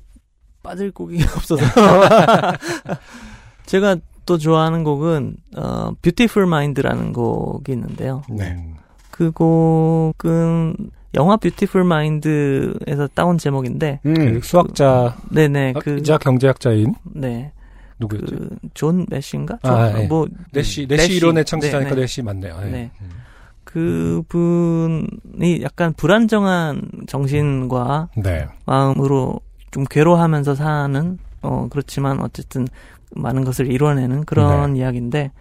[0.62, 1.64] 빠질 곡이 없어서.
[3.66, 3.96] 제가
[4.26, 8.22] 또 좋아하는 곡은, 어, Beautiful Mind라는 곡이 있는데요.
[8.28, 8.52] 네.
[8.52, 8.74] 음.
[9.10, 10.76] 그 곡은
[11.14, 17.52] 영화 Beautiful Mind에서 따온 제목인데, 그 음, 수학자, 네네, 그, 자 경제학자인 네,
[18.00, 18.26] 누구였죠?
[18.26, 19.58] 그, 존 메시인가?
[19.62, 20.06] 아, 존- 예.
[20.06, 21.16] 뭐, 내시, 네, 내시 내시.
[21.16, 22.00] 이론의 창시자니까 네, 네.
[22.02, 22.58] 내시 맞네요.
[22.64, 22.66] 예.
[22.70, 22.90] 네.
[23.00, 23.10] 음.
[23.64, 28.46] 그 분이 약간 불안정한 정신과 네.
[28.64, 32.66] 마음으로 좀 괴로워하면서 사는 어 그렇지만 어쨌든
[33.14, 34.80] 많은 것을 이뤄내는 그런 네.
[34.80, 35.32] 이야기인데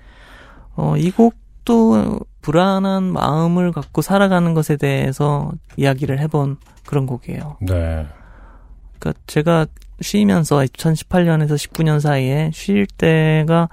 [0.76, 7.58] 어이 곡도 불안한 마음을 갖고 살아가는 것에 대해서 이야기를 해본 그런 곡이에요.
[7.62, 8.06] 네.
[9.00, 9.66] 그러니까 제가
[10.02, 13.70] 쉬면서 2018년에서 19년 사이에 쉴 때가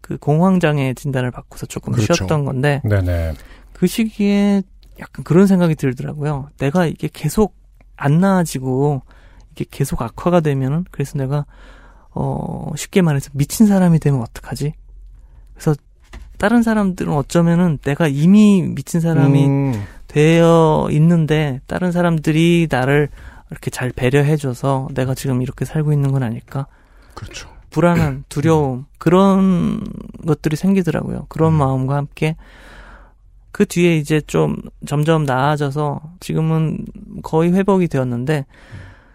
[0.00, 2.14] 그 공황장애 진단을 받고서 조금 그렇죠.
[2.14, 3.34] 쉬었던 건데 네네.
[3.72, 4.62] 그 시기에
[5.00, 6.48] 약간 그런 생각이 들더라고요.
[6.58, 7.54] 내가 이게 계속
[7.96, 9.02] 안 나아지고
[9.52, 11.44] 이게 계속 악화가 되면은 그래서 내가
[12.10, 14.72] 어 쉽게 말해서 미친 사람이 되면 어떡하지?
[15.54, 15.74] 그래서
[16.38, 23.08] 다른 사람들은 어쩌면은 내가 이미 미친 사람이 음, 되어 있는데 다른 사람들이 나를
[23.50, 26.66] 이렇게 잘 배려해줘서 내가 지금 이렇게 살고 있는 건 아닐까?
[27.14, 27.48] 그렇죠.
[27.70, 29.84] 불안한 두려움 그런
[30.26, 31.26] 것들이 생기더라고요.
[31.28, 31.58] 그런 음.
[31.58, 32.36] 마음과 함께
[33.52, 34.56] 그 뒤에 이제 좀
[34.86, 36.84] 점점 나아져서 지금은
[37.22, 38.44] 거의 회복이 되었는데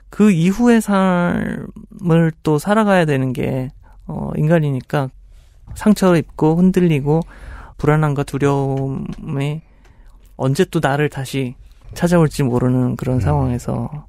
[0.10, 3.70] 그 이후의 삶을 또 살아가야 되는 게
[4.08, 5.10] 어, 인간이니까
[5.76, 7.22] 상처를 입고 흔들리고
[7.78, 9.62] 불안함과 두려움이
[10.38, 11.56] 언제 또 나를 다시
[11.94, 14.08] 찾아올지 모르는 그런 상황에서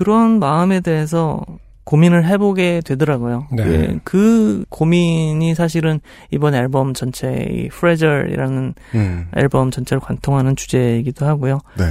[0.00, 1.44] 그런 마음에 대해서
[1.84, 3.48] 고민을 해보게 되더라고요.
[3.52, 3.64] 네.
[3.66, 6.00] 예, 그 고민이 사실은
[6.30, 9.28] 이번 앨범 전체의 프레절이라는 음.
[9.36, 11.58] 앨범 전체를 관통하는 주제이기도 하고요.
[11.76, 11.84] 네.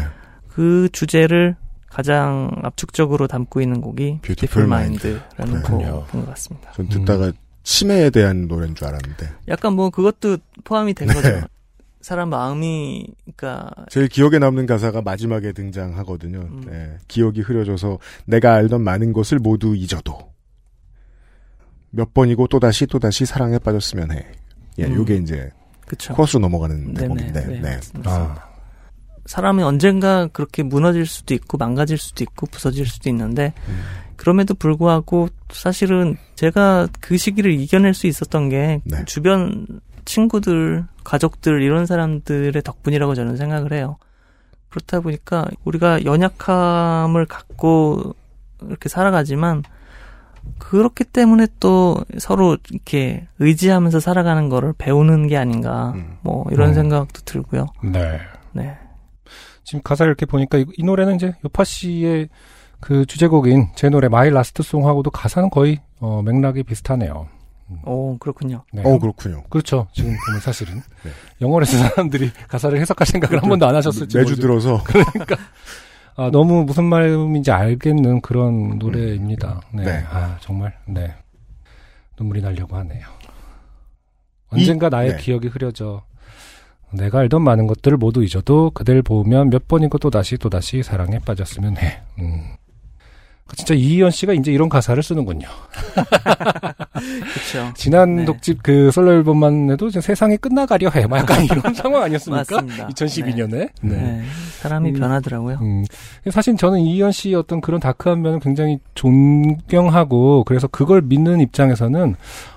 [0.47, 1.55] 그 주제를
[1.87, 4.21] 가장 압축적으로 담고 있는 곡이
[4.71, 6.05] Mind라는 그렇군요.
[6.07, 6.71] 곡인 것 같습니다.
[6.71, 7.31] 전 듣다가
[7.61, 11.13] 치매에 대한 노래인 줄 알았는데 약간 뭐 그것도 포함이 된 네.
[11.13, 11.41] 거죠.
[12.01, 16.39] 사람 마음이 그러니까 제일 기억에 남는 가사가 마지막에 등장하거든요.
[16.39, 16.63] 음.
[16.65, 20.17] 네, 기억이 흐려져서 내가 알던 많은 것을 모두 잊어도
[21.91, 24.25] 몇 번이고 또 다시 또 다시 사랑에 빠졌으면 해.
[24.77, 24.95] 예, 음.
[24.95, 25.49] 요게 이제
[25.87, 26.13] 그쵸.
[26.13, 27.45] 코러스로 넘어가는 대목인데.
[27.47, 27.79] 네, 네.
[28.05, 28.49] 아,
[29.25, 33.53] 사람이 언젠가 그렇게 무너질 수도 있고 망가질 수도 있고 부서질 수도 있는데
[34.15, 39.03] 그럼에도 불구하고 사실은 제가 그 시기를 이겨낼 수 있었던 게 네.
[39.05, 39.65] 주변
[40.09, 43.97] 친구들, 가족들 이런 사람들의 덕분이라고 저는 생각을 해요.
[44.69, 48.15] 그렇다 보니까 우리가 연약함을 갖고
[48.61, 49.63] 이렇게 살아가지만
[50.57, 56.17] 그렇기 때문에 또 서로 이렇게 의지하면서 살아가는 거를 배우는 게 아닌가 음.
[56.21, 56.73] 뭐 이런 음.
[56.73, 57.67] 생각도 들고요.
[57.83, 58.19] 네.
[58.53, 58.77] 네.
[59.63, 62.29] 지금 가사를 이렇게 보니까 이, 이 노래는 이제 요파 씨의
[62.79, 67.27] 그 주제곡인 제 노래 My Last Song하고도 가사는 거의 어, 맥락이 비슷하네요.
[67.85, 68.63] 오, 그렇군요.
[68.73, 68.81] 네.
[68.85, 69.43] 어 그렇군요.
[69.49, 69.87] 그렇죠.
[69.93, 71.11] 지금 보면 사실은 네.
[71.41, 74.41] 영어를 쓴 사람들이 가사를 해석할 생각을 한 번도 안 하셨을지 매주 모르죠.
[74.41, 74.83] 들어서
[76.15, 79.61] 아, 너무 무슨 말인지 알겠는 그런 노래입니다.
[79.71, 79.85] 네.
[79.85, 80.03] 네.
[80.09, 81.15] 아, 정말, 네.
[82.19, 83.07] 눈물이 나려고 하네요.
[84.49, 85.17] 언젠가 나의 네.
[85.17, 86.03] 기억이 흐려져.
[86.91, 92.01] 내가 알던 많은 것들을 모두 잊어도 그댈 보면 몇 번이고 또다시 또다시 사랑에 빠졌으면 해.
[92.19, 92.55] 음.
[93.55, 95.47] 진짜 이희연 씨가 이제 이런 가사를 쓰는군요.
[96.93, 97.73] 그렇죠.
[97.75, 98.25] 지난 네.
[98.25, 101.07] 독집 그 솔로 앨범만 해도 세상이 끝나가려 해.
[101.07, 102.55] 막 약간 이런 상황 아니었습니까?
[102.55, 102.87] 맞습니다.
[102.87, 103.69] 2012년에.
[103.81, 104.23] 네.
[104.59, 104.99] 사람이 음.
[104.99, 105.59] 변하더라고요.
[105.61, 105.85] 음,
[106.31, 112.15] 사실 저는 이희연 씨의 어떤 그런 다크한 면을 굉장히 존경하고 그래서 그걸 믿는 입장에서는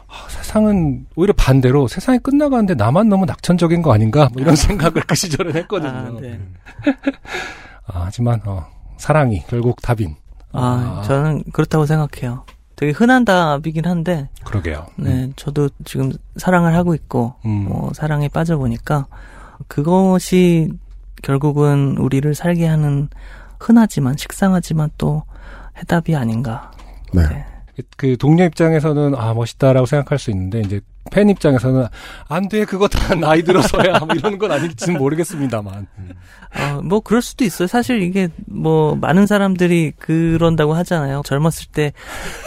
[0.08, 5.14] 아, 세상은 오히려 반대로 세상이 끝나가는데 나만 너무 낙천적인 거 아닌가 뭐 이런 생각을 그
[5.14, 5.90] 시절엔 했거든요.
[5.90, 6.38] 아, 네.
[7.86, 8.66] 아, 하지만 어,
[8.98, 10.14] 사랑이 결국 답인.
[10.52, 12.44] 아, 저는 그렇다고 생각해요.
[12.76, 14.86] 되게 흔한 답이긴 한데, 그러게요.
[14.96, 17.66] 네, 저도 지금 사랑을 하고 있고, 음.
[17.68, 19.06] 뭐, 사랑에 빠져보니까,
[19.68, 20.70] 그것이
[21.22, 23.08] 결국은 우리를 살게 하는
[23.60, 25.22] 흔하지만, 식상하지만 또
[25.78, 26.70] 해답이 아닌가.
[27.12, 27.22] 네.
[27.28, 27.44] 네.
[27.76, 30.80] 그- 그 동료 입장에서는 아 멋있다라고 생각할 수 있는데 이제
[31.10, 31.86] 팬 입장에서는
[32.28, 35.86] 안 돼 그거 다 나이 들어서야 뭐 이런 건 아닐지는 모르겠습니다만.
[36.54, 37.66] 어, 뭐, 그럴 수도 있어요.
[37.66, 41.22] 사실 이게, 뭐, 많은 사람들이 그런다고 하잖아요.
[41.24, 41.94] 젊었을 때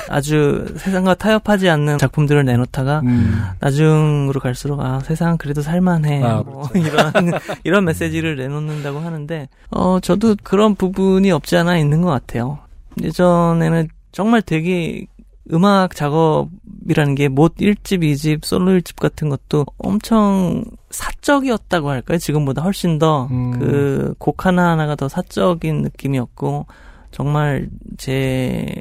[0.10, 3.45] 아주 세상과 타협하지 않는 작품들을 내놓다가, 음.
[3.60, 6.22] 나중으로 갈수록, 아, 세상은 그래도 살만해.
[6.23, 7.32] 아, 뭐, 이런,
[7.64, 12.60] 이런 메시지를 내놓는다고 하는데, 어, 저도 그런 부분이 없지 않아 있는 것 같아요.
[13.02, 15.07] 예전에는 정말 되게
[15.54, 22.18] 음악 작업이라는 게 못 1집, 2집, 솔로 1집 같은 것도 엄청 사적이었다고 할까요?
[22.18, 23.52] 지금보다 훨씬 더 음.
[23.60, 26.66] 그곡 하나하나가 더 사적인 느낌이었고
[27.12, 28.76] 정말 제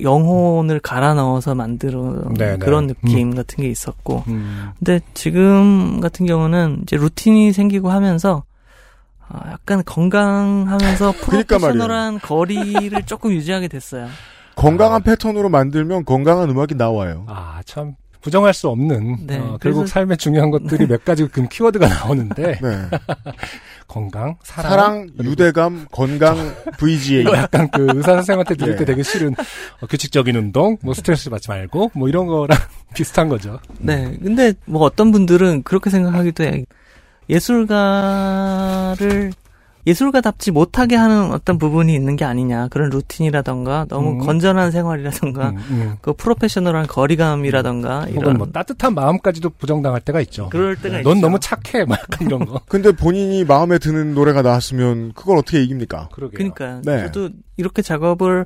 [0.00, 2.56] 영혼을 갈아 넣어서 만들어 네, 네.
[2.58, 4.70] 그런 느낌 같은 게 있었고 음.
[4.78, 8.44] 근데 지금 같은 경우는 이제 루틴이 생기고 하면서
[9.28, 14.08] 아, 약간 건강하면서 그러니까 프로페셔널한 거리를 조금 유지하게 됐어요.
[14.58, 17.24] 건강한 패턴으로 만들면 건강한 음악이 나와요.
[17.28, 17.94] 아, 참.
[18.20, 22.58] 부정할 수 없는 네, 어, 그래서- 결국 삶의 중요한 것들이 몇 가지 그 키워드가 나오는데
[22.60, 22.60] 네.
[23.86, 26.36] 건강, 사랑, 사랑, 유대감, 건강,
[26.78, 27.24] VGA.
[27.32, 28.76] 약간 그 의사 선생한테 들을 예.
[28.76, 29.34] 때 되게 싫은
[29.80, 32.58] 어, 규칙적인 운동, 뭐 스트레스 받지 말고 뭐 이런 거랑
[32.92, 33.60] 비슷한 거죠.
[33.78, 34.18] 네.
[34.20, 36.66] 근데 뭐 어떤 분들은 그렇게 생각하기도 해.
[37.30, 39.32] 예술가를
[39.88, 42.68] 예술가답지 못하게 하는 어떤 부분이 있는 게 아니냐.
[42.68, 44.18] 그런 루틴이라던가 너무 음.
[44.18, 45.96] 건전한 생활이라던가 음, 음.
[46.02, 50.50] 그 프로페셔널한 거리감이라던가 혹은 이런 뭐 따뜻한 마음까지도 부정당할 때가 있죠.
[50.50, 51.26] 그럴 때가 넌 있죠.
[51.26, 52.60] 너무 착해, 막 약간 이런 거.
[52.68, 56.10] 근데 본인이 마음에 드는 노래가 나왔으면 그걸 어떻게 이깁니까?
[56.12, 56.36] 그러게요.
[56.36, 57.06] 그러니까 네.
[57.06, 58.44] 저도 이렇게 작업을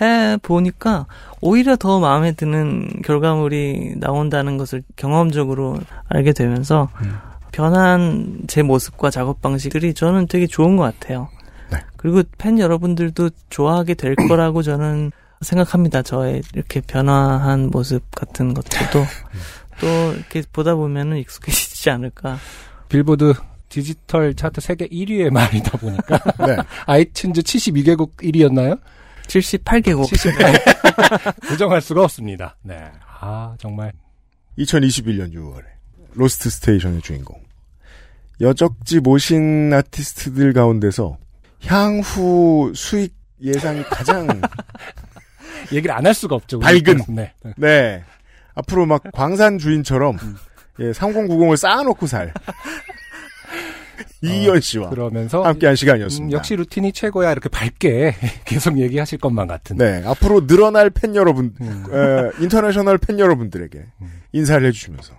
[0.00, 1.06] 해 보니까
[1.40, 5.78] 오히려 더 마음에 드는 결과물이 나온다는 것을 경험적으로
[6.08, 7.14] 알게 되면서 음.
[7.54, 11.28] 변한 제 모습과 작업 방식들이 저는 되게 좋은 것 같아요.
[11.70, 11.78] 네.
[11.96, 16.02] 그리고 팬 여러분들도 좋아하게 될 거라고 저는 생각합니다.
[16.02, 19.06] 저의 이렇게 변화한 모습 같은 것들도
[19.80, 19.86] 또
[20.16, 22.38] 이렇게 보다 보면은 익숙해지지 않을까.
[22.88, 23.34] 빌보드
[23.68, 26.56] 디지털 차트 세계 1위의 말이다 보니까 네.
[26.86, 28.80] iTunes 72개국 1위였나요?
[29.28, 30.06] 78개국.
[30.06, 31.34] 78.
[31.42, 32.56] 부정할 수가 없습니다.
[32.62, 32.90] 네.
[33.20, 33.92] 아, 정말
[34.58, 35.64] 2021년 6월에
[36.14, 37.43] Lost Station의 주인공
[38.40, 41.16] 여적지 모신 아티스트들 가운데서
[41.66, 44.26] 향후 수익 예상이 가장
[45.72, 46.58] 얘기를 안 할 수가 없죠.
[46.58, 47.00] 밝은.
[47.08, 47.32] 네.
[47.56, 48.04] 네
[48.54, 50.18] 앞으로 막 광산 주인처럼
[50.80, 52.32] 예 3090을 쌓아놓고 살
[54.22, 56.36] 이이언 씨와 그러면서 함께한 음, 시간이었습니다.
[56.36, 59.76] 역시 루틴이 최고야 이렇게 밝게 계속 얘기하실 것만 같은.
[59.76, 61.84] 네 앞으로 늘어날 팬 여러분 음.
[61.92, 63.84] 에, international 팬 여러분들에게
[64.32, 65.14] 인사를 해주시면서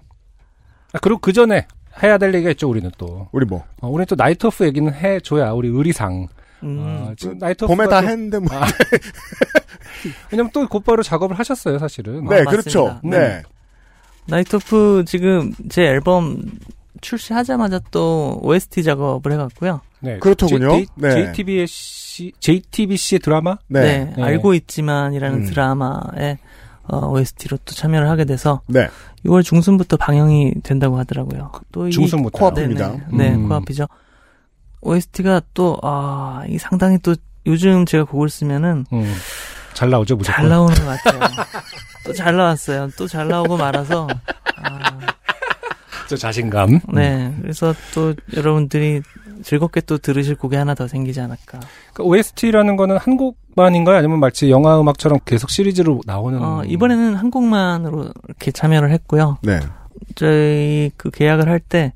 [0.94, 1.68] 아, 그리고 그 전에
[2.04, 2.70] 해야 될 얘기가 있죠.
[2.70, 3.28] 우리는 또.
[3.32, 6.28] 우리 뭐 어, 우리 또 Night Off 얘기는 해줘야 우리 의리상.
[6.64, 6.78] 음.
[6.80, 8.66] 어, 지금 Night Off 봄에 다 했는데 뭐 아,
[10.32, 12.26] 왜냐면 또 곧바로 작업을 하셨어요, 사실은.
[12.26, 13.20] 네 아, 그렇죠 맞습니다.
[13.20, 13.44] 네
[14.28, 16.42] Night Off 지금 제 앨범
[17.02, 19.82] 출시하자마자 또 OST 작업을 해갔고요.
[20.00, 20.18] 네.
[20.20, 20.70] 그렇더군요.
[20.72, 21.10] J, 네.
[21.34, 23.58] JTBC, JTBC 드라마?
[23.68, 24.14] 네.
[24.16, 25.46] 네, 알고 있지만이라는 음.
[25.46, 26.38] 드라마에
[26.88, 28.90] 어, OST로 또 참여를 하게 돼서 네.
[29.26, 31.52] 6월 중순부터 방영이 된다고 하더라고요.
[31.72, 32.38] 또이 중순부터.
[32.38, 32.90] 코앞입니다.
[32.92, 33.06] 네네.
[33.12, 33.48] 네, 음.
[33.48, 33.88] 코앞이죠.
[34.82, 37.16] OST가 또, 아, 이 상당히 또,
[37.48, 39.14] 요즘 제가 곡을 쓰면은 음.
[39.74, 40.36] 잘 나오죠, 무조건.
[40.42, 41.20] 잘 나오는 것 같아요.
[42.06, 42.90] 또 잘 나왔어요.
[42.98, 44.08] 또 잘 나오고 말아서,
[44.58, 45.00] 아,
[46.08, 46.80] 저 자신감.
[46.94, 47.36] 네.
[47.42, 49.02] 그래서 또 여러분들이
[49.44, 51.60] 즐겁게 또 들으실 곡이 하나 더 생기지 않을까.
[51.94, 53.98] 그 OST라는 거는 한 곡만인가요?
[53.98, 56.42] 아니면 마치 영화 음악처럼 계속 시리즈로 나오는?
[56.42, 59.38] 어, 이번에는 한 곡만으로 이렇게 참여를 했고요.
[59.42, 59.60] 네.
[60.16, 61.94] 저희 그 계약을 할 때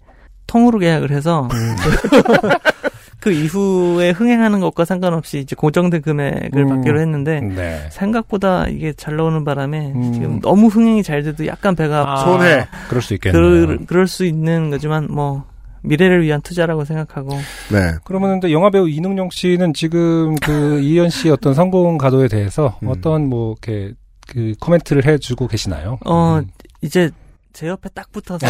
[0.48, 1.76] 통으로 계약을 해서 음.
[3.20, 6.70] 그 이후에 흥행하는 것과 상관없이 이제 고정된 금액을 음.
[6.70, 7.86] 받기로 했는데 네.
[7.92, 10.14] 생각보다 이게 잘 나오는 바람에 음.
[10.14, 12.68] 지금 너무 흥행이 잘 돼도 약간 배가 아, 손해.
[12.88, 13.42] 그럴 수 있겠네요.
[13.42, 15.44] 그럴, 그럴 수 있는 거지만 뭐
[15.84, 17.32] 미래를 위한 투자라고 생각하고
[17.72, 17.94] 네.
[18.04, 22.90] 그러면 근데 영화 배우 이능용 씨는 지금 그 이현 씨의 어떤 성공 가도에 대해서 음.
[22.90, 23.94] 어떤 뭐 이렇게
[24.28, 26.00] 그 코멘트를 해주고 계시나요?
[26.06, 26.48] 어 음.
[26.82, 27.10] 이제
[27.54, 28.46] 제 옆에 딱 붙어서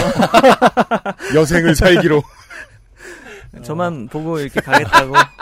[1.35, 2.21] 여생을 살기로.
[3.63, 5.13] 저만 보고 이렇게 가겠다고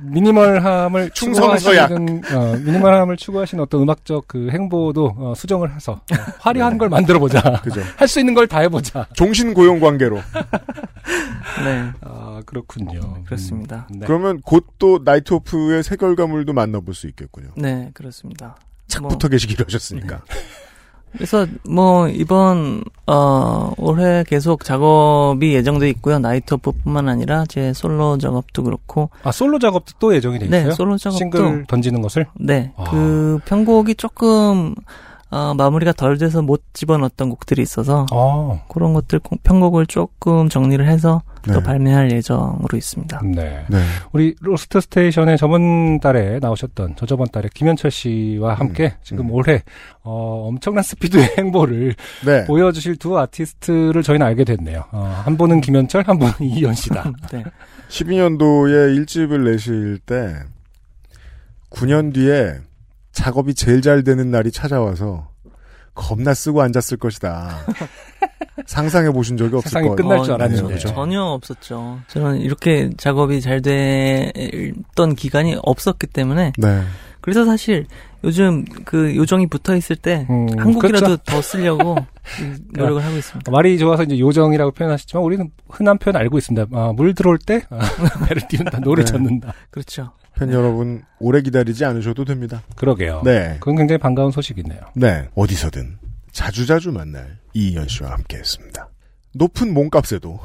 [0.00, 1.88] 미니멀함을 충성서약.
[1.88, 7.18] 추구하시는 어, 미니멀함을 추구하시는 어떤 음악적 그 행보도 어, 수정을 해서 어, 화려한 걸 만들어
[7.18, 7.40] 보자.
[7.62, 7.80] 그죠.
[7.96, 9.06] 할 수 있는 걸 다 해보자.
[9.14, 10.16] 종신 고용 관계로.
[11.64, 13.22] 네 아 그렇군요.
[13.24, 13.86] 그렇습니다.
[13.92, 14.06] 음, 네.
[14.06, 17.48] 그러면 곧 또 나이트 오프의 새 결과물도 만나볼 수 있겠군요.
[17.56, 18.56] 네 그렇습니다.
[18.88, 20.20] 착 뭐, 붙어 계시기로 하셨으니까.
[21.16, 26.18] 그래서 뭐 이번 어 올해 계속 작업이 예정돼 있고요.
[26.18, 30.68] 나이트오프뿐만 아니라 제 솔로 작업도 그렇고 아 솔로 작업도 또 예정이 돼 있어요?
[30.68, 32.26] 네 솔로 작업도 싱글 던지는 것을?
[32.38, 32.84] 네 아.
[32.84, 34.74] 그 편곡이 조금
[35.28, 40.86] 어 마무리가 덜 돼서 못 집어넣었던 곡들이 있어서 아, 그런 것들 공- 편곡을 조금 정리를
[40.86, 41.52] 해서 네.
[41.52, 43.20] 또 발매할 예정으로 있습니다.
[43.24, 43.64] 네.
[43.68, 43.82] 네.
[44.12, 49.30] 우리 Lost Station에 저번 달에 나오셨던 저저번 달에 김현철 씨와 함께 지금 음.
[49.32, 49.62] 올해
[50.04, 51.94] 어, 엄청난 스피드의 행보를
[52.24, 52.44] 네.
[52.44, 54.84] 보여주실 두 아티스트를 저희는 알게 됐네요.
[54.92, 57.10] 어, 한 분은 김현철, 한 분은 이이언 씨다.
[57.32, 57.42] 네.
[57.88, 60.34] 12년도에 1집을 내실 때
[61.70, 62.54] 9년 뒤에
[63.16, 65.28] 작업이 제일 잘 되는 날이 찾아와서
[65.94, 67.56] 겁나 쓰고 앉았을 것이다.
[68.66, 69.96] 상상해 보신 적이 없을 거예요.
[69.96, 70.88] 끝날 줄 알았네요, 네, 그죠?
[70.88, 72.00] 전혀 없었죠.
[72.08, 76.82] 저는 이렇게 작업이 잘 됐던 기간이 없었기 때문에 네.
[77.22, 77.86] 그래서 사실
[78.22, 81.22] 요즘 그 요정이 붙어 있을 때 음, 한 곡이라도 그렇죠.
[81.24, 81.96] 더 쓰려고
[82.74, 83.50] 노력을 하고 있습니다.
[83.50, 86.66] 말이 좋아서 이제 요정이라고 표현하시지만 우리는 흔한 표현 알고 있습니다.
[86.72, 87.78] 아, 물 들어올 때 아,
[88.28, 89.12] 배를 띄운다, 노를 네.
[89.12, 89.54] 젓는다.
[89.70, 90.12] 그렇죠.
[90.36, 92.62] 팬 여러분 오래 기다리지 않으셔도 됩니다.
[92.76, 93.22] 그러게요.
[93.24, 93.56] 네.
[93.58, 94.80] 그건 굉장히 반가운 소식이네요.
[94.94, 95.28] 네.
[95.34, 95.98] 어디서든
[96.30, 98.88] 자주자주 만날 이희연 씨와 함께했습니다.
[99.34, 100.38] 높은 몸값에도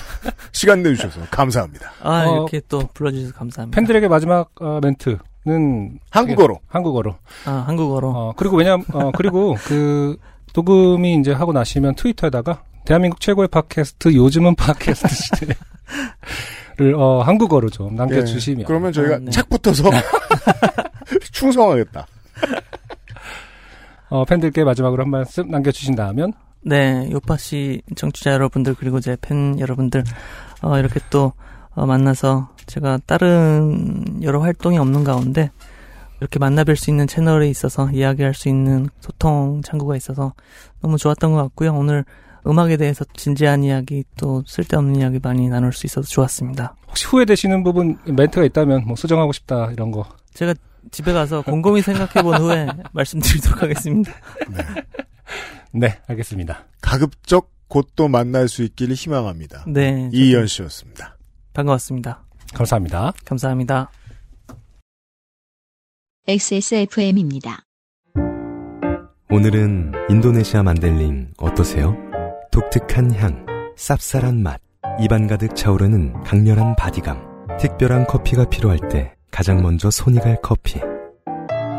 [0.52, 1.92] 시간 내주셔서 감사합니다.
[2.02, 3.76] 아 어, 이렇게 또 불러주셔서 감사합니다.
[3.76, 6.60] 팬들에게 마지막 어, 멘트는 한국어로.
[6.66, 7.16] 한국어로.
[7.44, 10.16] 아 한국어로 어, 그리고 왜냐면, 어, 그리고 그,
[10.54, 15.46] 녹음이 이제 하고 나시면 트위터에다가 대한민국 최고의 팟캐스트, 요즘은 팟캐스트 시대
[16.78, 18.60] 를, 어, 한국어로 좀 남겨주시면.
[18.60, 19.30] 예, 그러면 저희가 아, 네.
[19.30, 19.84] 착 붙어서
[21.32, 22.06] 충성하겠다.
[24.08, 26.32] 어, 팬들께 마지막으로 한 말씀 남겨주신다면,
[26.62, 30.02] 네 요파 씨 청취자 여러분들 그리고 제 팬 여러분들
[30.62, 31.32] 어, 이렇게 또
[31.74, 35.50] 어, 만나서 제가 다른 여러 활동이 없는 가운데
[36.20, 40.32] 이렇게 만나뵐 수 있는 채널에 있어서 이야기할 수 있는 소통 창구가 있어서
[40.80, 41.72] 너무 좋았던 것 같고요.
[41.74, 42.04] 오늘
[42.46, 46.76] 음악에 대해서 진지한 이야기 또 쓸데없는 이야기 많이 나눌 수 있어서 좋았습니다.
[46.88, 50.04] 혹시 후회되시는 부분, 멘트가 있다면, 뭐, 수정하고 싶다, 이런 거.
[50.34, 50.54] 제가
[50.90, 54.12] 집에 가서 곰곰이 생각해 본 후에 말씀드리도록 하겠습니다.
[55.72, 56.64] 네, 알겠습니다.
[56.80, 59.64] 가급적 곧 또 만날 수 있기를 희망합니다.
[59.66, 60.08] 네.
[60.12, 61.16] 이희연 씨였습니다.
[61.52, 62.22] 반가웠습니다.
[62.54, 63.12] 감사합니다.
[63.24, 63.90] 감사합니다.
[66.28, 67.62] XSFM입니다.
[69.30, 72.05] 오늘은 인도네시아 만델링 어떠세요?
[72.56, 73.44] 독특한 향,
[73.76, 74.58] 쌉쌀한 맛,
[74.98, 77.46] 입안 가득 차오르는 강렬한 바디감.
[77.60, 80.80] 특별한 커피가 필요할 때 가장 먼저 손이 갈 커피.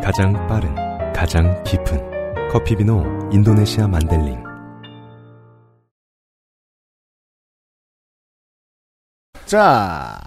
[0.04, 0.76] 가장 빠른,
[1.14, 4.44] 가장 깊은 커피비노 인도네시아 만델링.
[9.48, 10.20] 자,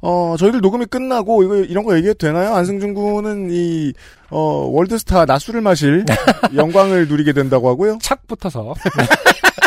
[0.00, 2.54] 어, 저희들 녹음이 끝나고, 이거, 이런 거 얘기해도 되나요?
[2.54, 3.92] 안승준 군은 이,
[4.30, 4.38] 어,
[4.70, 6.04] 월드스타 낮술을 마실
[6.54, 7.98] 영광을 누리게 된다고 하고요.
[8.00, 8.74] 착 붙어서.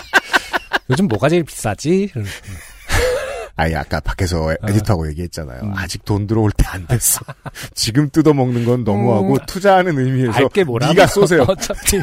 [0.89, 2.11] 요즘 뭐가 제일 비싸지?
[3.55, 5.61] 아니, 아까 밖에서 에디터하고 얘기했잖아요.
[5.63, 5.73] 음.
[5.75, 7.21] 아직 돈 들어올 때 안 됐어.
[7.73, 9.37] 지금 뜯어먹는 건 너무하고, 음.
[9.47, 10.33] 투자하는 의미에서.
[10.33, 10.87] 알게 뭐라.
[10.89, 11.43] 네가 쏘세요.
[11.49, 11.99] 어차피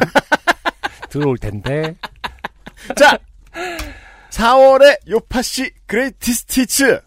[1.11, 1.94] 들어올 텐데.
[2.97, 3.16] 자!
[4.31, 7.01] 4월에 요팟시 Greatest Hits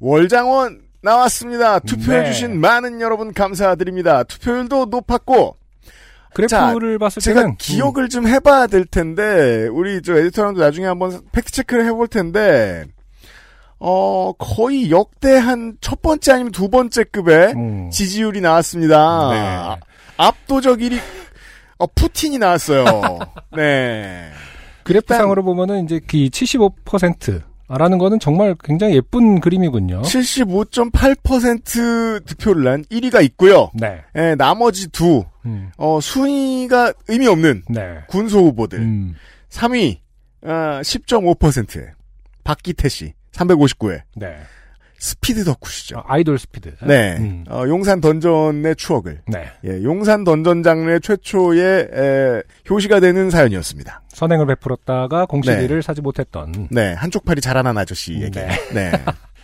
[0.00, 1.78] 월장원 나왔습니다.
[1.78, 2.56] 투표해주신 네.
[2.58, 4.24] 많은 여러분 감사드립니다.
[4.24, 5.56] 투표율도 높았고,
[6.46, 11.52] 그래프를 봤을 제가 때는 기억을 좀 해봐야 될 텐데, 우리 저 에디터랑도 나중에 한번 팩트
[11.52, 12.84] 체크를 해볼 텐데,
[13.80, 19.30] 어, 거의 역대 한 첫 번째 아니면 두 번째 급의 음, 지지율이 나왔습니다.
[19.30, 19.80] 네.
[20.16, 20.98] 압도적 1위,
[21.78, 22.84] 어, 푸틴이 나왔어요.
[23.56, 24.30] 네.
[24.82, 30.00] 그래프상으로 보면은 이제 그 75% 라는 거는 정말 굉장히 예쁜 그림이군요.
[30.02, 33.70] 75.8% 득표를 난 1위가 있고요.
[33.74, 34.00] 네.
[34.16, 37.98] 예, 나머지 두, 음, 어, 순위가 의미 없는 네.
[38.08, 38.78] 군소 후보들.
[38.78, 39.14] 음,
[39.50, 39.98] 3위,
[40.42, 41.90] 어, 10.5%에
[42.42, 44.00] 박기태 씨, 359회.
[44.16, 44.38] 네.
[44.98, 45.98] 스피드 덕후시죠.
[45.98, 46.74] 어, 아이돌 스피드.
[46.82, 47.16] 네.
[47.18, 49.22] 음, 어, 용산 던전의 추억을.
[49.26, 49.48] 네.
[49.64, 54.02] 예, 용산 던전 장르 최초의 에, 효시가 되는 사연이었습니다.
[54.08, 55.66] 선행을 베풀었다가 공식 네.
[55.66, 56.68] 1위를 사지 못했던.
[56.70, 58.30] 네, 한쪽 팔이 자라난 아저씨에게.
[58.30, 58.48] 네.
[58.74, 58.90] 네.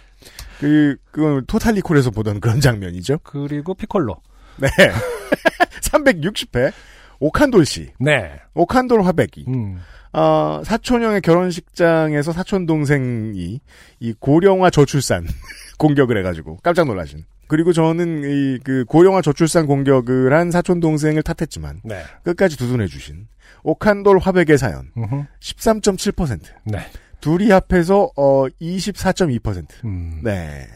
[0.59, 3.18] 그, 그건 토탈리콜에서 보던 그런 장면이죠.
[3.22, 4.16] 그리고 피콜로.
[4.56, 4.68] 네.
[5.82, 6.72] 360회,
[7.20, 7.90] 오칸돌 씨.
[8.01, 8.32] 네.
[8.55, 9.44] 오칸돌 화백이.
[9.48, 9.81] 음,
[10.15, 13.61] 어, 사촌형의 결혼식장에서 사촌 동생이
[14.01, 15.27] 이 고령화 저출산
[15.78, 17.24] 공격을 해가지고 깜짝 놀라신.
[17.47, 22.03] 그리고 저는 이 그 고령화 저출산 공격을 한 사촌 동생을 탓했지만 네.
[22.23, 23.27] 끝까지 두둔해 주신
[23.65, 25.24] 오칸돌 화백의 사연 음흠.
[25.41, 26.41] 13.7%.
[26.65, 26.78] 네.
[27.20, 29.85] 둘이 합해서 어 24.2%.
[29.85, 30.66] 음, 네.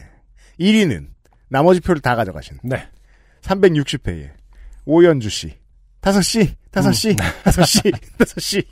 [0.59, 1.07] 1위는
[1.47, 2.87] 나머지 표를 다 가져가신 네.
[3.41, 4.29] 360회에
[4.85, 5.57] 오연주 씨.
[6.01, 8.65] 5시, 5시, 5시, 5시.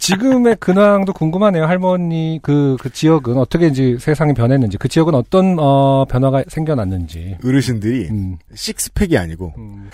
[0.00, 1.64] 지금의 근황도 궁금하네요.
[1.64, 7.38] 할머니 그, 그 지역은 어떻게 이제 세상이 변했는지, 그 지역은 어떤, 어, 변화가 생겨났는지.
[7.44, 9.90] 어르신들이 음, 식스팩이 아니고 음.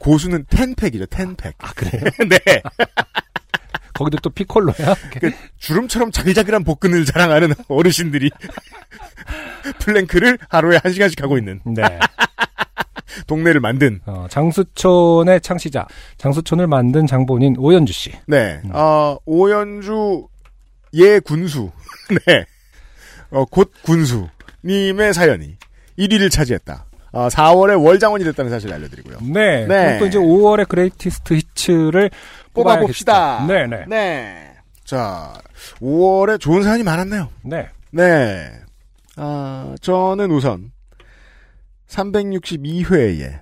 [0.00, 1.54] 고수는 텐팩이죠, 텐팩.
[1.58, 2.02] 아, 그래요?
[2.28, 2.62] 네.
[3.94, 4.94] 거기도 또 피콜로야?
[5.20, 8.30] 그 주름처럼 자글자글한 복근을 자랑하는 어르신들이
[9.80, 11.82] 플랭크를 하루에 한 시간씩 하고 있는 네.
[13.26, 14.00] 동네를 만든.
[14.06, 15.86] 어, 장수촌의 창시자,
[16.18, 18.12] 장수촌을 만든 장본인 오연주 씨.
[18.26, 18.60] 네.
[18.64, 18.70] 음.
[18.72, 20.26] 어, 오연주
[20.94, 21.70] 예 군수.
[22.26, 22.44] 네.
[23.30, 25.56] 어, 곧 군수님의 사연이
[25.98, 26.86] 1위를 차지했다.
[27.12, 29.18] 아, 4월에 월장원이 됐다는 사실을 알려드리고요.
[29.32, 29.66] 네.
[29.66, 29.98] 네.
[29.98, 32.10] 또 이제 5월의 Greatest Hits를
[32.52, 33.46] 뽑아봅시다.
[33.46, 33.84] 네 네.
[33.88, 34.52] 네.
[34.84, 35.32] 자,
[35.80, 37.28] 5월에 좋은 사연이 많았네요.
[37.42, 37.68] 네.
[37.90, 38.50] 네.
[39.16, 40.70] 아, 저는 우선
[41.88, 43.40] 362회에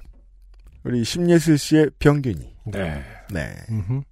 [0.85, 3.03] 우리 심예슬 씨의 병균이 네.
[3.33, 3.49] 네.
[3.71, 4.03] 음흠.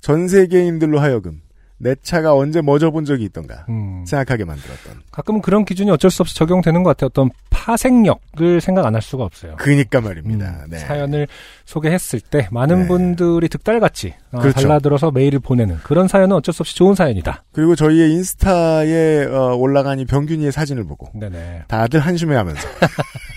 [0.00, 1.40] 전 세계인들로 하여금
[1.78, 4.02] 내 차가 언제 멎어 본 적이 있던가 음.
[4.06, 5.02] 생각하게 만들었던.
[5.10, 7.08] 가끔은 그런 기준이 어쩔 수 없이 적용되는 것 같아요.
[7.08, 9.56] 어떤 파생력을 생각 안 할 수가 없어요.
[9.58, 10.62] 그니까 말입니다.
[10.64, 10.78] 음, 네.
[10.78, 11.28] 사연을
[11.66, 12.88] 소개했을 때 많은 네.
[12.88, 14.60] 분들이 득달같이 어, 그렇죠.
[14.62, 17.42] 달라들어서 메일을 보내는 그런 사연은 어쩔 수 없이 좋은 사연이다.
[17.52, 21.64] 그리고 저희의 인스타에 어, 올라간 이 병균이의 사진을 보고 네네.
[21.68, 22.68] 다들 한심해하면서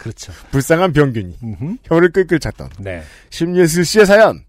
[0.00, 0.32] 그렇죠.
[0.50, 1.76] 불쌍한 병균이 음흠.
[1.84, 3.02] 혀를 끌끌 찼던 네.
[3.28, 4.44] 심예슬 씨의 사연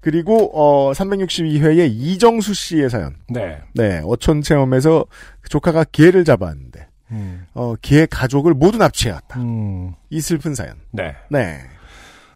[0.00, 3.14] 그리고 어 362회의 이정수 씨의 사연.
[3.28, 3.60] 네.
[3.74, 5.04] 네, 어촌 체험에서
[5.48, 7.46] 조카가 개를 잡았는데 음.
[7.54, 9.40] 어, 개 가족을 모두 납치해왔다.
[9.40, 9.94] 음.
[10.10, 10.76] 이 슬픈 사연.
[10.90, 11.14] 네.
[11.30, 11.60] 네.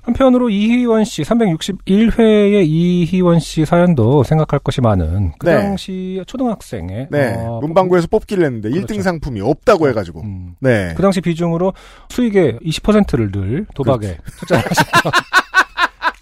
[0.08, 5.54] 한편으로 이희원 씨 361회의 이희원 씨 사연도 생각할 것이 많은 그 네.
[5.56, 7.34] 당시 초등학생의 네.
[7.36, 8.86] 어, 문방구에서 뽑기를 했는데 그렇죠.
[8.86, 10.22] 1등 상품이 없다고 해가지고.
[10.22, 10.54] 음.
[10.60, 10.94] 네.
[10.96, 11.74] 그 당시 비중으로
[12.08, 15.12] 수익의 20%를 늘 도박에 투자하셨던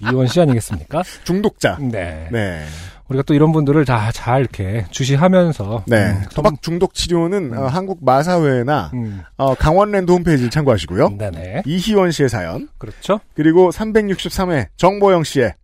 [0.13, 1.03] 이원 씨 아니겠습니까?
[1.25, 1.79] 중독자.
[1.81, 2.29] 네.
[2.33, 2.65] 네.
[3.09, 5.97] 우리가 또 이런 분들을 다 잘 이렇게 주시하면서 네.
[6.11, 7.59] 음, 도박 중독 치료는 음.
[7.59, 11.11] 어, 한국 마사회나 음, 어, 강원랜드 홈페이지를 참고하시고요.
[11.19, 11.63] 네네.
[11.67, 13.21] 이희원 씨의 사연 그렇죠.
[13.35, 15.55] 그리고 363회 정보영 씨의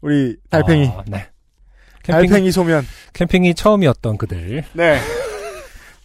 [0.00, 1.26] 우리 달팽이 아, 네.
[2.04, 4.64] 캠핑, 달팽이 소면 캠핑이 처음이었던 그들.
[4.72, 4.98] 네.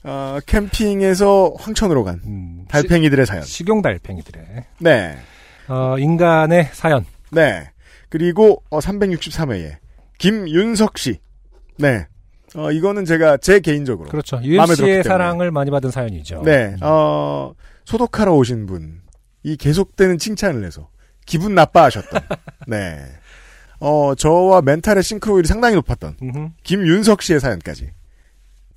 [0.04, 3.44] 어, 캠핑에서 황천으로 간 음, 달팽이들의 사연.
[3.44, 4.46] 시, 식용 달팽이들의
[4.80, 5.18] 네.
[5.68, 7.06] 어, 인간의 사연.
[7.32, 7.70] 네.
[8.10, 9.76] 그리고 어, 363회에
[10.24, 11.20] 김윤석 씨.
[11.78, 12.08] 네.
[12.56, 14.08] 어, 이거는 제가 제 개인적으로.
[14.08, 14.40] 그렇죠.
[14.42, 16.44] UMC의 사랑을 많이 받은 사연이죠.
[16.46, 19.02] 네, 어, 소독하러 오신 분,
[19.42, 20.88] 이 계속되는 칭찬을 해서
[21.26, 22.22] 기분 나빠하셨던,
[22.68, 23.04] 네.
[23.82, 26.16] 어, 저와 멘탈의 싱크로율이 상당히 높았던.
[26.64, 27.90] 김윤석 씨의 사연까지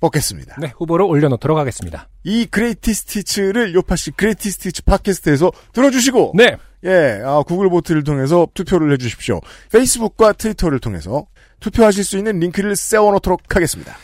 [0.01, 0.57] 뽑겠습니다.
[0.59, 2.09] 네, 후보로 올려놓도록 하겠습니다.
[2.23, 6.57] 이 Greatest Hits를 요팟시 Greatest Hits 팟캐스트에서 들어주시고, 네.
[6.83, 9.39] 예, 아, 구글 vote를 통해서 투표를 해주십시오.
[9.71, 11.25] 페이스북과 트위터를 통해서
[11.59, 13.95] 투표하실 수 있는 링크를 세워놓도록 하겠습니다.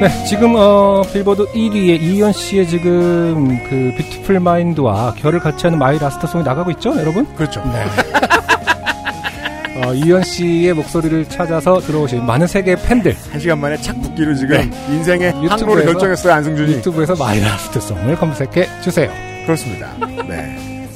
[0.00, 5.98] 네, 지금 어 빌보드 1위의 이이언 씨의 지금 그 Beautiful Mind와 결을 같이 하는 My
[5.98, 7.26] Last Song이 나가고 있죠, 여러분?
[7.34, 7.60] 그렇죠.
[7.64, 7.84] 네.
[9.84, 14.70] 어, 이이언 씨의 목소리를 찾아서 들어오신 많은 세계 팬들 한 시간 만에 착 붙기로 지금
[14.88, 16.72] 인생의 유튜브에서- 항로를 결정했어요, 안승준이.
[16.74, 19.10] 유튜브에서 My Last Song을 검색해 주세요.
[19.48, 19.96] 그렇습니다.
[20.28, 20.86] 네.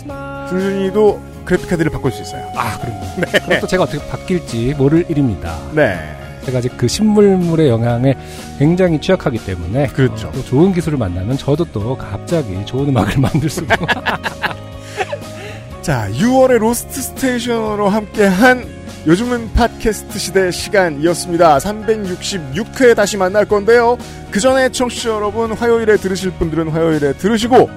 [0.50, 2.46] 승준이도 그래픽 카드를 바꿀 수 있어요.
[2.54, 3.00] 아, 그럼요.
[3.46, 5.58] 그럼 또 제가 어떻게 바뀔지 모를 일입니다.
[5.72, 5.98] 네.
[6.44, 8.14] 제가 아직 그 신문물의 영향에
[8.58, 10.28] 굉장히 취약하기 때문에 그렇죠.
[10.28, 13.74] 어, 또 좋은 기술을 만나면 저도 또 갑자기 좋은 음악을 만들 수가
[15.80, 18.66] 자, 6월의 Lost Station으로 함께한
[19.06, 21.56] 요즘은 팟캐스트 시대 시간이었습니다.
[21.56, 23.96] 366회 다시 만날 건데요.
[24.30, 27.70] 그 전에 청취자 여러분 화요일에 들으실 분들은 화요일에 들으시고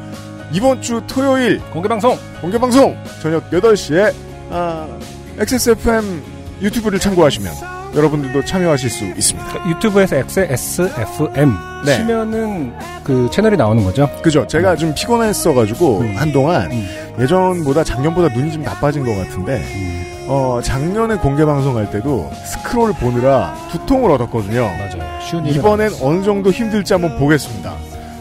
[0.55, 4.13] 이번 주 토요일 공개 방송 공개 방송 저녁 8시에
[4.49, 4.87] 아,
[5.37, 6.23] XSFM
[6.61, 7.51] 유튜브를 참고하시면
[7.93, 9.69] 여러분들도 참여하실 수 있습니다.
[9.69, 11.53] 유튜브에서 XSFM
[11.85, 11.97] 네.
[11.97, 12.73] 치면은
[13.03, 14.09] 그 채널이 나오는 거죠.
[14.21, 14.47] 그죠?
[14.47, 16.15] 제가 좀 피곤했어가지고 음.
[16.15, 16.87] 한동안 음.
[17.19, 19.61] 예전보다 작년보다 눈이 좀 나빠진 것 같은데
[20.27, 24.61] 어 작년에 공개 방송할 때도 스크롤 보느라 두통을 얻었거든요.
[24.61, 25.43] 맞아요.
[25.47, 25.91] 이번엔.
[26.01, 27.73] 어느 정도 힘들지 한번 보겠습니다.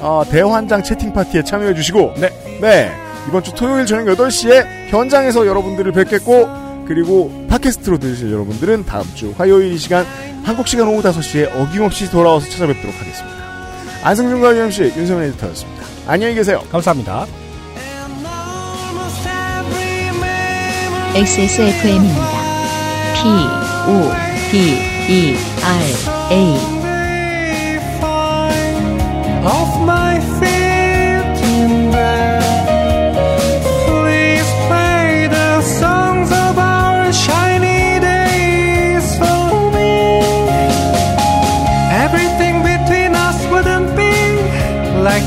[0.07, 2.29] 아, 대환장 채팅 파티에 참여해 주시고 네.
[2.61, 2.93] 네
[3.27, 9.73] 이번 주 토요일 저녁 8시에 현장에서 여러분들을 뵙겠고 그리고 팟캐스트로 들으실 여러분들은 다음 주 화요일
[9.73, 10.05] 이 시간
[10.45, 13.35] 한국 시간 오후 5시에 어김없이 돌아와서 찾아뵙도록 하겠습니다.
[14.03, 15.85] 안승준과 유엠씨 윤세민 에디터였습니다.
[16.07, 16.63] 안녕히 계세요.
[16.71, 17.25] 감사합니다.
[21.15, 22.45] XSFM입니다.
[23.15, 23.29] P,
[23.89, 24.13] O,
[24.51, 24.59] D,
[25.09, 26.74] E, R, A.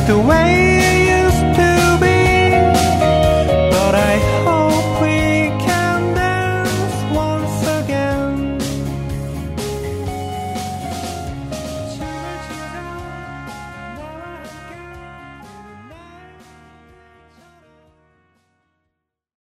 [0.07, 0.66] the way